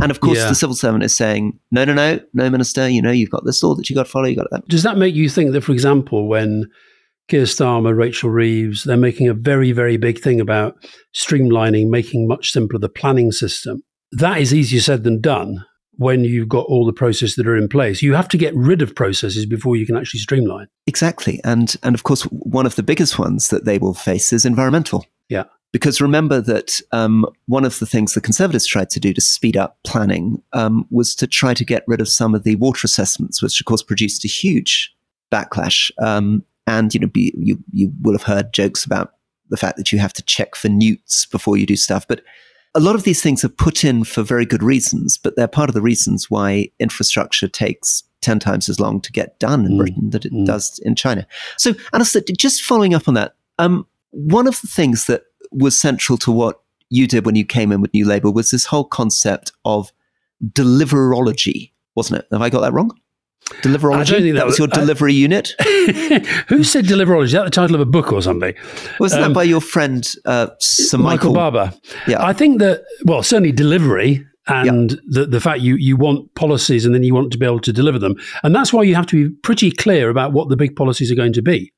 And 0.00 0.12
of 0.12 0.20
course, 0.20 0.38
yeah. 0.38 0.48
the 0.48 0.54
civil 0.54 0.76
servant 0.76 1.02
is 1.02 1.14
saying, 1.14 1.58
no, 1.72 1.84
no, 1.84 1.94
no, 1.94 2.20
no, 2.32 2.48
minister, 2.48 2.88
you 2.88 3.02
know, 3.02 3.10
you've 3.10 3.28
got 3.28 3.44
this 3.44 3.60
law 3.60 3.74
that 3.74 3.90
you've 3.90 3.96
got 3.96 4.04
to 4.04 4.10
follow, 4.10 4.26
you've 4.26 4.38
got 4.38 4.46
that. 4.52 4.68
Does 4.68 4.84
that 4.84 4.96
make 4.96 5.16
you 5.16 5.28
think 5.28 5.52
that, 5.52 5.62
for 5.62 5.72
example, 5.72 6.28
when 6.28 6.70
Keir 7.28 7.42
Starmer, 7.42 7.94
Rachel 7.94 8.30
Reeves, 8.30 8.84
they're 8.84 8.96
making 8.96 9.28
a 9.28 9.34
very, 9.34 9.72
very 9.72 9.96
big 9.96 10.20
thing 10.20 10.40
about 10.40 10.76
streamlining, 11.12 11.88
making 11.88 12.28
much 12.28 12.52
simpler 12.52 12.78
the 12.78 12.88
planning 12.88 13.32
system? 13.32 13.82
That 14.12 14.40
is 14.40 14.54
easier 14.54 14.80
said 14.80 15.02
than 15.02 15.20
done 15.20 15.64
when 16.00 16.24
you've 16.24 16.48
got 16.48 16.64
all 16.64 16.86
the 16.86 16.94
processes 16.94 17.34
that 17.34 17.46
are 17.46 17.58
in 17.58 17.68
place. 17.68 18.00
You 18.00 18.14
have 18.14 18.28
to 18.28 18.38
get 18.38 18.56
rid 18.56 18.80
of 18.80 18.94
processes 18.94 19.44
before 19.44 19.76
you 19.76 19.84
can 19.84 19.98
actually 19.98 20.20
streamline. 20.20 20.66
Exactly. 20.86 21.42
And 21.44 21.76
and 21.82 21.94
of 21.94 22.04
course 22.04 22.22
one 22.22 22.64
of 22.64 22.74
the 22.76 22.82
biggest 22.82 23.18
ones 23.18 23.48
that 23.48 23.66
they 23.66 23.76
will 23.76 23.92
face 23.92 24.32
is 24.32 24.46
environmental. 24.46 25.04
Yeah. 25.28 25.44
Because 25.72 26.00
remember 26.00 26.40
that 26.40 26.80
um, 26.92 27.26
one 27.48 27.66
of 27.66 27.78
the 27.80 27.86
things 27.86 28.14
the 28.14 28.22
Conservatives 28.22 28.66
tried 28.66 28.88
to 28.90 28.98
do 28.98 29.12
to 29.12 29.20
speed 29.20 29.58
up 29.58 29.76
planning 29.84 30.42
um, 30.54 30.86
was 30.90 31.14
to 31.16 31.26
try 31.26 31.52
to 31.52 31.66
get 31.66 31.84
rid 31.86 32.00
of 32.00 32.08
some 32.08 32.34
of 32.34 32.44
the 32.44 32.56
water 32.56 32.86
assessments, 32.86 33.42
which 33.42 33.60
of 33.60 33.66
course 33.66 33.82
produced 33.82 34.24
a 34.24 34.28
huge 34.28 34.92
backlash. 35.30 35.90
Um, 35.98 36.42
and 36.66 36.94
you 36.94 37.00
know, 37.00 37.08
be, 37.08 37.34
you 37.36 37.62
you 37.72 37.92
will 38.00 38.14
have 38.14 38.22
heard 38.22 38.54
jokes 38.54 38.86
about 38.86 39.12
the 39.50 39.58
fact 39.58 39.76
that 39.76 39.92
you 39.92 39.98
have 39.98 40.14
to 40.14 40.22
check 40.22 40.54
for 40.54 40.70
newts 40.70 41.26
before 41.26 41.58
you 41.58 41.66
do 41.66 41.76
stuff, 41.76 42.08
but 42.08 42.22
a 42.74 42.80
lot 42.80 42.94
of 42.94 43.02
these 43.02 43.22
things 43.22 43.44
are 43.44 43.48
put 43.48 43.84
in 43.84 44.04
for 44.04 44.22
very 44.22 44.46
good 44.46 44.62
reasons, 44.62 45.18
but 45.18 45.36
they're 45.36 45.48
part 45.48 45.68
of 45.68 45.74
the 45.74 45.82
reasons 45.82 46.30
why 46.30 46.70
infrastructure 46.78 47.48
takes 47.48 48.04
10 48.20 48.38
times 48.38 48.68
as 48.68 48.78
long 48.78 49.00
to 49.00 49.12
get 49.12 49.38
done 49.38 49.64
in 49.64 49.72
mm. 49.72 49.78
Britain 49.78 50.10
that 50.10 50.24
it 50.24 50.32
mm. 50.32 50.46
does 50.46 50.78
in 50.84 50.94
China. 50.94 51.26
So, 51.56 51.72
Alastair, 51.92 52.22
just 52.36 52.62
following 52.62 52.94
up 52.94 53.08
on 53.08 53.14
that, 53.14 53.34
um, 53.58 53.86
one 54.10 54.46
of 54.46 54.60
the 54.60 54.68
things 54.68 55.06
that 55.06 55.24
was 55.50 55.78
central 55.78 56.18
to 56.18 56.30
what 56.30 56.60
you 56.90 57.06
did 57.06 57.24
when 57.24 57.36
you 57.36 57.44
came 57.44 57.72
in 57.72 57.80
with 57.80 57.94
New 57.94 58.06
Labour 58.06 58.30
was 58.30 58.50
this 58.50 58.66
whole 58.66 58.84
concept 58.84 59.52
of 59.64 59.92
deliverology, 60.44 61.72
wasn't 61.94 62.20
it? 62.20 62.28
Have 62.30 62.42
I 62.42 62.50
got 62.50 62.60
that 62.60 62.72
wrong? 62.72 62.96
Deliverology? 63.62 64.32
That, 64.32 64.38
that, 64.38 64.46
was 64.46 64.58
your 64.58 64.68
delivery 64.68 65.12
unit? 65.12 65.54
Who 66.48 66.62
said 66.62 66.84
deliverology? 66.84 67.24
Is 67.24 67.32
that 67.32 67.44
the 67.44 67.50
title 67.50 67.74
of 67.74 67.80
a 67.80 67.86
book 67.86 68.12
or 68.12 68.22
something? 68.22 68.54
Wasn't 68.98 69.22
um, 69.22 69.30
that 69.30 69.34
by 69.34 69.42
your 69.42 69.60
friend 69.60 70.06
uh, 70.24 70.48
Sir 70.60 70.98
Michael, 70.98 71.32
Michael 71.32 71.34
Barber? 71.34 71.74
Yeah. 72.06 72.24
I 72.24 72.32
think 72.32 72.60
that, 72.60 72.84
well, 73.04 73.22
certainly 73.22 73.52
delivery 73.52 74.24
and 74.46 75.00
the, 75.06 75.26
the 75.26 75.40
fact 75.40 75.60
you, 75.60 75.76
you 75.76 75.96
want 75.96 76.34
policies 76.34 76.84
and 76.84 76.94
then 76.94 77.02
you 77.02 77.14
want 77.14 77.32
to 77.32 77.38
be 77.38 77.46
able 77.46 77.60
to 77.60 77.72
deliver 77.72 77.98
them. 77.98 78.16
And 78.42 78.54
that's 78.54 78.72
why 78.72 78.82
you 78.82 78.94
have 78.94 79.06
to 79.06 79.28
be 79.28 79.36
pretty 79.42 79.70
clear 79.70 80.10
about 80.10 80.32
what 80.32 80.48
the 80.48 80.56
big 80.56 80.76
policies 80.76 81.10
are 81.10 81.16
going 81.16 81.32
to 81.34 81.42
be, 81.42 81.72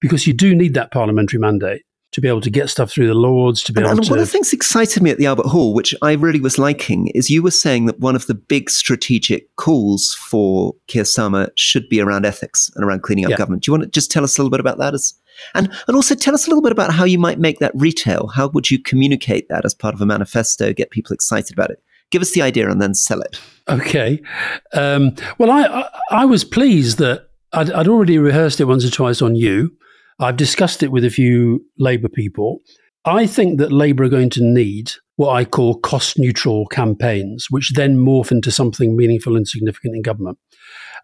because 0.00 0.26
you 0.26 0.32
do 0.32 0.54
need 0.54 0.74
that 0.74 0.90
parliamentary 0.90 1.38
mandate 1.38 1.82
to 2.12 2.20
be 2.20 2.26
able 2.26 2.40
to 2.40 2.50
get 2.50 2.68
stuff 2.68 2.90
through 2.90 3.06
the 3.06 3.14
Lords, 3.14 3.62
to 3.64 3.72
be 3.72 3.80
and, 3.80 3.86
able 3.86 3.98
and 3.98 4.06
to. 4.06 4.10
One 4.10 4.18
of 4.18 4.26
the 4.26 4.30
things 4.30 4.52
excited 4.52 5.02
me 5.02 5.10
at 5.10 5.18
the 5.18 5.26
Albert 5.26 5.46
Hall, 5.46 5.72
which 5.72 5.94
I 6.02 6.12
really 6.12 6.40
was 6.40 6.58
liking, 6.58 7.08
is 7.08 7.30
you 7.30 7.42
were 7.42 7.52
saying 7.52 7.86
that 7.86 8.00
one 8.00 8.16
of 8.16 8.26
the 8.26 8.34
big 8.34 8.68
strategic 8.68 9.54
calls 9.56 10.14
for 10.14 10.74
Keir 10.88 11.04
Starmer 11.04 11.50
should 11.56 11.88
be 11.88 12.00
around 12.00 12.26
ethics 12.26 12.70
and 12.74 12.84
around 12.84 13.02
cleaning 13.02 13.26
up 13.26 13.30
yeah. 13.30 13.36
government. 13.36 13.62
Do 13.62 13.70
you 13.70 13.78
want 13.78 13.84
to 13.84 13.90
just 13.90 14.10
tell 14.10 14.24
us 14.24 14.36
a 14.36 14.40
little 14.40 14.50
bit 14.50 14.60
about 14.60 14.78
that? 14.78 14.92
As, 14.92 15.14
and, 15.54 15.72
and 15.86 15.96
also 15.96 16.14
tell 16.14 16.34
us 16.34 16.46
a 16.46 16.50
little 16.50 16.62
bit 16.62 16.72
about 16.72 16.92
how 16.92 17.04
you 17.04 17.18
might 17.18 17.38
make 17.38 17.60
that 17.60 17.72
retail. 17.74 18.26
How 18.26 18.48
would 18.48 18.70
you 18.70 18.80
communicate 18.80 19.48
that 19.48 19.64
as 19.64 19.74
part 19.74 19.94
of 19.94 20.00
a 20.00 20.06
manifesto, 20.06 20.72
get 20.72 20.90
people 20.90 21.14
excited 21.14 21.52
about 21.52 21.70
it? 21.70 21.82
Give 22.10 22.22
us 22.22 22.32
the 22.32 22.42
idea 22.42 22.68
and 22.68 22.82
then 22.82 22.94
sell 22.94 23.20
it. 23.20 23.40
Okay. 23.68 24.20
Um, 24.72 25.14
well, 25.38 25.52
I, 25.52 25.62
I, 25.62 25.88
I 26.10 26.24
was 26.24 26.42
pleased 26.42 26.98
that 26.98 27.28
I'd, 27.52 27.70
I'd 27.70 27.86
already 27.86 28.18
rehearsed 28.18 28.60
it 28.60 28.64
once 28.64 28.84
or 28.84 28.90
twice 28.90 29.22
on 29.22 29.36
you. 29.36 29.76
I've 30.20 30.36
discussed 30.36 30.82
it 30.82 30.92
with 30.92 31.04
a 31.04 31.10
few 31.10 31.64
Labour 31.78 32.08
people. 32.08 32.60
I 33.06 33.26
think 33.26 33.58
that 33.58 33.72
Labour 33.72 34.04
are 34.04 34.10
going 34.10 34.28
to 34.30 34.44
need 34.44 34.92
what 35.16 35.30
I 35.30 35.46
call 35.46 35.78
cost 35.80 36.18
neutral 36.18 36.66
campaigns, 36.66 37.46
which 37.48 37.72
then 37.74 37.96
morph 37.96 38.30
into 38.30 38.50
something 38.50 38.96
meaningful 38.96 39.34
and 39.34 39.48
significant 39.48 39.96
in 39.96 40.02
government. 40.02 40.38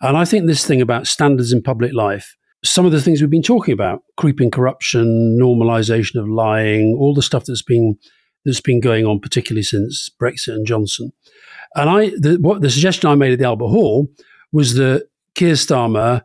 And 0.03 0.19
I 0.19 0.27
think 0.27 0.47
this 0.47 0.67
thing 0.67 0.83
about 0.83 1.07
standards 1.07 1.53
in 1.53 1.63
public 1.63 1.95
life, 1.95 2.37
some 2.63 2.85
of 2.85 2.93
the 2.93 3.01
things 3.01 3.21
we've 3.21 3.31
been 3.31 3.43
talking 3.43 3.73
about, 3.73 4.03
creeping 4.19 4.51
corruption, 4.51 5.39
normalization 5.41 6.21
of 6.21 6.29
lying, 6.29 6.95
all 6.99 7.15
the 7.15 7.23
stuff 7.23 7.47
that's 7.47 7.63
been 7.63 7.97
that's 8.45 8.61
been 8.61 8.81
going 8.81 9.07
on, 9.07 9.19
particularly 9.19 9.63
since 9.63 10.09
Brexit 10.21 10.55
and 10.55 10.67
Johnson. 10.67 11.13
And 11.75 11.91
I, 11.91 12.11
the, 12.11 12.39
what 12.41 12.61
the 12.61 12.71
suggestion 12.71 13.11
I 13.11 13.15
made 13.15 13.33
at 13.33 13.39
the 13.39 13.45
Albert 13.45 13.69
Hall 13.69 14.09
was 14.53 14.75
that 14.75 15.09
Keir 15.35 15.55
Starmer 15.55 16.23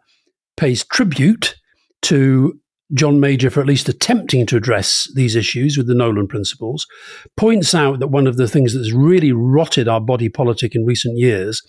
pays 0.55 0.83
tribute 0.83 1.55
to 2.03 2.59
John 2.93 3.19
Major 3.19 3.49
for 3.49 3.61
at 3.61 3.67
least 3.67 3.89
attempting 3.89 4.45
to 4.47 4.57
address 4.57 5.09
these 5.15 5.35
issues 5.35 5.77
with 5.77 5.87
the 5.87 5.95
Nolan 5.95 6.27
principles, 6.27 6.87
points 7.37 7.73
out 7.73 7.99
that 7.99 8.07
one 8.07 8.27
of 8.27 8.37
the 8.37 8.47
things 8.47 8.73
that's 8.73 8.91
really 8.91 9.31
rotted 9.31 9.87
our 9.87 10.01
body 10.01 10.29
politic 10.29 10.75
in 10.75 10.85
recent 10.85 11.17
years 11.17 11.61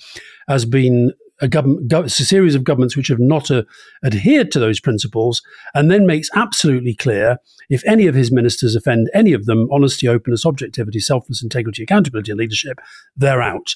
has 0.48 0.64
been 0.64 1.12
a, 1.40 1.48
government, 1.48 1.92
a 1.92 2.08
series 2.08 2.54
of 2.54 2.64
governments 2.64 2.96
which 2.96 3.08
have 3.08 3.18
not 3.18 3.50
uh, 3.50 3.62
adhered 4.04 4.50
to 4.52 4.60
those 4.60 4.80
principles, 4.80 5.42
and 5.74 5.90
then 5.90 6.06
makes 6.06 6.30
absolutely 6.34 6.94
clear 6.94 7.36
if 7.68 7.82
any 7.84 8.06
of 8.06 8.14
his 8.14 8.30
ministers 8.30 8.76
offend 8.76 9.10
any 9.12 9.32
of 9.32 9.46
them 9.46 9.68
honesty, 9.72 10.06
openness, 10.08 10.46
objectivity, 10.46 11.00
selfless, 11.00 11.42
integrity, 11.42 11.82
accountability, 11.82 12.30
and 12.30 12.38
leadership 12.38 12.78
they're 13.16 13.42
out. 13.42 13.74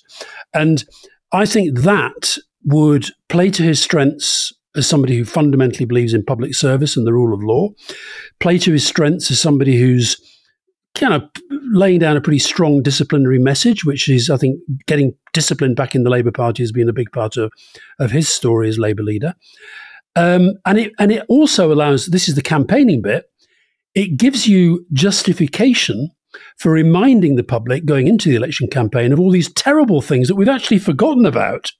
And 0.55 0.84
I 1.32 1.44
think 1.44 1.78
that 1.80 2.36
would 2.64 3.11
play 3.28 3.51
to 3.51 3.62
his 3.62 3.82
strengths 3.82 4.53
as 4.77 4.87
somebody 4.87 5.16
who 5.16 5.24
fundamentally 5.24 5.85
believes 5.85 6.14
in 6.14 6.24
public 6.24 6.55
service 6.55 6.97
and 6.97 7.07
the 7.07 7.12
rule 7.12 7.35
of 7.35 7.43
law, 7.43 7.70
play 8.41 8.59
to 8.59 8.72
his 8.72 8.87
strengths 8.87 9.31
as 9.31 9.41
somebody 9.41 9.77
who's 9.77 10.16
kind 10.95 11.14
of 11.14 11.22
laying 11.72 11.99
down 11.99 12.16
a 12.16 12.20
pretty 12.20 12.39
strong 12.39 12.83
disciplinary 12.83 13.39
message, 13.39 13.85
which 13.85 14.09
is, 14.09 14.31
I 14.31 14.37
think, 14.37 14.59
getting 14.87 15.14
discipline 15.33 15.74
back 15.74 15.95
in 15.95 16.05
the 16.05 16.11
Labour 16.11 16.31
Party 16.31 16.62
has 16.62 16.72
been 16.72 16.89
a 16.89 16.95
big 16.95 17.12
part 17.12 17.37
of, 17.37 17.53
of 17.99 18.11
his 18.11 18.29
story 18.29 18.68
as 18.68 18.79
Labour 18.79 19.03
leader. 19.03 19.35
Um, 20.16 20.55
and 20.64 20.79
it 20.79 20.93
and 20.99 21.12
it 21.12 21.24
also 21.29 21.70
allows 21.70 22.07
this 22.07 22.29
is 22.29 22.35
the 22.35 22.43
campaigning 22.43 23.03
bit. 23.03 23.31
It 23.95 24.16
gives 24.16 24.47
you 24.47 24.87
justification 24.93 26.11
for 26.59 26.72
reminding 26.72 27.37
the 27.37 27.45
public 27.45 27.85
going 27.85 28.09
into 28.09 28.31
the 28.31 28.37
election 28.37 28.68
campaign 28.68 29.12
of 29.12 29.20
all 29.20 29.31
these 29.31 29.53
terrible 29.53 30.01
things 30.01 30.29
that 30.29 30.35
we've 30.35 30.49
actually 30.49 30.79
forgotten 30.79 31.27
about. 31.27 31.70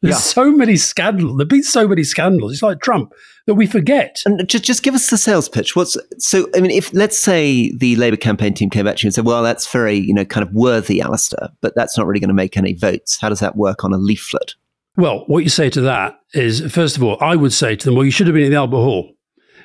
There's 0.00 0.14
yeah. 0.14 0.18
so 0.18 0.50
many 0.50 0.76
scandals. 0.76 1.36
There've 1.36 1.48
been 1.48 1.62
so 1.62 1.86
many 1.88 2.04
scandals. 2.04 2.52
It's 2.52 2.62
like 2.62 2.80
Trump 2.80 3.12
that 3.46 3.54
we 3.54 3.66
forget. 3.66 4.22
And 4.24 4.46
just 4.48 4.64
just 4.64 4.82
give 4.82 4.94
us 4.94 5.10
the 5.10 5.18
sales 5.18 5.48
pitch. 5.48 5.74
What's 5.74 5.96
so? 6.18 6.48
I 6.54 6.60
mean, 6.60 6.70
if 6.70 6.92
let's 6.94 7.18
say 7.18 7.72
the 7.76 7.96
Labour 7.96 8.16
campaign 8.16 8.54
team 8.54 8.70
came 8.70 8.84
back 8.84 8.96
to 8.96 9.02
you 9.04 9.08
and 9.08 9.14
said, 9.14 9.24
"Well, 9.24 9.42
that's 9.42 9.70
very 9.70 9.96
you 9.96 10.14
know 10.14 10.24
kind 10.24 10.46
of 10.46 10.52
worthy, 10.54 11.00
Alastair, 11.00 11.48
but 11.60 11.74
that's 11.74 11.96
not 11.96 12.06
really 12.06 12.20
going 12.20 12.28
to 12.28 12.34
make 12.34 12.56
any 12.56 12.74
votes." 12.74 13.20
How 13.20 13.28
does 13.28 13.40
that 13.40 13.56
work 13.56 13.84
on 13.84 13.92
a 13.92 13.98
leaflet? 13.98 14.54
Well, 14.96 15.24
what 15.26 15.42
you 15.42 15.48
say 15.48 15.70
to 15.70 15.80
that 15.82 16.20
is, 16.34 16.60
first 16.70 16.96
of 16.96 17.02
all, 17.02 17.16
I 17.20 17.36
would 17.36 17.52
say 17.52 17.76
to 17.76 17.84
them, 17.84 17.94
"Well, 17.94 18.04
you 18.04 18.10
should 18.10 18.26
have 18.26 18.34
been 18.34 18.44
in 18.44 18.50
the 18.50 18.58
Albert 18.58 18.76
Hall," 18.76 19.14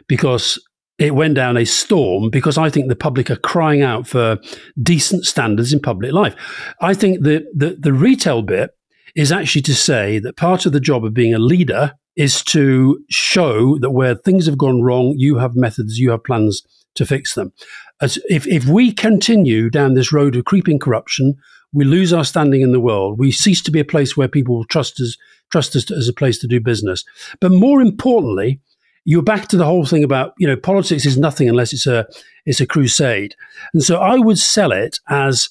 because 0.08 0.60
it 0.98 1.14
went 1.14 1.36
down 1.36 1.58
a 1.58 1.66
storm 1.66 2.30
because 2.30 2.58
I 2.58 2.70
think 2.70 2.90
the 2.90 2.96
public 2.96 3.30
are 3.30 3.36
crying 3.36 3.84
out 3.84 4.08
for 4.08 4.40
decent 4.82 5.26
standards 5.26 5.72
in 5.72 5.80
public 5.80 6.12
life. 6.12 6.36
I 6.82 6.94
think 6.94 7.24
the, 7.24 7.46
the, 7.56 7.78
the 7.80 7.94
retail 7.94 8.42
bit 8.42 8.72
is 9.18 9.32
actually 9.32 9.64
to 9.64 9.74
say 9.74 10.20
that 10.20 10.38
part 10.38 10.68
of 10.68 10.72
the 10.72 10.80
job 10.80 11.04
of 11.04 11.14
being 11.14 11.34
a 11.34 11.40
leader 11.40 11.94
is 12.16 12.44
to 12.44 13.04
show 13.10 13.78
that 13.80 13.90
where 13.90 14.14
things 14.14 14.46
have 14.46 14.60
gone 14.60 14.84
wrong, 14.84 15.16
you 15.18 15.38
have 15.38 15.56
methods, 15.56 15.98
you 15.98 16.12
have 16.12 16.24
plans 16.24 16.62
to 16.94 17.06
fix 17.06 17.34
them. 17.34 17.52
As 18.00 18.20
if, 18.30 18.46
if 18.48 18.66
we 18.66 18.92
continue 18.92 19.72
down 19.72 19.96
this 19.96 20.14
road 20.14 20.36
of 20.36 20.46
creeping 20.46 20.78
corruption, 20.78 21.36
we 21.74 21.84
lose 21.84 22.14
our 22.14 22.24
standing 22.24 22.62
in 22.62 22.72
the 22.72 22.80
world. 22.80 23.18
We 23.18 23.32
cease 23.32 23.62
to 23.64 23.72
be 23.72 23.80
a 23.80 23.86
place 23.86 24.16
where 24.16 24.28
people 24.28 24.56
will 24.56 24.66
trust 24.66 25.02
us, 25.02 25.18
trust 25.52 25.76
us 25.76 25.90
as 25.90 26.08
a 26.08 26.14
place 26.14 26.38
to 26.40 26.48
do 26.48 26.62
business. 26.62 27.04
But 27.42 27.52
more 27.52 27.82
importantly, 27.82 28.62
you're 29.04 29.24
back 29.24 29.48
to 29.48 29.58
the 29.58 29.66
whole 29.66 29.86
thing 29.86 30.04
about 30.04 30.34
you 30.38 30.46
know 30.46 30.58
politics 30.58 31.06
is 31.06 31.18
nothing 31.18 31.48
unless 31.48 31.72
it's 31.72 31.88
a 31.88 32.06
it's 32.46 32.60
a 32.60 32.68
crusade, 32.68 33.36
and 33.74 33.82
so 33.82 34.00
I 34.00 34.18
would 34.18 34.38
sell 34.38 34.74
it 34.74 35.00
as 35.08 35.48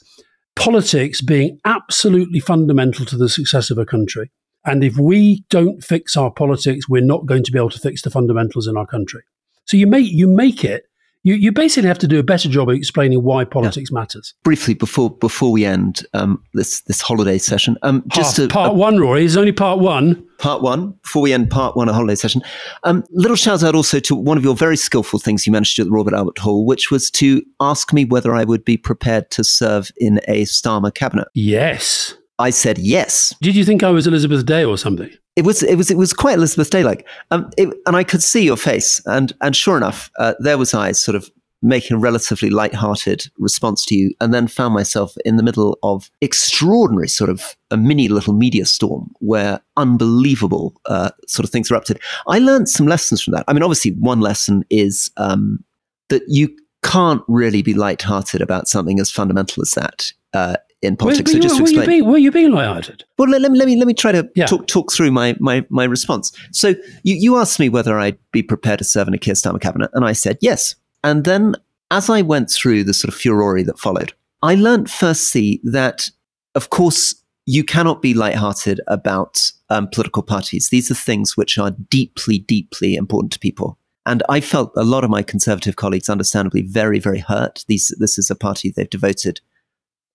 politics 0.56 1.20
being 1.20 1.60
absolutely 1.64 2.40
fundamental 2.40 3.04
to 3.06 3.16
the 3.16 3.28
success 3.28 3.70
of 3.70 3.78
a 3.78 3.86
country. 3.86 4.30
And 4.64 4.82
if 4.82 4.96
we 4.96 5.44
don't 5.48 5.84
fix 5.84 6.16
our 6.16 6.32
politics, 6.32 6.88
we're 6.88 7.02
not 7.02 7.26
going 7.26 7.44
to 7.44 7.52
be 7.52 7.58
able 7.58 7.70
to 7.70 7.78
fix 7.78 8.02
the 8.02 8.10
fundamentals 8.10 8.66
in 8.66 8.76
our 8.76 8.86
country. 8.86 9.22
So 9.66 9.76
you 9.76 9.86
make 9.86 10.10
you 10.10 10.26
make 10.26 10.64
it. 10.64 10.84
You, 11.26 11.34
you 11.34 11.50
basically 11.50 11.88
have 11.88 11.98
to 11.98 12.06
do 12.06 12.20
a 12.20 12.22
better 12.22 12.48
job 12.48 12.68
of 12.68 12.76
explaining 12.76 13.20
why 13.24 13.42
politics 13.42 13.90
yeah. 13.90 13.98
matters. 13.98 14.32
Briefly, 14.44 14.74
before 14.74 15.10
before 15.10 15.50
we 15.50 15.64
end 15.64 16.06
um, 16.14 16.40
this 16.54 16.82
this 16.82 17.00
holiday 17.00 17.36
session, 17.36 17.76
um, 17.82 18.04
just 18.06 18.36
Half, 18.36 18.50
part 18.50 18.76
one, 18.76 19.00
Rory 19.00 19.24
is 19.24 19.36
only 19.36 19.50
part 19.50 19.80
one. 19.80 20.24
Part 20.38 20.62
one. 20.62 20.92
Before 21.02 21.22
we 21.22 21.32
end 21.32 21.50
part 21.50 21.76
one, 21.76 21.88
a 21.88 21.92
holiday 21.92 22.14
session. 22.14 22.42
Um, 22.84 23.02
little 23.10 23.36
shout 23.36 23.64
out 23.64 23.74
also 23.74 23.98
to 23.98 24.14
one 24.14 24.38
of 24.38 24.44
your 24.44 24.54
very 24.54 24.76
skillful 24.76 25.18
things 25.18 25.48
you 25.48 25.52
managed 25.52 25.74
to 25.74 25.82
do 25.82 25.86
at 25.88 25.90
the 25.90 25.96
Robert 25.96 26.14
Albert 26.14 26.38
Hall, 26.38 26.64
which 26.64 26.92
was 26.92 27.10
to 27.10 27.42
ask 27.58 27.92
me 27.92 28.04
whether 28.04 28.32
I 28.32 28.44
would 28.44 28.64
be 28.64 28.76
prepared 28.76 29.28
to 29.32 29.42
serve 29.42 29.90
in 29.96 30.20
a 30.28 30.44
Starmer 30.44 30.94
cabinet. 30.94 31.26
Yes. 31.34 32.14
I 32.38 32.50
said 32.50 32.78
yes. 32.78 33.34
Did 33.42 33.56
you 33.56 33.64
think 33.64 33.82
I 33.82 33.90
was 33.90 34.06
Elizabeth 34.06 34.46
Day 34.46 34.64
or 34.64 34.78
something? 34.78 35.10
It 35.36 35.44
was 35.44 35.62
it 35.62 35.76
was 35.76 35.90
it 35.90 35.98
was 35.98 36.14
quite 36.14 36.38
Elizabeth 36.38 36.70
Day 36.70 36.82
like, 36.82 37.06
um, 37.30 37.50
and 37.58 37.96
I 37.96 38.04
could 38.04 38.22
see 38.22 38.42
your 38.42 38.56
face, 38.56 39.02
and 39.04 39.32
and 39.42 39.54
sure 39.54 39.76
enough, 39.76 40.10
uh, 40.18 40.34
there 40.38 40.56
was 40.56 40.72
I 40.72 40.92
sort 40.92 41.14
of 41.14 41.30
making 41.62 41.96
a 41.96 42.00
relatively 42.00 42.50
light-hearted 42.50 43.28
response 43.38 43.84
to 43.86 43.94
you, 43.94 44.12
and 44.20 44.32
then 44.32 44.46
found 44.46 44.72
myself 44.72 45.14
in 45.24 45.36
the 45.36 45.42
middle 45.42 45.78
of 45.82 46.10
extraordinary 46.20 47.08
sort 47.08 47.28
of 47.28 47.56
a 47.70 47.76
mini 47.76 48.08
little 48.08 48.32
media 48.34 48.64
storm 48.64 49.10
where 49.20 49.60
unbelievable 49.76 50.74
uh, 50.86 51.10
sort 51.26 51.44
of 51.44 51.50
things 51.50 51.70
erupted. 51.70 52.00
I 52.28 52.38
learned 52.38 52.68
some 52.68 52.86
lessons 52.86 53.22
from 53.22 53.32
that. 53.34 53.44
I 53.46 53.52
mean, 53.52 53.62
obviously, 53.62 53.92
one 53.92 54.20
lesson 54.20 54.64
is 54.70 55.10
um, 55.16 55.64
that 56.08 56.22
you 56.28 56.48
can't 56.82 57.22
really 57.26 57.62
be 57.62 57.74
light-hearted 57.74 58.40
about 58.40 58.68
something 58.68 59.00
as 59.00 59.10
fundamental 59.10 59.62
as 59.62 59.72
that. 59.72 60.12
Uh, 60.32 60.56
in 60.86 60.96
politics. 60.96 61.32
Were, 61.32 61.36
so 61.36 61.42
just 61.42 61.54
were, 61.54 61.58
to 61.58 61.64
explain, 61.64 61.82
you 61.82 61.86
being, 61.86 62.10
were 62.10 62.18
you 62.18 62.30
being 62.30 62.52
lighthearted? 62.52 63.04
Well, 63.18 63.28
let, 63.28 63.42
let, 63.42 63.52
me 63.52 63.58
let 63.58 63.66
me 63.66 63.76
let 63.76 63.86
me 63.86 63.94
try 63.94 64.12
to 64.12 64.28
yeah. 64.34 64.46
talk 64.46 64.66
talk 64.66 64.92
through 64.92 65.10
my 65.10 65.36
my 65.38 65.66
my 65.68 65.84
response. 65.84 66.32
So 66.52 66.68
you 67.02 67.16
you 67.16 67.36
asked 67.36 67.58
me 67.58 67.68
whether 67.68 67.98
I'd 67.98 68.18
be 68.32 68.42
prepared 68.42 68.78
to 68.78 68.84
serve 68.84 69.08
in 69.08 69.14
a 69.14 69.18
Keir 69.18 69.34
Starmer 69.34 69.60
cabinet, 69.60 69.90
and 69.92 70.04
I 70.04 70.12
said 70.12 70.38
yes. 70.40 70.74
And 71.04 71.24
then 71.24 71.54
as 71.90 72.10
I 72.10 72.22
went 72.22 72.50
through 72.50 72.84
the 72.84 72.94
sort 72.94 73.12
of 73.12 73.20
furore 73.20 73.62
that 73.62 73.78
followed, 73.78 74.12
I 74.42 74.54
learned 74.54 74.90
firstly 74.90 75.60
that, 75.64 76.10
of 76.54 76.70
course, 76.70 77.14
you 77.46 77.62
cannot 77.62 78.02
be 78.02 78.12
lighthearted 78.12 78.80
about 78.88 79.52
um, 79.70 79.88
political 79.92 80.22
parties. 80.22 80.68
These 80.68 80.90
are 80.90 80.94
things 80.94 81.36
which 81.36 81.58
are 81.58 81.70
deeply, 81.70 82.38
deeply 82.38 82.96
important 82.96 83.32
to 83.32 83.38
people. 83.38 83.78
And 84.04 84.22
I 84.28 84.40
felt 84.40 84.72
a 84.76 84.84
lot 84.84 85.04
of 85.04 85.10
my 85.10 85.22
conservative 85.22 85.76
colleagues, 85.76 86.08
understandably, 86.08 86.62
very, 86.62 86.98
very 86.98 87.18
hurt. 87.18 87.64
These, 87.66 87.94
this 87.98 88.18
is 88.18 88.30
a 88.30 88.36
party 88.36 88.70
they've 88.70 88.88
devoted 88.88 89.40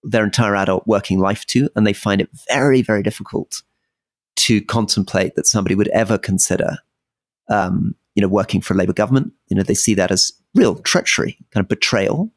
their 0.03 0.23
entire 0.23 0.55
adult 0.55 0.87
working 0.87 1.19
life 1.19 1.45
to, 1.47 1.69
and 1.75 1.85
they 1.85 1.93
find 1.93 2.21
it 2.21 2.29
very, 2.49 2.81
very 2.81 3.03
difficult 3.03 3.61
to 4.37 4.61
contemplate 4.61 5.35
that 5.35 5.47
somebody 5.47 5.75
would 5.75 5.89
ever 5.89 6.17
consider, 6.17 6.77
um, 7.49 7.95
you 8.15 8.21
know, 8.21 8.27
working 8.27 8.61
for 8.61 8.73
a 8.73 8.77
Labour 8.77 8.93
government. 8.93 9.31
You 9.47 9.57
know, 9.57 9.63
they 9.63 9.73
see 9.73 9.93
that 9.95 10.11
as 10.11 10.31
real 10.55 10.75
treachery, 10.75 11.37
kind 11.51 11.63
of 11.63 11.67
betrayal, 11.67 12.31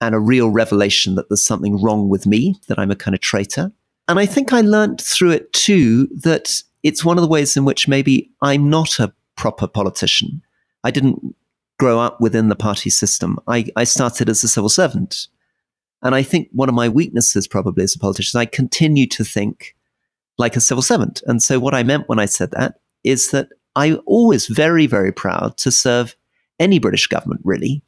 and 0.00 0.14
a 0.14 0.20
real 0.20 0.50
revelation 0.50 1.14
that 1.14 1.28
there's 1.28 1.44
something 1.44 1.80
wrong 1.80 2.08
with 2.08 2.26
me, 2.26 2.60
that 2.68 2.78
I'm 2.78 2.90
a 2.90 2.96
kind 2.96 3.14
of 3.14 3.20
traitor. 3.20 3.72
And 4.08 4.18
I 4.18 4.26
think 4.26 4.52
I 4.52 4.60
learned 4.62 5.00
through 5.00 5.32
it 5.32 5.52
too 5.52 6.06
that 6.22 6.62
it's 6.82 7.04
one 7.04 7.18
of 7.18 7.22
the 7.22 7.28
ways 7.28 7.56
in 7.56 7.64
which 7.64 7.88
maybe 7.88 8.30
I'm 8.40 8.70
not 8.70 8.98
a 8.98 9.12
proper 9.36 9.66
politician. 9.66 10.42
I 10.84 10.90
didn't 10.90 11.34
grow 11.78 12.00
up 12.00 12.20
within 12.20 12.48
the 12.48 12.56
party 12.56 12.90
system. 12.90 13.38
I, 13.46 13.66
I 13.76 13.84
started 13.84 14.28
as 14.28 14.42
a 14.42 14.48
civil 14.48 14.68
servant. 14.68 15.28
And 16.02 16.14
I 16.14 16.22
think 16.22 16.48
one 16.52 16.68
of 16.68 16.74
my 16.74 16.88
weaknesses, 16.88 17.48
probably 17.48 17.84
as 17.84 17.94
a 17.94 17.98
politician, 17.98 18.38
is 18.38 18.40
I 18.40 18.46
continue 18.46 19.06
to 19.08 19.24
think 19.24 19.74
like 20.38 20.56
a 20.56 20.60
civil 20.60 20.82
servant. 20.82 21.22
And 21.26 21.42
so, 21.42 21.58
what 21.58 21.74
I 21.74 21.82
meant 21.82 22.08
when 22.08 22.18
I 22.18 22.26
said 22.26 22.52
that 22.52 22.80
is 23.04 23.30
that 23.30 23.48
I'm 23.74 24.00
always 24.06 24.46
very, 24.46 24.86
very 24.86 25.12
proud 25.12 25.56
to 25.58 25.70
serve 25.70 26.16
any 26.58 26.78
British 26.78 27.06
government, 27.06 27.40
really, 27.44 27.82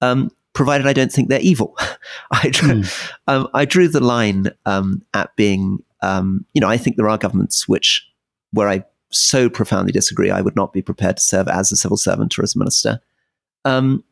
um, 0.00 0.30
provided 0.52 0.86
I 0.86 0.92
don't 0.92 1.12
think 1.12 1.28
they're 1.28 1.40
evil. 1.40 1.76
I, 2.30 2.50
drew, 2.50 2.82
mm. 2.82 3.10
um, 3.26 3.48
I, 3.54 3.64
drew, 3.64 3.88
the 3.88 4.00
line 4.00 4.46
um, 4.66 5.02
at 5.12 5.34
being, 5.36 5.82
um, 6.02 6.44
you 6.54 6.60
know, 6.60 6.68
I 6.68 6.76
think 6.76 6.96
there 6.96 7.08
are 7.08 7.18
governments 7.18 7.68
which, 7.68 8.08
where 8.52 8.68
I 8.68 8.84
so 9.10 9.48
profoundly 9.48 9.92
disagree, 9.92 10.30
I 10.30 10.40
would 10.40 10.56
not 10.56 10.72
be 10.72 10.82
prepared 10.82 11.16
to 11.16 11.22
serve 11.22 11.48
as 11.48 11.70
a 11.72 11.76
civil 11.76 11.96
servant 11.96 12.38
or 12.38 12.42
as 12.42 12.54
a 12.54 12.58
minister. 12.58 13.00
Um, 13.64 14.04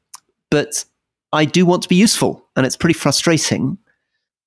but 0.50 0.84
I 1.32 1.44
do 1.44 1.64
want 1.66 1.82
to 1.84 1.88
be 1.88 1.96
useful, 1.96 2.44
and 2.56 2.66
it's 2.66 2.76
pretty 2.76 2.94
frustrating 2.94 3.78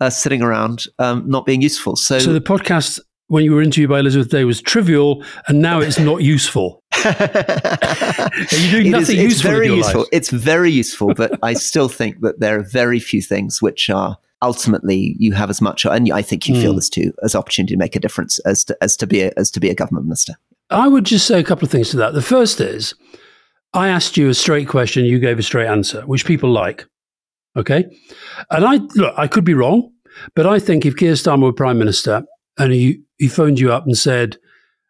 uh, 0.02 0.10
sitting 0.10 0.42
around 0.42 0.86
um, 1.00 1.24
not 1.30 1.46
being 1.46 1.62
useful. 1.62 1.96
So, 1.96 2.20
so 2.20 2.34
the 2.34 2.42
podcast 2.42 3.00
when 3.28 3.44
you 3.44 3.54
were 3.54 3.62
interviewed 3.62 3.90
by 3.90 4.00
Elizabeth 4.00 4.30
Day 4.30 4.44
was 4.44 4.62
trivial, 4.62 5.24
and 5.48 5.62
now 5.62 5.80
it's 5.80 5.98
not 5.98 6.22
useful. 6.22 6.84
Are 7.06 7.10
you 8.52 8.72
doing 8.72 8.86
It 8.86 8.86
is- 8.86 8.92
nothing 8.92 9.16
it's 9.18 9.24
useful? 9.36 9.52
very 9.52 9.68
useful. 9.70 10.02
life? 10.02 10.10
It's 10.12 10.30
very 10.30 10.72
useful, 10.72 11.14
but 11.14 11.38
I 11.44 11.54
still 11.54 11.88
think 11.90 12.22
that 12.22 12.40
there 12.40 12.60
are 12.60 12.64
very 12.64 13.00
few 13.00 13.22
things 13.22 13.62
which 13.62 13.90
are 13.90 14.18
ultimately 14.42 15.16
you 15.18 15.32
have 15.34 15.50
as 15.50 15.62
much, 15.62 15.86
and 15.86 16.12
I 16.12 16.22
think 16.22 16.48
you 16.48 16.56
feel 16.62 16.72
Hmm. 16.72 16.78
this 16.78 16.90
too, 16.90 17.14
as 17.24 17.36
opportunity 17.36 17.74
to 17.74 17.78
make 17.80 17.96
a 17.96 18.00
difference 18.00 18.38
as 18.40 18.64
to, 18.66 18.78
as 18.82 18.96
to 18.98 19.08
be 19.08 19.22
a, 19.22 19.32
as 19.38 19.50
to 19.52 19.60
be 19.60 19.70
a 19.70 19.76
government 19.76 20.06
minister. 20.06 20.36
I 20.70 20.88
would 20.88 21.06
just 21.06 21.26
say 21.28 21.40
a 21.40 21.44
couple 21.44 21.66
of 21.66 21.72
things 21.72 21.90
to 21.92 21.98
that. 21.98 22.14
The 22.14 22.22
first 22.22 22.60
is, 22.62 22.94
I 23.74 23.90
asked 23.90 24.18
you 24.18 24.30
a 24.30 24.34
straight 24.34 24.68
question, 24.68 25.06
you 25.06 25.20
gave 25.20 25.40
a 25.40 25.44
straight 25.44 25.68
answer, 25.68 26.02
which 26.04 26.26
people 26.26 26.50
like. 26.50 26.86
Okay, 27.58 27.86
and 28.52 28.66
I 28.66 28.76
look, 28.96 29.14
I 29.18 29.28
could 29.28 29.46
be 29.46 29.54
wrong, 29.54 29.90
but 30.36 30.46
I 30.46 30.60
think 30.60 30.86
if 30.86 30.98
Keir 30.98 31.14
Starmer 31.14 31.44
were 31.44 31.54
prime 31.54 31.78
minister 31.78 32.24
and 32.58 32.74
he 32.74 33.02
he 33.18 33.30
phoned 33.30 33.60
you 33.60 33.72
up 33.72 33.86
and 33.86 33.98
said, 33.98 34.38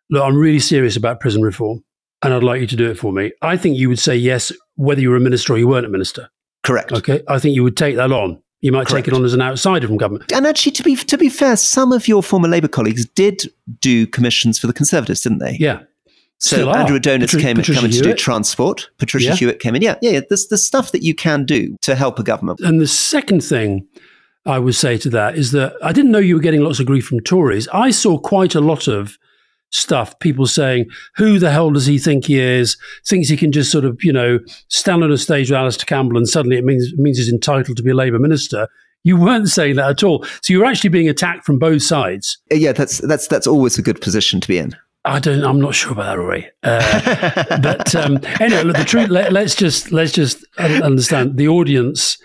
"Look, 0.10 0.24
I'm 0.24 0.36
really 0.36 0.60
serious 0.60 0.96
about 0.96 1.20
prison 1.20 1.44
reform, 1.44 1.84
and 2.24 2.34
I'd 2.34 2.44
like 2.44 2.62
you 2.62 2.68
to 2.68 2.76
do 2.76 2.90
it 2.90 2.98
for 2.98 3.14
me," 3.14 3.32
I 3.44 3.56
think 3.56 3.78
you 3.78 3.88
would 3.88 4.00
say 4.00 4.16
yes, 4.16 4.52
whether 4.78 5.00
you 5.00 5.12
were 5.12 5.16
a 5.16 5.20
minister 5.20 5.54
or 5.54 5.60
you 5.60 5.68
weren't 5.68 5.86
a 5.86 5.90
minister. 5.90 6.28
Correct. 6.64 6.92
Okay, 6.92 7.22
I 7.28 7.38
think 7.38 7.56
you 7.56 7.64
would 7.64 7.78
take 7.78 7.98
that 7.98 8.12
on. 8.12 8.42
You 8.62 8.72
might 8.72 8.88
Correct. 8.88 9.06
take 9.06 9.14
it 9.14 9.16
on 9.16 9.24
as 9.24 9.36
an 9.36 9.42
outsider 9.42 9.86
from 9.86 9.98
government. 9.98 10.32
And 10.32 10.48
actually, 10.48 10.72
to 10.72 10.82
be 10.82 10.96
to 10.96 11.18
be 11.20 11.30
fair, 11.30 11.56
some 11.58 11.92
of 11.92 12.08
your 12.08 12.24
former 12.24 12.48
Labour 12.48 12.68
colleagues 12.68 13.06
did 13.06 13.44
do 13.80 14.08
commissions 14.08 14.58
for 14.58 14.66
the 14.66 14.74
Conservatives, 14.74 15.22
didn't 15.22 15.38
they? 15.38 15.58
Yeah. 15.60 15.82
So. 16.40 16.70
Andrew 16.70 16.98
Adonis 16.98 17.32
Patri- 17.32 17.42
came 17.42 17.56
Patricia 17.56 17.80
coming 17.80 17.92
to 17.92 18.02
do 18.02 18.14
transport. 18.14 18.90
Patricia 18.98 19.30
Yeah. 19.30 19.36
Hewitt 19.36 19.60
came 19.60 19.76
in. 19.76 19.82
Yeah, 19.82 19.96
yeah, 20.02 20.12
yeah. 20.12 20.22
There's 20.28 20.48
the 20.48 20.58
stuff 20.58 20.92
that 20.92 21.02
you 21.02 21.16
can 21.16 21.46
do 21.46 21.76
to 21.82 21.96
help 21.96 22.20
a 22.20 22.24
government. 22.24 22.60
And 22.60 22.80
the 22.80 22.88
second 22.88 23.42
thing 23.42 23.88
I 24.46 24.60
would 24.60 24.76
say 24.76 24.98
to 25.00 25.10
that 25.10 25.38
is 25.38 25.52
that 25.54 25.74
I 25.82 25.92
didn't 25.92 26.12
know 26.12 26.20
you 26.20 26.36
were 26.36 26.42
getting 26.42 26.62
lots 26.62 26.80
of 26.80 26.86
grief 26.86 27.06
from 27.08 27.22
Tories. 27.22 27.68
I 27.70 27.90
saw 27.92 28.18
quite 28.18 28.54
a 28.54 28.62
lot 28.62 28.88
of 28.88 29.18
stuff, 29.72 30.18
people 30.20 30.46
saying, 30.46 30.86
who 31.16 31.40
the 31.40 31.52
hell 31.52 31.72
does 31.72 31.86
he 31.86 31.98
think 31.98 32.26
he 32.26 32.40
is? 32.40 32.78
Thinks 33.08 33.30
he 33.30 33.38
can 33.38 33.52
just 33.52 33.72
sort 33.72 33.86
of, 33.86 33.98
you 34.04 34.14
know, 34.14 34.40
stand 34.68 35.04
on 35.04 35.12
a 35.12 35.18
stage 35.18 35.50
with 35.50 35.58
Alastair 35.58 35.86
Campbell 35.86 36.18
and 36.18 36.28
suddenly 36.28 36.58
it 36.58 36.64
means, 36.64 36.94
means 36.98 37.18
he's 37.18 37.32
entitled 37.32 37.78
to 37.78 37.84
be 37.84 37.92
a 37.92 37.96
Labour 37.96 38.20
minister. 38.20 38.68
You 39.04 39.18
weren't 39.18 39.50
saying 39.50 39.76
that 39.76 39.90
at 39.90 40.04
all. 40.04 40.24
So 40.42 40.54
you 40.54 40.60
were 40.60 40.66
actually 40.66 40.90
being 40.90 41.10
attacked 41.10 41.46
from 41.46 41.60
both 41.60 41.84
sides. 41.84 42.40
Yeah, 42.52 42.72
that's 42.72 42.98
that's 43.00 43.28
that's 43.28 43.46
always 43.46 43.78
a 43.78 43.84
good 43.84 44.02
position 44.02 44.42
to 44.42 44.48
be 44.48 44.58
in. 44.58 44.76
I 45.06 45.20
don't. 45.20 45.44
I'm 45.44 45.60
not 45.62 45.76
sure 45.76 45.92
about 45.92 46.06
that, 46.06 46.18
Rory. 46.20 46.50
Uh, 46.64 47.60
but 47.62 47.94
um, 48.02 48.20
anyway, 48.40 48.64
look, 48.64 48.78
the 48.78 48.84
truth. 48.86 49.10
Let, 49.10 49.32
let's 49.32 49.56
just 49.56 49.92
let's 49.92 50.12
just 50.12 50.44
un- 50.58 50.82
understand. 50.84 51.38
The 51.38 51.48
audience 51.48 52.18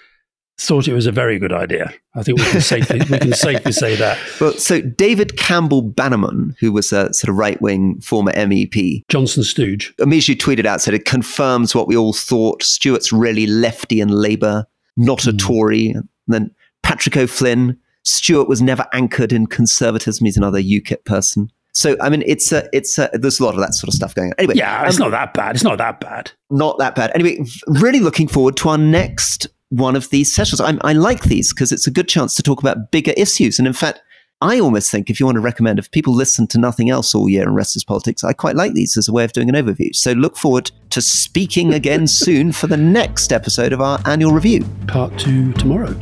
thought 0.58 0.86
it 0.88 0.92
was 0.92 1.06
a 1.06 1.12
very 1.12 1.38
good 1.38 1.52
idea. 1.52 1.92
I 2.14 2.22
think 2.22 2.38
we 2.38 2.44
can 2.46 2.60
safely 2.60 2.98
we 3.10 3.18
can 3.18 3.32
safely 3.32 3.72
say 3.72 3.96
that. 3.96 4.18
Well, 4.40 4.52
so 4.54 4.80
David 4.80 5.36
Campbell 5.36 5.82
Bannerman, 5.82 6.54
who 6.58 6.72
was 6.72 6.92
a 6.92 7.12
sort 7.12 7.28
of 7.30 7.36
right 7.36 7.60
wing 7.62 8.00
former 8.00 8.32
MEP, 8.32 9.02
Johnson 9.08 9.42
Stooge. 9.42 9.94
immediately 9.98 10.36
tweeted 10.36 10.66
out 10.66 10.80
said 10.80 10.94
it 10.94 11.04
confirms 11.04 11.74
what 11.74 11.86
we 11.88 11.96
all 11.96 12.12
thought. 12.12 12.62
Stewart's 12.62 13.12
really 13.12 13.46
lefty 13.46 14.00
and 14.00 14.10
Labour, 14.10 14.66
not 14.96 15.26
a 15.26 15.30
Hmm. 15.32 15.36
Tory. 15.36 15.90
And 15.90 16.08
then 16.28 16.50
Patrick 16.82 17.16
O'Flynn, 17.16 17.78
Stuart 18.04 18.48
was 18.48 18.62
never 18.62 18.86
anchored 18.92 19.32
in 19.32 19.46
conservatism. 19.46 20.24
He's 20.24 20.36
another 20.36 20.60
UKIP 20.60 21.04
person. 21.04 21.50
So 21.72 21.96
I 22.00 22.08
mean, 22.08 22.22
it's 22.26 22.52
a, 22.52 22.68
it's 22.72 22.98
a, 22.98 23.10
there's 23.12 23.40
a 23.40 23.44
lot 23.44 23.54
of 23.54 23.60
that 23.60 23.74
sort 23.74 23.88
of 23.88 23.94
stuff 23.94 24.14
going 24.14 24.28
on. 24.28 24.34
Anyway, 24.38 24.54
Yeah, 24.56 24.86
it's 24.86 25.00
um, 25.00 25.04
not 25.04 25.10
that 25.10 25.34
bad. 25.34 25.54
It's 25.54 25.64
not 25.64 25.78
that 25.78 26.00
bad. 26.00 26.32
not 26.50 26.78
that 26.78 26.94
bad. 26.94 27.12
Anyway, 27.14 27.44
really 27.66 28.00
looking 28.00 28.28
forward 28.28 28.56
to 28.58 28.68
our 28.70 28.78
next 28.78 29.46
one 29.70 29.96
of 29.96 30.10
these 30.10 30.34
sessions. 30.34 30.60
I'm, 30.60 30.80
I 30.82 30.92
like 30.92 31.22
these 31.22 31.52
because 31.52 31.72
it's 31.72 31.86
a 31.86 31.90
good 31.90 32.08
chance 32.08 32.34
to 32.34 32.42
talk 32.42 32.60
about 32.60 32.90
bigger 32.90 33.12
issues. 33.16 33.58
And 33.58 33.66
in 33.66 33.72
fact, 33.72 34.00
I 34.42 34.58
almost 34.58 34.90
think 34.90 35.10
if 35.10 35.20
you 35.20 35.26
want 35.26 35.36
to 35.36 35.40
recommend, 35.40 35.78
if 35.78 35.90
people 35.90 36.14
listen 36.14 36.46
to 36.48 36.58
nothing 36.58 36.88
else 36.88 37.14
all 37.14 37.28
year 37.28 37.42
in 37.42 37.54
Rest 37.54 37.76
Is 37.76 37.84
Politics, 37.84 38.24
I 38.24 38.32
quite 38.32 38.56
like 38.56 38.72
these 38.72 38.96
as 38.96 39.06
a 39.06 39.12
way 39.12 39.22
of 39.22 39.32
doing 39.32 39.48
an 39.48 39.54
overview. 39.54 39.94
So 39.94 40.12
look 40.12 40.36
forward 40.36 40.70
to 40.90 41.02
speaking 41.02 41.74
again 41.74 42.06
soon 42.06 42.52
for 42.52 42.66
the 42.66 42.76
next 42.76 43.32
episode 43.32 43.72
of 43.72 43.80
our 43.80 44.00
annual 44.06 44.32
review. 44.32 44.64
Part 44.86 45.16
two 45.18 45.52
tomorrow. 45.54 45.94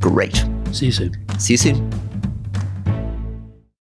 Great. 0.00 0.44
See 0.72 0.86
you 0.86 0.92
soon. 0.92 1.38
See 1.38 1.52
you 1.52 1.58
soon. 1.58 2.11